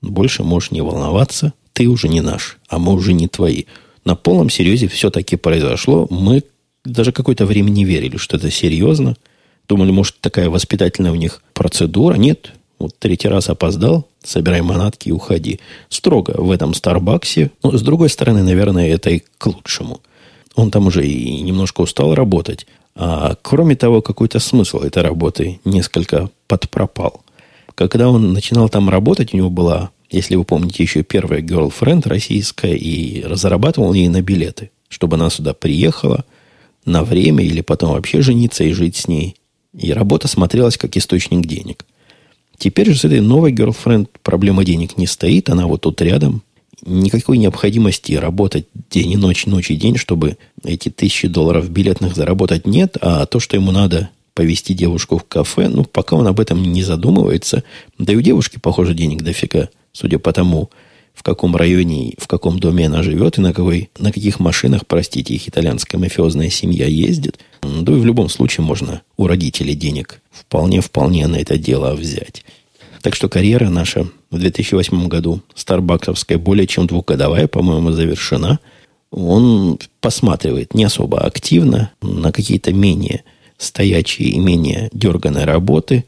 Больше 0.00 0.42
можешь 0.42 0.70
не 0.70 0.80
волноваться. 0.80 1.52
Ты 1.74 1.86
уже 1.86 2.08
не 2.08 2.20
наш, 2.20 2.58
а 2.68 2.78
мы 2.78 2.94
уже 2.94 3.12
не 3.12 3.28
твои. 3.28 3.64
На 4.04 4.14
полном 4.14 4.50
серьезе 4.50 4.88
все-таки 4.88 5.36
произошло. 5.36 6.06
Мы 6.10 6.42
даже 6.84 7.12
какое-то 7.12 7.46
время 7.46 7.70
не 7.70 7.84
верили, 7.84 8.16
что 8.16 8.36
это 8.36 8.50
серьезно. 8.50 9.16
Думали, 9.68 9.90
может, 9.90 10.20
такая 10.20 10.48
воспитательная 10.50 11.12
у 11.12 11.16
них 11.16 11.42
процедура. 11.52 12.14
Нет, 12.14 12.52
вот 12.78 12.94
третий 12.98 13.28
раз 13.28 13.50
опоздал, 13.50 14.08
собирай 14.22 14.62
манатки 14.62 15.10
и 15.10 15.12
уходи. 15.12 15.60
Строго 15.90 16.32
в 16.36 16.50
этом 16.50 16.74
Старбаксе. 16.74 17.50
Но, 17.62 17.76
с 17.76 17.82
другой 17.82 18.08
стороны, 18.08 18.42
наверное, 18.42 18.88
это 18.88 19.10
и 19.10 19.22
к 19.38 19.46
лучшему. 19.46 20.00
Он 20.54 20.70
там 20.70 20.86
уже 20.86 21.06
и 21.06 21.42
немножко 21.42 21.82
устал 21.82 22.14
работать. 22.14 22.66
А 22.96 23.36
кроме 23.42 23.76
того, 23.76 24.02
какой-то 24.02 24.40
смысл 24.40 24.78
этой 24.80 25.02
работы 25.02 25.60
несколько 25.64 26.30
подпропал. 26.48 27.22
Когда 27.74 28.08
он 28.08 28.32
начинал 28.32 28.68
там 28.68 28.90
работать, 28.90 29.32
у 29.32 29.36
него 29.36 29.50
была, 29.50 29.90
если 30.10 30.34
вы 30.34 30.44
помните, 30.44 30.82
еще 30.82 31.02
первая 31.02 31.40
girlfriend 31.40 32.08
российская, 32.08 32.74
и 32.74 33.22
разрабатывал 33.22 33.94
ей 33.94 34.08
на 34.08 34.22
билеты, 34.22 34.70
чтобы 34.88 35.16
она 35.16 35.30
сюда 35.30 35.54
приехала 35.54 36.24
на 36.84 37.04
время 37.04 37.44
или 37.44 37.60
потом 37.60 37.92
вообще 37.92 38.20
жениться 38.20 38.64
и 38.64 38.72
жить 38.72 38.96
с 38.96 39.08
ней. 39.08 39.36
И 39.78 39.92
работа 39.92 40.26
смотрелась 40.26 40.76
как 40.76 40.96
источник 40.96 41.46
денег. 41.46 41.84
Теперь 42.58 42.92
же 42.92 42.98
с 42.98 43.04
этой 43.04 43.20
новой 43.20 43.52
girlfriend 43.52 44.08
проблема 44.22 44.64
денег 44.64 44.98
не 44.98 45.06
стоит, 45.06 45.48
она 45.48 45.66
вот 45.66 45.82
тут 45.82 46.02
рядом, 46.02 46.42
никакой 46.84 47.38
необходимости 47.38 48.14
работать 48.14 48.66
день 48.90 49.12
и 49.12 49.16
ночь, 49.16 49.46
ночь 49.46 49.70
и 49.70 49.76
день, 49.76 49.96
чтобы 49.96 50.38
эти 50.64 50.88
тысячи 50.88 51.28
долларов 51.28 51.70
билетных 51.70 52.16
заработать 52.16 52.66
нет, 52.66 52.96
а 53.00 53.26
то, 53.26 53.38
что 53.38 53.56
ему 53.56 53.70
надо 53.70 54.10
повести 54.34 54.74
девушку 54.74 55.18
в 55.18 55.24
кафе, 55.24 55.68
ну, 55.68 55.84
пока 55.84 56.16
он 56.16 56.26
об 56.26 56.40
этом 56.40 56.62
не 56.62 56.82
задумывается, 56.82 57.62
да 57.98 58.12
и 58.12 58.16
у 58.16 58.20
девушки, 58.20 58.58
похоже, 58.60 58.94
денег 58.94 59.22
дофига, 59.22 59.68
судя 59.92 60.18
по 60.18 60.32
тому, 60.32 60.70
в 61.14 61.22
каком 61.22 61.54
районе, 61.56 62.14
в 62.18 62.26
каком 62.26 62.58
доме 62.58 62.86
она 62.86 63.02
живет 63.02 63.38
и 63.38 63.40
на, 63.40 63.52
какой, 63.52 63.90
на 63.98 64.12
каких 64.12 64.40
машинах, 64.40 64.86
простите, 64.86 65.34
их 65.34 65.48
итальянская 65.48 66.00
мафиозная 66.00 66.50
семья 66.50 66.86
ездит. 66.86 67.38
Да 67.62 67.92
и 67.92 67.96
в 67.96 68.04
любом 68.04 68.28
случае 68.28 68.64
можно 68.64 69.02
у 69.16 69.26
родителей 69.26 69.74
денег 69.74 70.22
вполне-вполне 70.30 71.26
на 71.26 71.36
это 71.36 71.58
дело 71.58 71.94
взять. 71.94 72.44
Так 73.02 73.14
что 73.14 73.28
карьера 73.28 73.68
наша 73.68 74.06
в 74.30 74.38
2008 74.38 75.08
году, 75.08 75.42
старбаксовская, 75.54 76.38
более 76.38 76.66
чем 76.66 76.86
двухгодовая, 76.86 77.48
по-моему, 77.48 77.92
завершена. 77.92 78.60
Он 79.10 79.78
посматривает 80.00 80.74
не 80.74 80.84
особо 80.84 81.20
активно 81.20 81.90
на 82.00 82.30
какие-то 82.30 82.72
менее 82.72 83.24
стоячие 83.58 84.28
и 84.30 84.38
менее 84.38 84.88
дерганные 84.92 85.44
работы. 85.44 86.04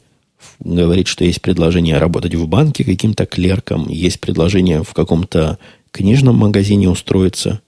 Говорит, 0.63 1.07
что 1.07 1.25
есть 1.25 1.41
предложение 1.41 1.97
работать 1.97 2.35
в 2.35 2.47
банке 2.47 2.85
каким-то 2.85 3.25
клерком, 3.25 3.89
есть 3.89 4.19
предложение 4.21 4.83
в 4.83 4.93
каком-то 4.93 5.59
книжном 5.91 6.37
магазине 6.37 6.89
устроиться 6.89 7.61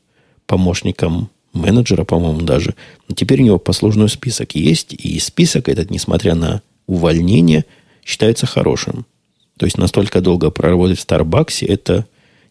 помощником 0.47 1.29
менеджера, 1.51 2.05
по-моему, 2.05 2.41
даже. 2.41 2.75
Но 3.07 3.15
теперь 3.15 3.41
у 3.41 3.45
него 3.45 3.59
послужной 3.59 4.09
список 4.09 4.55
есть, 4.55 4.93
и 4.93 5.19
список 5.19 5.67
этот, 5.67 5.91
несмотря 5.91 6.35
на 6.35 6.61
увольнение, 6.87 7.65
считается 8.05 8.45
хорошим. 8.45 9.05
То 9.57 9.65
есть 9.65 9.77
настолько 9.77 10.21
долго 10.21 10.49
проработать 10.49 10.97
в 10.97 11.01
Старбаксе, 11.01 11.65
это 11.65 12.05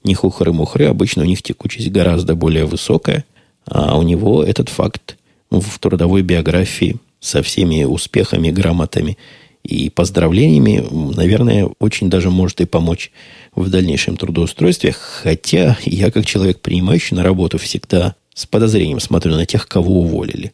не 0.04 0.14
хухры-мухры. 0.14 0.86
Обычно 0.86 1.22
у 1.22 1.26
них 1.26 1.42
текучесть 1.42 1.90
гораздо 1.90 2.34
более 2.34 2.66
высокая. 2.66 3.24
А 3.66 3.96
у 3.98 4.02
него 4.02 4.42
этот 4.44 4.68
факт 4.68 5.16
в 5.50 5.78
трудовой 5.78 6.22
биографии 6.22 6.96
со 7.20 7.42
всеми 7.42 7.84
успехами, 7.84 8.50
грамотами 8.50 9.16
и 9.64 9.88
поздравлениями, 9.88 10.86
наверное, 11.16 11.68
очень 11.78 12.10
даже 12.10 12.30
может 12.30 12.60
и 12.60 12.66
помочь 12.66 13.10
в 13.56 13.70
дальнейшем 13.70 14.16
трудоустройстве. 14.16 14.92
Хотя 14.92 15.78
я, 15.84 16.10
как 16.10 16.26
человек, 16.26 16.60
принимающий 16.60 17.16
на 17.16 17.22
работу, 17.22 17.58
всегда 17.58 18.14
с 18.34 18.46
подозрением 18.46 19.00
смотрю 19.00 19.34
на 19.34 19.46
тех, 19.46 19.66
кого 19.66 20.00
уволили. 20.00 20.52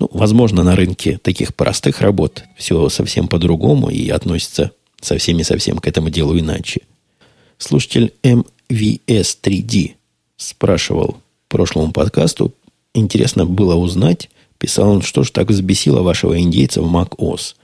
Ну, 0.00 0.08
возможно, 0.12 0.64
на 0.64 0.74
рынке 0.74 1.18
таких 1.22 1.54
простых 1.54 2.00
работ 2.00 2.44
все 2.56 2.88
совсем 2.88 3.28
по-другому 3.28 3.90
и 3.90 4.08
относится 4.08 4.72
со 5.00 5.16
всеми-совсем 5.18 5.78
к 5.78 5.86
этому 5.86 6.10
делу 6.10 6.38
иначе. 6.38 6.82
Слушатель 7.58 8.12
MVS3D 8.22 9.92
спрашивал 10.36 11.18
прошлому 11.48 11.92
подкасту, 11.92 12.54
интересно 12.94 13.46
было 13.46 13.74
узнать, 13.74 14.30
писал 14.58 14.90
он, 14.90 15.02
что 15.02 15.22
же 15.22 15.32
так 15.32 15.48
взбесило 15.48 16.02
вашего 16.02 16.38
индейца 16.38 16.82
в 16.82 16.92
MacOS. 16.92 17.54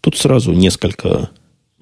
Тут 0.00 0.16
сразу 0.16 0.52
несколько, 0.52 1.30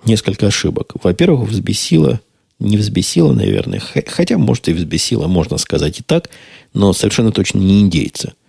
несколько 0.05 0.47
ошибок. 0.47 0.93
Во-первых, 1.03 1.49
взбесило, 1.49 2.21
не 2.59 2.77
взбесило, 2.77 3.33
наверное, 3.33 3.81
хотя, 4.07 4.39
может, 4.39 4.69
и 4.69 4.73
взбесило, 4.73 5.27
можно 5.27 5.59
сказать 5.59 6.01
и 6.01 6.03
так, 6.03 6.31
но 6.73 6.93
совершенно 6.93 7.33
точно 7.33 7.59
не 7.59 7.81
индейца– 7.81 8.35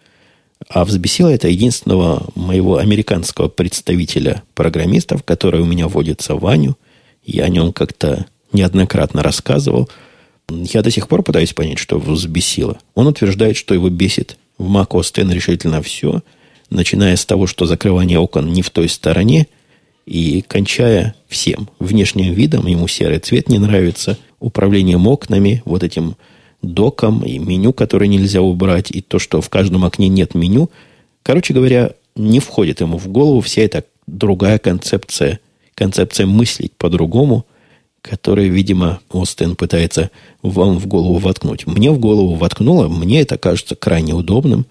а 0.69 0.85
взбесило 0.85 1.29
это 1.29 1.47
единственного 1.47 2.27
моего 2.35 2.77
американского 2.77 3.47
представителя 3.47 4.43
программистов, 4.55 5.23
который 5.23 5.61
у 5.61 5.65
меня 5.65 5.87
водится, 5.87 6.35
Ваню. 6.35 6.77
Я 7.23 7.45
о 7.45 7.49
нем 7.49 7.73
как-то 7.73 8.25
неоднократно 8.53 9.23
рассказывал. 9.23 9.89
Я 10.49 10.81
до 10.81 10.91
сих 10.91 11.07
пор 11.07 11.23
пытаюсь 11.23 11.53
понять, 11.53 11.77
что 11.77 11.97
его 11.97 12.13
взбесило. 12.13 12.79
Он 12.95 13.07
утверждает, 13.07 13.55
что 13.55 13.73
его 13.73 13.89
бесит 13.89 14.37
в 14.57 14.69
Mac 14.69 14.89
OS 14.89 15.21
X 15.21 15.33
решительно 15.33 15.81
все, 15.81 16.21
начиная 16.69 17.15
с 17.15 17.25
того, 17.25 17.47
что 17.47 17.65
закрывание 17.65 18.17
окон 18.17 18.51
не 18.51 18.61
в 18.61 18.69
той 18.69 18.89
стороне, 18.89 19.47
и 20.07 20.41
кончая 20.41 21.15
всем. 21.27 21.67
Внешним 21.79 22.33
видом 22.33 22.65
ему 22.65 22.87
серый 22.87 23.19
цвет 23.19 23.49
не 23.49 23.59
нравится, 23.59 24.17
управлением 24.39 25.05
окнами, 25.05 25.61
вот 25.65 25.83
этим 25.83 26.15
доком, 26.61 27.23
и 27.23 27.37
меню, 27.37 27.73
которое 27.73 28.07
нельзя 28.07 28.41
убрать, 28.41 28.89
и 28.89 29.01
то, 29.01 29.19
что 29.19 29.41
в 29.41 29.49
каждом 29.49 29.83
окне 29.83 30.07
нет 30.07 30.33
меню. 30.33 30.71
Короче 31.23 31.53
говоря, 31.53 31.91
не 32.15 32.39
входит 32.39 32.79
ему 32.79 32.97
в 32.97 33.09
голову 33.09 33.41
вся 33.41 33.63
эта 33.63 33.83
другая 34.07 34.59
концепция, 34.59 35.41
концепция 35.75 36.25
мыслить 36.25 36.71
по-другому, 36.77 37.45
которая, 38.01 38.47
видимо, 38.47 39.01
Остен 39.11 39.57
пытается 39.57 40.09
вам 40.41 40.79
в 40.79 40.87
голову 40.87 41.15
воткнуть. 41.15 41.67
Мне 41.67 41.91
в 41.91 41.99
голову 41.99 42.35
воткнуло, 42.35 42.87
мне 42.87 43.21
это 43.21 43.37
кажется 43.37 43.75
крайне 43.75 44.13
удобным, 44.13 44.67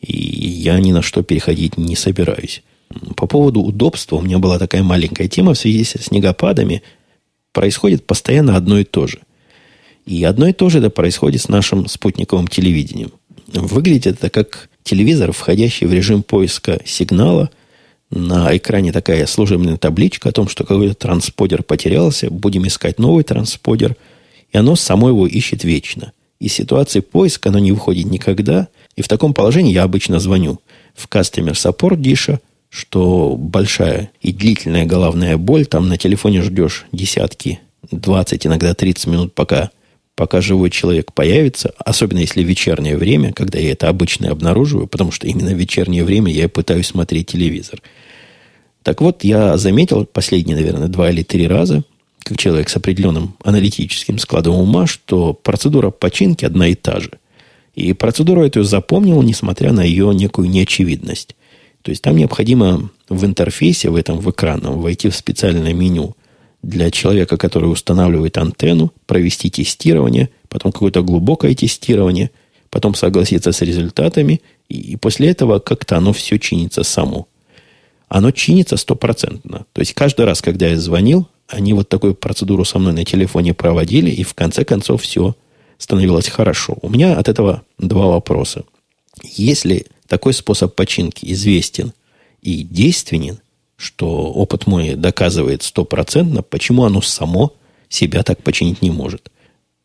и 0.00 0.16
я 0.16 0.80
ни 0.80 0.90
на 0.90 1.02
что 1.02 1.22
переходить 1.22 1.78
не 1.78 1.94
собираюсь. 1.94 2.64
По 3.16 3.26
поводу 3.26 3.60
удобства 3.60 4.16
у 4.16 4.20
меня 4.20 4.38
была 4.38 4.58
такая 4.58 4.82
маленькая 4.82 5.28
тема 5.28 5.54
в 5.54 5.58
связи 5.58 5.84
со 5.84 6.02
снегопадами. 6.02 6.82
Происходит 7.52 8.06
постоянно 8.06 8.56
одно 8.56 8.78
и 8.78 8.84
то 8.84 9.06
же– 9.06 9.20
и 10.04 10.24
одно 10.24 10.48
и 10.48 10.52
то 10.52 10.68
же 10.68 10.78
это 10.78 10.90
происходит 10.90 11.42
с 11.42 11.48
нашим 11.48 11.86
спутниковым 11.86 12.48
телевидением. 12.48 13.12
Выглядит 13.46 14.18
это 14.18 14.30
как 14.30 14.68
телевизор, 14.82 15.32
входящий 15.32 15.86
в 15.86 15.92
режим 15.92 16.22
поиска 16.22 16.80
сигнала. 16.84 17.50
На 18.10 18.54
экране 18.56 18.92
такая 18.92 19.26
служебная 19.26 19.76
табличка 19.76 20.30
о 20.30 20.32
том, 20.32 20.48
что 20.48 20.64
какой-то 20.64 20.94
трансподер 20.94 21.62
потерялся, 21.62 22.30
будем 22.30 22.66
искать 22.66 22.98
новый 22.98 23.24
трансподер. 23.24 23.96
И 24.52 24.58
оно 24.58 24.76
само 24.76 25.08
его 25.08 25.26
ищет 25.26 25.64
вечно. 25.64 26.12
Из 26.40 26.52
ситуации 26.52 27.00
поиска 27.00 27.50
оно 27.50 27.58
не 27.60 27.72
выходит 27.72 28.06
никогда. 28.06 28.68
И 28.96 29.02
в 29.02 29.08
таком 29.08 29.32
положении 29.32 29.72
я 29.72 29.84
обычно 29.84 30.18
звоню 30.18 30.60
в 30.94 31.08
Customer 31.08 31.52
Support 31.52 31.96
Диша, 31.96 32.40
что 32.72 33.36
большая 33.36 34.10
и 34.22 34.32
длительная 34.32 34.86
головная 34.86 35.36
боль, 35.36 35.66
там 35.66 35.90
на 35.90 35.98
телефоне 35.98 36.40
ждешь 36.40 36.86
десятки, 36.90 37.60
20, 37.90 38.46
иногда 38.46 38.72
30 38.72 39.06
минут, 39.08 39.34
пока, 39.34 39.70
пока 40.14 40.40
живой 40.40 40.70
человек 40.70 41.12
появится, 41.12 41.74
особенно 41.76 42.20
если 42.20 42.42
вечернее 42.42 42.96
время, 42.96 43.34
когда 43.34 43.58
я 43.58 43.72
это 43.72 43.90
обычно 43.90 44.30
обнаруживаю, 44.30 44.86
потому 44.86 45.12
что 45.12 45.26
именно 45.26 45.50
в 45.50 45.58
вечернее 45.58 46.02
время 46.02 46.32
я 46.32 46.48
пытаюсь 46.48 46.86
смотреть 46.86 47.26
телевизор. 47.26 47.82
Так 48.82 49.02
вот, 49.02 49.22
я 49.22 49.58
заметил 49.58 50.06
последние, 50.06 50.56
наверное, 50.56 50.88
два 50.88 51.10
или 51.10 51.22
три 51.22 51.46
раза, 51.46 51.84
как 52.20 52.38
человек 52.38 52.70
с 52.70 52.76
определенным 52.76 53.36
аналитическим 53.44 54.18
складом 54.18 54.54
ума, 54.54 54.86
что 54.86 55.34
процедура 55.34 55.90
починки 55.90 56.46
одна 56.46 56.68
и 56.68 56.74
та 56.74 57.00
же. 57.00 57.10
И 57.74 57.92
процедуру 57.92 58.42
эту 58.42 58.64
запомнил, 58.64 59.20
несмотря 59.20 59.72
на 59.72 59.82
ее 59.82 60.14
некую 60.14 60.48
неочевидность. 60.48 61.36
То 61.82 61.90
есть 61.90 62.02
там 62.02 62.16
необходимо 62.16 62.90
в 63.08 63.24
интерфейсе, 63.24 63.90
в 63.90 63.96
этом 63.96 64.18
в 64.18 64.30
экранном, 64.30 64.80
войти 64.80 65.08
в 65.08 65.16
специальное 65.16 65.72
меню 65.72 66.16
для 66.62 66.90
человека, 66.90 67.36
который 67.36 67.70
устанавливает 67.70 68.38
антенну, 68.38 68.92
провести 69.06 69.50
тестирование, 69.50 70.30
потом 70.48 70.70
какое-то 70.72 71.02
глубокое 71.02 71.54
тестирование, 71.54 72.30
потом 72.70 72.94
согласиться 72.94 73.52
с 73.52 73.60
результатами, 73.62 74.40
и 74.68 74.96
после 74.96 75.28
этого 75.30 75.58
как-то 75.58 75.96
оно 75.96 76.12
все 76.12 76.38
чинится 76.38 76.84
само. 76.84 77.26
Оно 78.08 78.30
чинится 78.30 78.76
стопроцентно. 78.76 79.66
То 79.72 79.80
есть 79.80 79.94
каждый 79.94 80.24
раз, 80.24 80.40
когда 80.40 80.68
я 80.68 80.78
звонил, 80.78 81.28
они 81.48 81.74
вот 81.74 81.88
такую 81.88 82.14
процедуру 82.14 82.64
со 82.64 82.78
мной 82.78 82.92
на 82.92 83.04
телефоне 83.04 83.54
проводили, 83.54 84.10
и 84.10 84.22
в 84.22 84.34
конце 84.34 84.64
концов 84.64 85.02
все 85.02 85.34
становилось 85.78 86.28
хорошо. 86.28 86.78
У 86.80 86.88
меня 86.88 87.18
от 87.18 87.28
этого 87.28 87.62
два 87.78 88.06
вопроса. 88.06 88.64
Если 89.22 89.86
такой 90.12 90.34
способ 90.34 90.74
починки 90.74 91.24
известен 91.32 91.94
и 92.42 92.64
действенен, 92.64 93.38
что 93.76 94.06
опыт 94.30 94.66
мой 94.66 94.94
доказывает 94.94 95.62
стопроцентно, 95.62 96.42
почему 96.42 96.84
оно 96.84 97.00
само 97.00 97.54
себя 97.88 98.22
так 98.22 98.42
починить 98.42 98.82
не 98.82 98.90
может? 98.90 99.30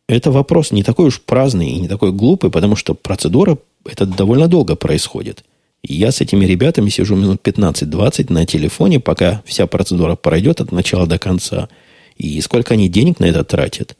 Это 0.09 0.29
вопрос 0.29 0.73
не 0.73 0.83
такой 0.83 1.07
уж 1.07 1.21
праздный 1.21 1.69
и 1.69 1.79
не 1.79 1.87
такой 1.87 2.11
глупый, 2.11 2.51
потому 2.51 2.75
что 2.75 2.93
процедура 2.93 3.57
это 3.85 4.05
довольно 4.05 4.49
долго 4.49 4.75
происходит. 4.75 5.45
Я 5.81 6.11
с 6.11 6.19
этими 6.19 6.43
ребятами 6.43 6.89
сижу 6.89 7.15
минут 7.15 7.39
15-20 7.41 8.33
на 8.33 8.45
телефоне, 8.45 8.99
пока 8.99 9.41
вся 9.45 9.65
процедура 9.65 10.17
пройдет 10.17 10.59
от 10.59 10.73
начала 10.73 11.07
до 11.07 11.17
конца. 11.17 11.69
И 12.17 12.41
сколько 12.41 12.73
они 12.73 12.89
денег 12.89 13.21
на 13.21 13.25
это 13.27 13.45
тратят, 13.45 13.95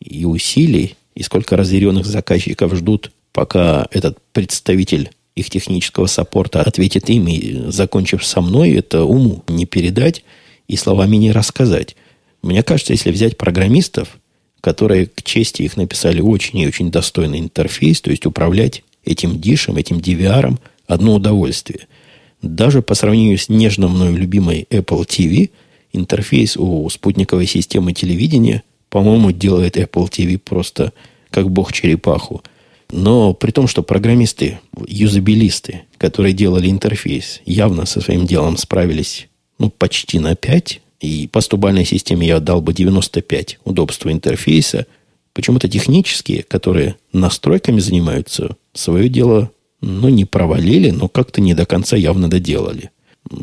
и 0.00 0.24
усилий, 0.24 0.96
и 1.14 1.22
сколько 1.22 1.54
разъяренных 1.54 2.06
заказчиков 2.06 2.74
ждут, 2.74 3.10
пока 3.34 3.86
этот 3.90 4.16
представитель 4.32 5.10
их 5.36 5.50
технического 5.50 6.06
саппорта 6.06 6.62
ответит 6.62 7.08
им, 7.10 7.28
и 7.28 7.70
закончив 7.70 8.24
со 8.24 8.40
мной, 8.40 8.72
это 8.72 9.04
уму 9.04 9.44
не 9.46 9.66
передать 9.66 10.24
и 10.66 10.76
словами 10.76 11.16
не 11.16 11.30
рассказать. 11.30 11.94
Мне 12.42 12.62
кажется, 12.62 12.92
если 12.92 13.12
взять 13.12 13.36
программистов, 13.36 14.18
которые 14.60 15.06
к 15.06 15.22
чести 15.22 15.62
их 15.62 15.76
написали 15.76 16.20
очень 16.20 16.58
и 16.58 16.66
очень 16.66 16.90
достойный 16.90 17.38
интерфейс, 17.38 18.00
то 18.00 18.10
есть 18.10 18.26
управлять 18.26 18.82
этим 19.04 19.40
дишем, 19.40 19.76
этим 19.76 19.98
DVR, 19.98 20.58
одно 20.88 21.14
удовольствие. 21.14 21.86
Даже 22.42 22.82
по 22.82 22.94
сравнению 22.94 23.38
с 23.38 23.48
нежно 23.48 23.88
мною 23.88 24.16
любимой 24.16 24.66
Apple 24.70 25.06
TV, 25.06 25.50
интерфейс 25.92 26.56
у 26.56 26.88
спутниковой 26.90 27.46
системы 27.46 27.92
телевидения– 27.92 28.62
по-моему, 28.96 29.32
делает 29.32 29.76
Apple 29.76 30.08
TV 30.08 30.38
просто 30.38 30.92
как 31.30 31.50
бог 31.50 31.72
черепаху. 31.72 32.42
Но 32.90 33.34
при 33.34 33.50
том, 33.50 33.66
что 33.66 33.82
программисты, 33.82 34.60
юзабилисты, 34.86 35.82
которые 35.98 36.32
делали 36.32 36.70
интерфейс, 36.70 37.40
явно 37.44 37.84
со 37.86 38.00
своим 38.00 38.26
делом 38.26 38.56
справились 38.56 39.28
ну, 39.58 39.70
почти 39.70 40.18
на 40.18 40.36
5, 40.36 40.80
и 41.00 41.28
по 41.28 41.40
стубальной 41.40 41.84
системе 41.84 42.26
я 42.26 42.36
отдал 42.36 42.60
бы 42.60 42.72
95 42.72 43.58
удобства 43.64 44.12
интерфейса, 44.12 44.86
почему-то 45.32 45.68
технические, 45.68 46.42
которые 46.42 46.96
настройками 47.12 47.80
занимаются, 47.80 48.56
свое 48.72 49.08
дело 49.08 49.50
ну, 49.80 50.08
не 50.08 50.24
провалили, 50.24 50.90
но 50.90 51.08
как-то 51.08 51.40
не 51.40 51.54
до 51.54 51.66
конца 51.66 51.96
явно 51.96 52.30
доделали. 52.30 52.90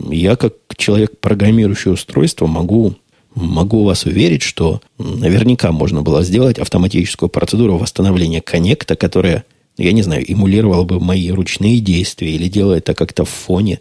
Я, 0.10 0.36
как 0.36 0.56
человек, 0.76 1.20
программирующий 1.20 1.92
устройство, 1.92 2.48
могу 2.48 2.96
Могу 3.36 3.84
вас 3.84 4.06
уверить, 4.06 4.44
что 4.44 4.82
наверняка 4.98 5.72
можно 5.72 6.02
было 6.04 6.24
сделать 6.24 6.60
автоматическую 6.60 7.30
процедуру 7.30 7.78
восстановления 7.78 8.42
коннекта, 8.42 8.96
которая, 8.96 9.44
я 9.78 9.92
не 9.92 10.04
знаю, 10.04 10.24
эмулировала 10.32 10.84
бы 10.84 11.00
мои 11.00 11.32
ручные 11.32 11.80
действия 11.80 12.30
или 12.32 12.48
делая 12.48 12.78
это 12.78 12.94
как-то 12.94 13.26
в 13.26 13.30
фоне, 13.30 13.80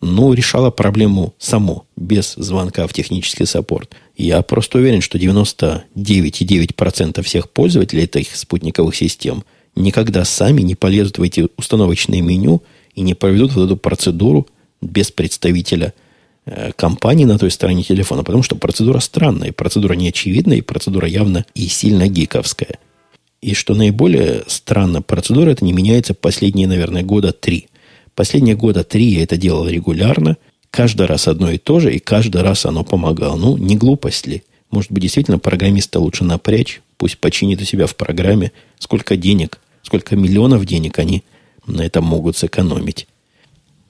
но 0.00 0.32
решала 0.32 0.70
проблему 0.70 1.34
само, 1.38 1.84
без 1.96 2.32
звонка 2.34 2.86
в 2.86 2.94
технический 2.94 3.44
саппорт. 3.44 3.94
Я 4.16 4.40
просто 4.42 4.78
уверен, 4.78 5.02
что 5.02 5.18
99,9% 5.18 7.22
всех 7.22 7.50
пользователей 7.50 8.04
этих 8.04 8.34
спутниковых 8.34 8.96
систем 8.96 9.44
никогда 9.76 10.24
сами 10.24 10.62
не 10.62 10.76
полезут 10.76 11.18
в 11.18 11.22
эти 11.22 11.46
установочные 11.58 12.22
меню 12.22 12.62
и 12.94 13.02
не 13.02 13.12
проведут 13.14 13.54
вот 13.54 13.66
эту 13.66 13.76
процедуру 13.76 14.46
без 14.80 15.10
представителя– 15.10 15.92
компании 16.76 17.24
на 17.24 17.38
той 17.38 17.50
стороне 17.50 17.82
телефона, 17.82 18.22
потому 18.22 18.42
что 18.42 18.56
процедура 18.56 19.00
странная, 19.00 19.52
процедура 19.52 19.94
неочевидная, 19.94 20.58
и 20.58 20.62
процедура 20.62 21.08
явно 21.08 21.44
и 21.54 21.66
сильно 21.68 22.06
гиковская. 22.08 22.78
И 23.40 23.54
что 23.54 23.74
наиболее 23.74 24.42
странно, 24.46 25.02
процедура 25.02 25.50
это 25.50 25.64
не 25.64 25.72
меняется 25.72 26.14
последние, 26.14 26.66
наверное, 26.66 27.02
года 27.02 27.32
три. 27.32 27.68
Последние 28.14 28.56
года 28.56 28.84
три 28.84 29.04
я 29.06 29.22
это 29.22 29.36
делал 29.36 29.68
регулярно, 29.68 30.36
каждый 30.70 31.06
раз 31.06 31.28
одно 31.28 31.50
и 31.50 31.58
то 31.58 31.80
же, 31.80 31.94
и 31.94 31.98
каждый 31.98 32.42
раз 32.42 32.66
оно 32.66 32.84
помогало. 32.84 33.36
Ну, 33.36 33.56
не 33.56 33.76
глупость 33.76 34.26
ли? 34.26 34.42
Может 34.70 34.90
быть, 34.90 35.02
действительно 35.02 35.38
программиста 35.38 36.00
лучше 36.00 36.24
напрячь, 36.24 36.80
пусть 36.96 37.18
починит 37.18 37.60
у 37.60 37.64
себя 37.64 37.86
в 37.86 37.94
программе, 37.96 38.50
сколько 38.78 39.16
денег, 39.16 39.60
сколько 39.82 40.16
миллионов 40.16 40.64
денег 40.66 40.98
они 40.98 41.22
на 41.66 41.82
этом 41.82 42.04
могут 42.04 42.36
сэкономить. 42.36 43.06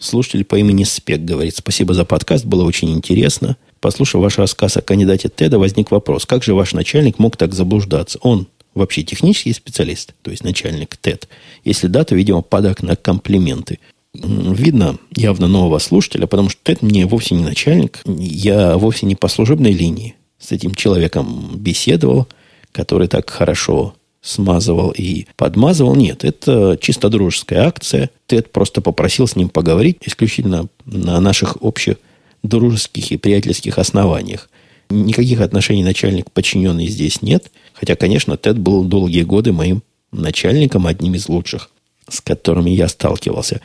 Слушатель 0.04 0.44
по 0.44 0.56
имени 0.56 0.84
Спек 0.84 1.22
говорит, 1.22 1.56
спасибо 1.56 1.94
за 1.94 2.04
подкаст, 2.04 2.44
было 2.44 2.64
очень 2.64 2.90
интересно. 2.90 3.56
Послушав 3.80 4.20
ваш 4.20 4.36
рассказ 4.36 4.76
о 4.76 4.82
кандидате 4.82 5.30
Теда, 5.34 5.58
возник 5.58 5.90
вопрос, 5.90 6.26
как 6.26 6.44
же 6.44 6.52
ваш 6.52 6.74
начальник 6.74 7.18
мог 7.18 7.38
так 7.38 7.54
заблуждаться? 7.54 8.18
Он 8.20 8.46
вообще 8.74 9.02
технический 9.02 9.54
специалист, 9.54 10.12
то 10.20 10.30
есть 10.30 10.44
начальник 10.44 10.96
ТЭД. 10.96 11.26
Если 11.64 11.86
да, 11.86 12.04
то, 12.04 12.14
видимо, 12.14 12.42
падок 12.42 12.82
на 12.82 12.96
комплименты. 12.96 13.78
Видно 14.12 14.98
явно 15.16 15.48
нового 15.48 15.78
слушателя, 15.78 16.26
потому 16.26 16.50
что 16.50 16.60
ТЭД 16.62 16.82
мне 16.82 17.06
вовсе 17.06 17.34
не 17.34 17.42
начальник, 17.42 18.02
я 18.04 18.76
вовсе 18.76 19.06
не 19.06 19.14
по 19.14 19.28
служебной 19.28 19.72
линии 19.72 20.16
с 20.38 20.52
этим 20.52 20.74
человеком 20.74 21.52
беседовал, 21.54 22.28
который 22.72 23.08
так 23.08 23.30
хорошо 23.30 23.94
смазывал 24.24 24.90
и 24.96 25.26
подмазывал. 25.36 25.94
Нет, 25.94 26.24
это 26.24 26.78
чисто 26.80 27.10
дружеская 27.10 27.66
акция. 27.66 28.10
Тед 28.26 28.50
просто 28.50 28.80
попросил 28.80 29.28
с 29.28 29.36
ним 29.36 29.50
поговорить 29.50 29.98
исключительно 30.00 30.66
на 30.86 31.20
наших 31.20 31.62
общих 31.62 31.96
дружеских 32.42 33.12
и 33.12 33.18
приятельских 33.18 33.78
основаниях. 33.78 34.48
Никаких 34.88 35.40
отношений 35.42 35.84
начальник-подчиненный 35.84 36.86
здесь 36.86 37.20
нет. 37.20 37.50
Хотя, 37.74 37.96
конечно, 37.96 38.38
Тед 38.38 38.58
был 38.58 38.84
долгие 38.84 39.22
годы 39.22 39.52
моим 39.52 39.82
начальником, 40.10 40.86
одним 40.86 41.14
из 41.14 41.28
лучших, 41.28 41.70
с 42.08 42.22
которыми 42.22 42.70
я 42.70 42.88
сталкивался. 42.88 43.60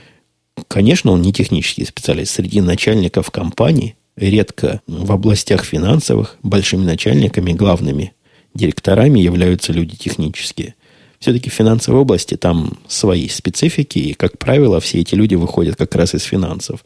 Конечно, 0.68 1.12
он 1.12 1.22
не 1.22 1.32
технический 1.32 1.86
специалист. 1.86 2.34
Среди 2.34 2.60
начальников 2.60 3.32
компании 3.32 3.96
редко 4.18 4.82
в 4.88 5.10
областях 5.14 5.64
финансовых 5.64 6.38
большими 6.44 6.84
начальниками, 6.84 7.54
главными 7.54 8.12
директорами 8.54 9.20
являются 9.20 9.74
люди 9.74 9.96
технические. 9.96 10.76
Все-таки 11.20 11.50
в 11.50 11.54
финансовой 11.54 12.02
области 12.02 12.36
там 12.36 12.78
свои 12.88 13.28
специфики, 13.28 14.00
и, 14.00 14.14
как 14.14 14.38
правило, 14.38 14.80
все 14.80 15.00
эти 15.00 15.16
люди 15.16 15.36
выходят 15.36 15.76
как 15.76 15.96
раз 15.96 16.16
из 16.16 16.24
финансов. 16.24 16.84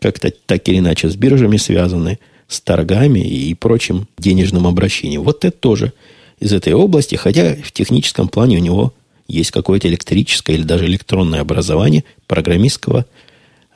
Как-то 0.00 0.32
так 0.46 0.66
или 0.68 0.78
иначе 0.78 1.10
с 1.10 1.16
биржами 1.16 1.58
связаны, 1.58 2.18
с 2.48 2.60
торгами 2.60 3.20
и 3.20 3.54
прочим 3.54 4.08
денежным 4.18 4.66
обращением. 4.66 5.22
Вот 5.22 5.44
это 5.44 5.56
тоже 5.56 5.92
из 6.40 6.52
этой 6.52 6.72
области, 6.72 7.14
хотя 7.14 7.56
в 7.56 7.72
техническом 7.72 8.28
плане 8.28 8.58
у 8.58 8.60
него 8.60 8.94
есть 9.28 9.50
какое-то 9.50 9.88
электрическое 9.88 10.56
или 10.56 10.62
даже 10.62 10.86
электронное 10.86 11.40
образование, 11.40 12.04
программистского 12.26 13.06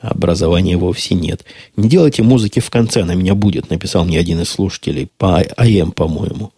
образования 0.01 0.77
вовсе 0.77 1.15
нет. 1.15 1.43
Не 1.75 1.89
делайте 1.89 2.23
музыки 2.23 2.59
в 2.59 2.69
конце, 2.69 3.01
она 3.01 3.15
меня 3.15 3.35
будет, 3.35 3.69
написал 3.69 4.05
мне 4.05 4.19
один 4.19 4.41
из 4.41 4.49
слушателей 4.49 5.09
по 5.17 5.39
АМ, 5.57 5.91
по-моему. 5.91 6.51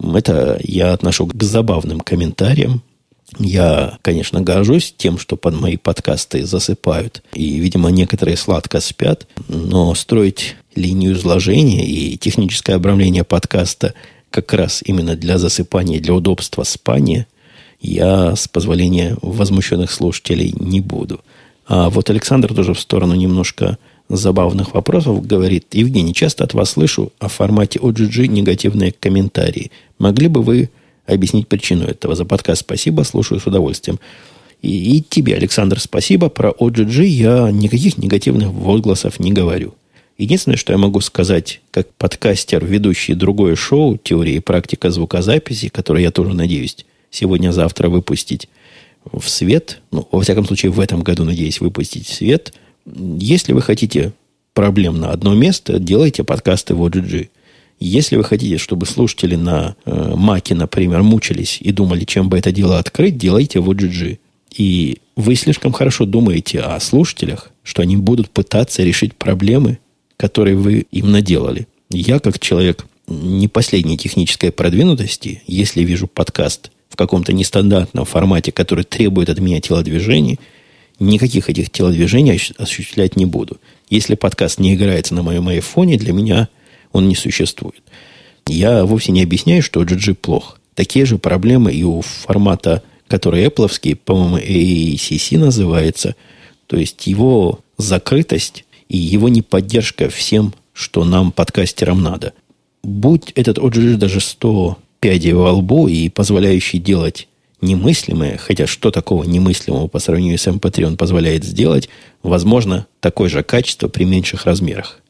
Это 0.00 0.58
я 0.62 0.92
отношу 0.92 1.26
к 1.26 1.42
забавным 1.42 2.00
комментариям. 2.00 2.82
Я, 3.38 3.98
конечно, 4.02 4.40
горжусь 4.40 4.94
тем, 4.96 5.18
что 5.18 5.36
под 5.36 5.54
мои 5.54 5.76
подкасты 5.76 6.46
засыпают. 6.46 7.22
И, 7.34 7.58
видимо, 7.58 7.90
некоторые 7.90 8.36
сладко 8.36 8.80
спят. 8.80 9.26
Но 9.48 9.94
строить 9.94 10.56
линию 10.74 11.12
изложения 11.12 11.86
и 11.86 12.16
техническое 12.16 12.74
обрамление 12.74 13.24
подкаста 13.24 13.94
как 14.30 14.52
раз 14.52 14.82
именно 14.84 15.16
для 15.16 15.38
засыпания, 15.38 16.00
для 16.00 16.14
удобства 16.14 16.62
спания, 16.62 17.26
я, 17.80 18.34
с 18.34 18.48
позволения 18.48 19.16
возмущенных 19.22 19.90
слушателей, 19.90 20.54
не 20.58 20.80
буду. 20.80 21.20
А 21.66 21.90
вот 21.90 22.10
Александр 22.10 22.54
тоже 22.54 22.74
в 22.74 22.80
сторону 22.80 23.14
немножко 23.14 23.78
забавных 24.08 24.74
вопросов 24.74 25.26
говорит. 25.26 25.66
Евгений, 25.72 26.14
часто 26.14 26.44
от 26.44 26.54
вас 26.54 26.70
слышу 26.70 27.12
о 27.18 27.28
формате 27.28 27.78
OGG 27.78 28.26
негативные 28.26 28.92
комментарии. 28.92 29.70
Могли 29.98 30.28
бы 30.28 30.42
вы 30.42 30.70
объяснить 31.06 31.48
причину 31.48 31.84
этого? 31.84 32.14
За 32.14 32.24
подкаст 32.24 32.62
спасибо, 32.62 33.02
слушаю 33.02 33.40
с 33.40 33.46
удовольствием. 33.46 34.00
И, 34.62 34.96
и 34.96 35.02
тебе, 35.02 35.34
Александр, 35.36 35.78
спасибо. 35.78 36.30
Про 36.30 36.50
OGG 36.50 37.04
я 37.04 37.50
никаких 37.50 37.98
негативных 37.98 38.48
возгласов 38.48 39.20
не 39.20 39.32
говорю. 39.32 39.74
Единственное, 40.16 40.56
что 40.56 40.72
я 40.72 40.78
могу 40.78 41.00
сказать, 41.00 41.60
как 41.70 41.92
подкастер, 41.94 42.64
ведущий 42.64 43.14
другое 43.14 43.54
шоу 43.54 43.98
«Теория 43.98 44.36
и 44.36 44.40
практика 44.40 44.90
звукозаписи», 44.90 45.68
которое 45.68 46.02
я 46.02 46.10
тоже 46.10 46.34
надеюсь 46.34 46.84
сегодня-завтра 47.10 47.88
выпустить 47.88 48.48
в 49.12 49.28
свет, 49.28 49.80
ну, 49.92 50.08
во 50.10 50.20
всяком 50.20 50.44
случае, 50.44 50.72
в 50.72 50.80
этом 50.80 51.02
году 51.02 51.24
надеюсь 51.24 51.60
выпустить 51.60 52.06
в 52.06 52.14
свет– 52.14 52.52
если 52.96 53.52
вы 53.52 53.62
хотите 53.62 54.12
проблем 54.54 54.98
на 54.98 55.10
одно 55.10 55.34
место, 55.34 55.78
делайте 55.78 56.24
подкасты 56.24 56.74
в 56.74 56.84
OGG. 56.84 57.28
Если 57.80 58.16
вы 58.16 58.24
хотите, 58.24 58.58
чтобы 58.58 58.86
слушатели 58.86 59.36
на 59.36 59.76
э, 59.84 60.14
Маке, 60.16 60.54
например, 60.54 61.02
мучились 61.02 61.58
и 61.60 61.70
думали, 61.70 62.04
чем 62.04 62.28
бы 62.28 62.38
это 62.38 62.50
дело 62.50 62.78
открыть, 62.78 63.16
делайте 63.16 63.60
в 63.60 63.70
OGG. 63.70 64.18
И 64.56 64.98
вы 65.14 65.36
слишком 65.36 65.72
хорошо 65.72 66.06
думаете 66.06 66.60
о 66.60 66.80
слушателях, 66.80 67.52
что 67.62 67.82
они 67.82 67.96
будут 67.96 68.30
пытаться 68.30 68.82
решить 68.82 69.14
проблемы, 69.14 69.78
которые 70.16 70.56
вы 70.56 70.86
им 70.90 71.12
наделали. 71.12 71.68
Я, 71.90 72.18
как 72.18 72.40
человек 72.40 72.86
не 73.06 73.46
последней 73.46 73.96
технической 73.96 74.50
продвинутости, 74.50 75.42
если 75.46 75.84
вижу 75.84 76.08
подкаст 76.08 76.72
в 76.88 76.96
каком-то 76.96 77.32
нестандартном 77.32 78.04
формате, 78.04 78.50
который 78.50 78.84
требует 78.84 79.28
от 79.28 79.38
меня 79.38 79.60
телодвижений– 79.60 80.40
никаких 80.98 81.48
этих 81.48 81.70
телодвижений 81.70 82.40
осуществлять 82.58 83.16
не 83.16 83.26
буду. 83.26 83.58
Если 83.90 84.14
подкаст 84.14 84.58
не 84.58 84.74
играется 84.74 85.14
на 85.14 85.22
моем 85.22 85.48
айфоне, 85.48 85.96
для 85.96 86.12
меня 86.12 86.48
он 86.92 87.08
не 87.08 87.14
существует. 87.14 87.82
Я 88.46 88.84
вовсе 88.84 89.12
не 89.12 89.22
объясняю, 89.22 89.62
что 89.62 89.82
GG 89.82 90.14
плох. 90.14 90.58
Такие 90.74 91.04
же 91.04 91.18
проблемы 91.18 91.72
и 91.72 91.82
у 91.82 92.00
формата, 92.00 92.82
который 93.08 93.44
Apple, 93.44 93.96
по-моему, 93.96 94.38
AACC 94.38 95.38
называется. 95.38 96.14
То 96.66 96.76
есть 96.76 97.06
его 97.06 97.60
закрытость 97.76 98.64
и 98.88 98.96
его 98.96 99.28
неподдержка 99.28 100.08
всем, 100.08 100.54
что 100.72 101.04
нам, 101.04 101.32
подкастерам, 101.32 102.02
надо. 102.02 102.32
Будь 102.82 103.32
этот 103.34 103.58
OGG 103.58 103.96
даже 103.96 104.20
100 104.20 104.78
пядей 105.00 105.32
во 105.32 105.52
лбу 105.52 105.88
и 105.88 106.08
позволяющий 106.08 106.78
делать 106.78 107.28
немыслимое, 107.60 108.38
хотя 108.38 108.66
что 108.66 108.90
такого 108.90 109.24
немыслимого 109.24 109.88
по 109.88 109.98
сравнению 109.98 110.38
с 110.38 110.46
MP3 110.46 110.84
он 110.84 110.96
позволяет 110.96 111.44
сделать, 111.44 111.88
возможно, 112.22 112.86
такое 113.00 113.28
же 113.28 113.42
качество 113.42 113.88
при 113.88 114.04
меньших 114.04 114.46
размерах. 114.46 115.00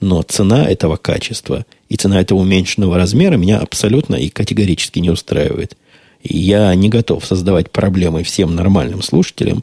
Но 0.00 0.20
цена 0.22 0.68
этого 0.68 0.96
качества 0.96 1.64
и 1.88 1.96
цена 1.96 2.20
этого 2.20 2.40
уменьшенного 2.40 2.96
размера 2.96 3.36
меня 3.36 3.58
абсолютно 3.58 4.16
и 4.16 4.28
категорически 4.28 4.98
не 4.98 5.10
устраивает. 5.10 5.76
И 6.22 6.36
я 6.36 6.74
не 6.74 6.88
готов 6.88 7.24
создавать 7.24 7.70
проблемы 7.70 8.24
всем 8.24 8.54
нормальным 8.54 9.02
слушателям, 9.02 9.62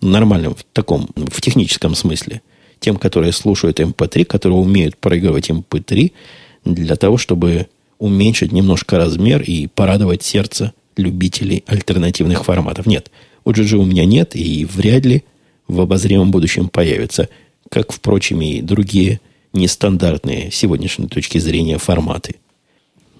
нормальным 0.00 0.54
в 0.54 0.64
таком, 0.72 1.08
в 1.16 1.40
техническом 1.40 1.96
смысле, 1.96 2.42
тем, 2.78 2.96
которые 2.96 3.32
слушают 3.32 3.80
MP3, 3.80 4.24
которые 4.24 4.58
умеют 4.58 4.96
проигрывать 4.96 5.50
MP3, 5.50 6.12
для 6.64 6.96
того, 6.96 7.16
чтобы 7.16 7.66
уменьшить 7.98 8.52
немножко 8.52 8.98
размер 8.98 9.42
и 9.42 9.66
порадовать 9.66 10.22
сердце 10.22 10.72
любителей 10.96 11.64
альтернативных 11.66 12.44
форматов. 12.44 12.86
Нет, 12.86 13.10
OGG 13.44 13.76
у 13.76 13.84
меня 13.84 14.04
нет 14.04 14.34
и 14.36 14.64
вряд 14.64 15.04
ли 15.04 15.24
в 15.68 15.80
обозримом 15.80 16.30
будущем 16.30 16.68
появится, 16.68 17.28
как, 17.68 17.92
впрочем, 17.92 18.40
и 18.42 18.60
другие 18.60 19.20
нестандартные 19.52 20.50
с 20.50 20.54
сегодняшней 20.54 21.08
точки 21.08 21.38
зрения 21.38 21.78
форматы. 21.78 22.36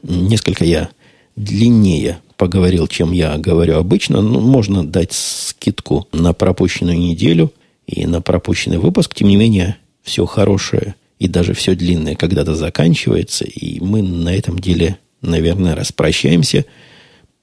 Несколько 0.03 0.64
я 0.64 0.91
длиннее 1.37 2.18
поговорил, 2.37 2.89
чем 2.89 3.12
я 3.12 3.39
говорю 3.39 3.79
обычно. 3.79 4.20
но 4.20 4.41
можно 4.41 4.87
дать 4.87 5.12
скидку 5.12 6.09
на 6.12 6.33
пропущенную 6.33 6.99
неделю 6.99 7.53
и 7.87 8.07
на 8.07 8.20
пропущенный 8.20 8.79
выпуск. 8.79 9.14
Тем 9.14 9.29
не 9.29 9.37
менее, 9.37 9.77
все 10.03 10.27
хорошее 10.27 10.95
и 11.18 11.29
даже 11.29 11.55
все 11.55 11.75
длинное 11.75 12.16
когда-то 12.16 12.55
заканчивается. 12.55 13.45
И 13.45 13.79
мы 13.81 14.03
на 14.03 14.35
этом 14.35 14.59
деле, 14.59 14.99
наверное, 15.20 15.77
распрощаемся– 15.77 16.64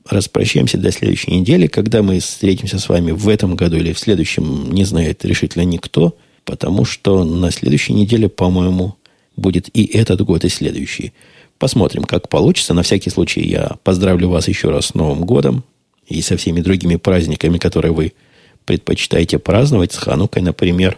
распрощаемся 0.10 0.78
до 0.78 0.92
следующей 0.92 1.32
недели, 1.32 1.68
когда 1.68 2.02
мы 2.02 2.20
встретимся 2.20 2.80
с 2.80 2.90
вами 2.90 3.12
в 3.12 3.28
этом 3.30 3.56
году 3.56 3.78
или 3.78 3.94
в 3.94 4.00
следующем, 4.00 4.72
не 4.72 4.84
знает 4.84 5.24
решительно 5.26 5.64
никто, 5.64 6.16
потому 6.46 6.86
что 6.86 7.24
на 7.24 7.52
следующей 7.52 7.94
неделе, 7.94 8.28
по-моему, 8.28 8.96
будет 9.36 9.70
и 9.76 9.86
этот 9.86 10.22
год, 10.22 10.46
и 10.46 10.50
следующий. 10.50 11.14
Посмотрим, 11.58 12.04
как 12.04 12.30
получится. 12.30 12.74
На 12.74 12.84
всякий 12.84 13.10
случай 13.10 13.42
я 13.42 13.78
поздравлю 13.84 14.30
вас 14.30 14.48
еще 14.48 14.70
раз 14.70 14.88
с 14.88 14.94
Новым 14.94 15.26
годом 15.26 15.64
и 16.08 16.22
со 16.22 16.38
всеми 16.38 16.62
другими 16.62 16.96
праздниками, 16.96 17.58
которые 17.58 17.94
вы 17.94 18.14
предпочитаете 18.66 19.40
праздновать. 19.40 19.92
С 19.92 19.98
Ханукой, 19.98 20.42
например, 20.42 20.98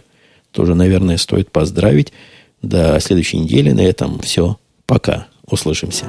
тоже, 0.52 0.74
наверное, 0.74 1.16
стоит 1.16 1.50
поздравить. 1.50 2.12
До 2.62 3.00
следующей 3.00 3.38
недели. 3.38 3.72
На 3.72 3.80
этом 3.80 4.20
все. 4.20 4.56
Пока. 4.86 5.26
Услышимся. 5.46 6.06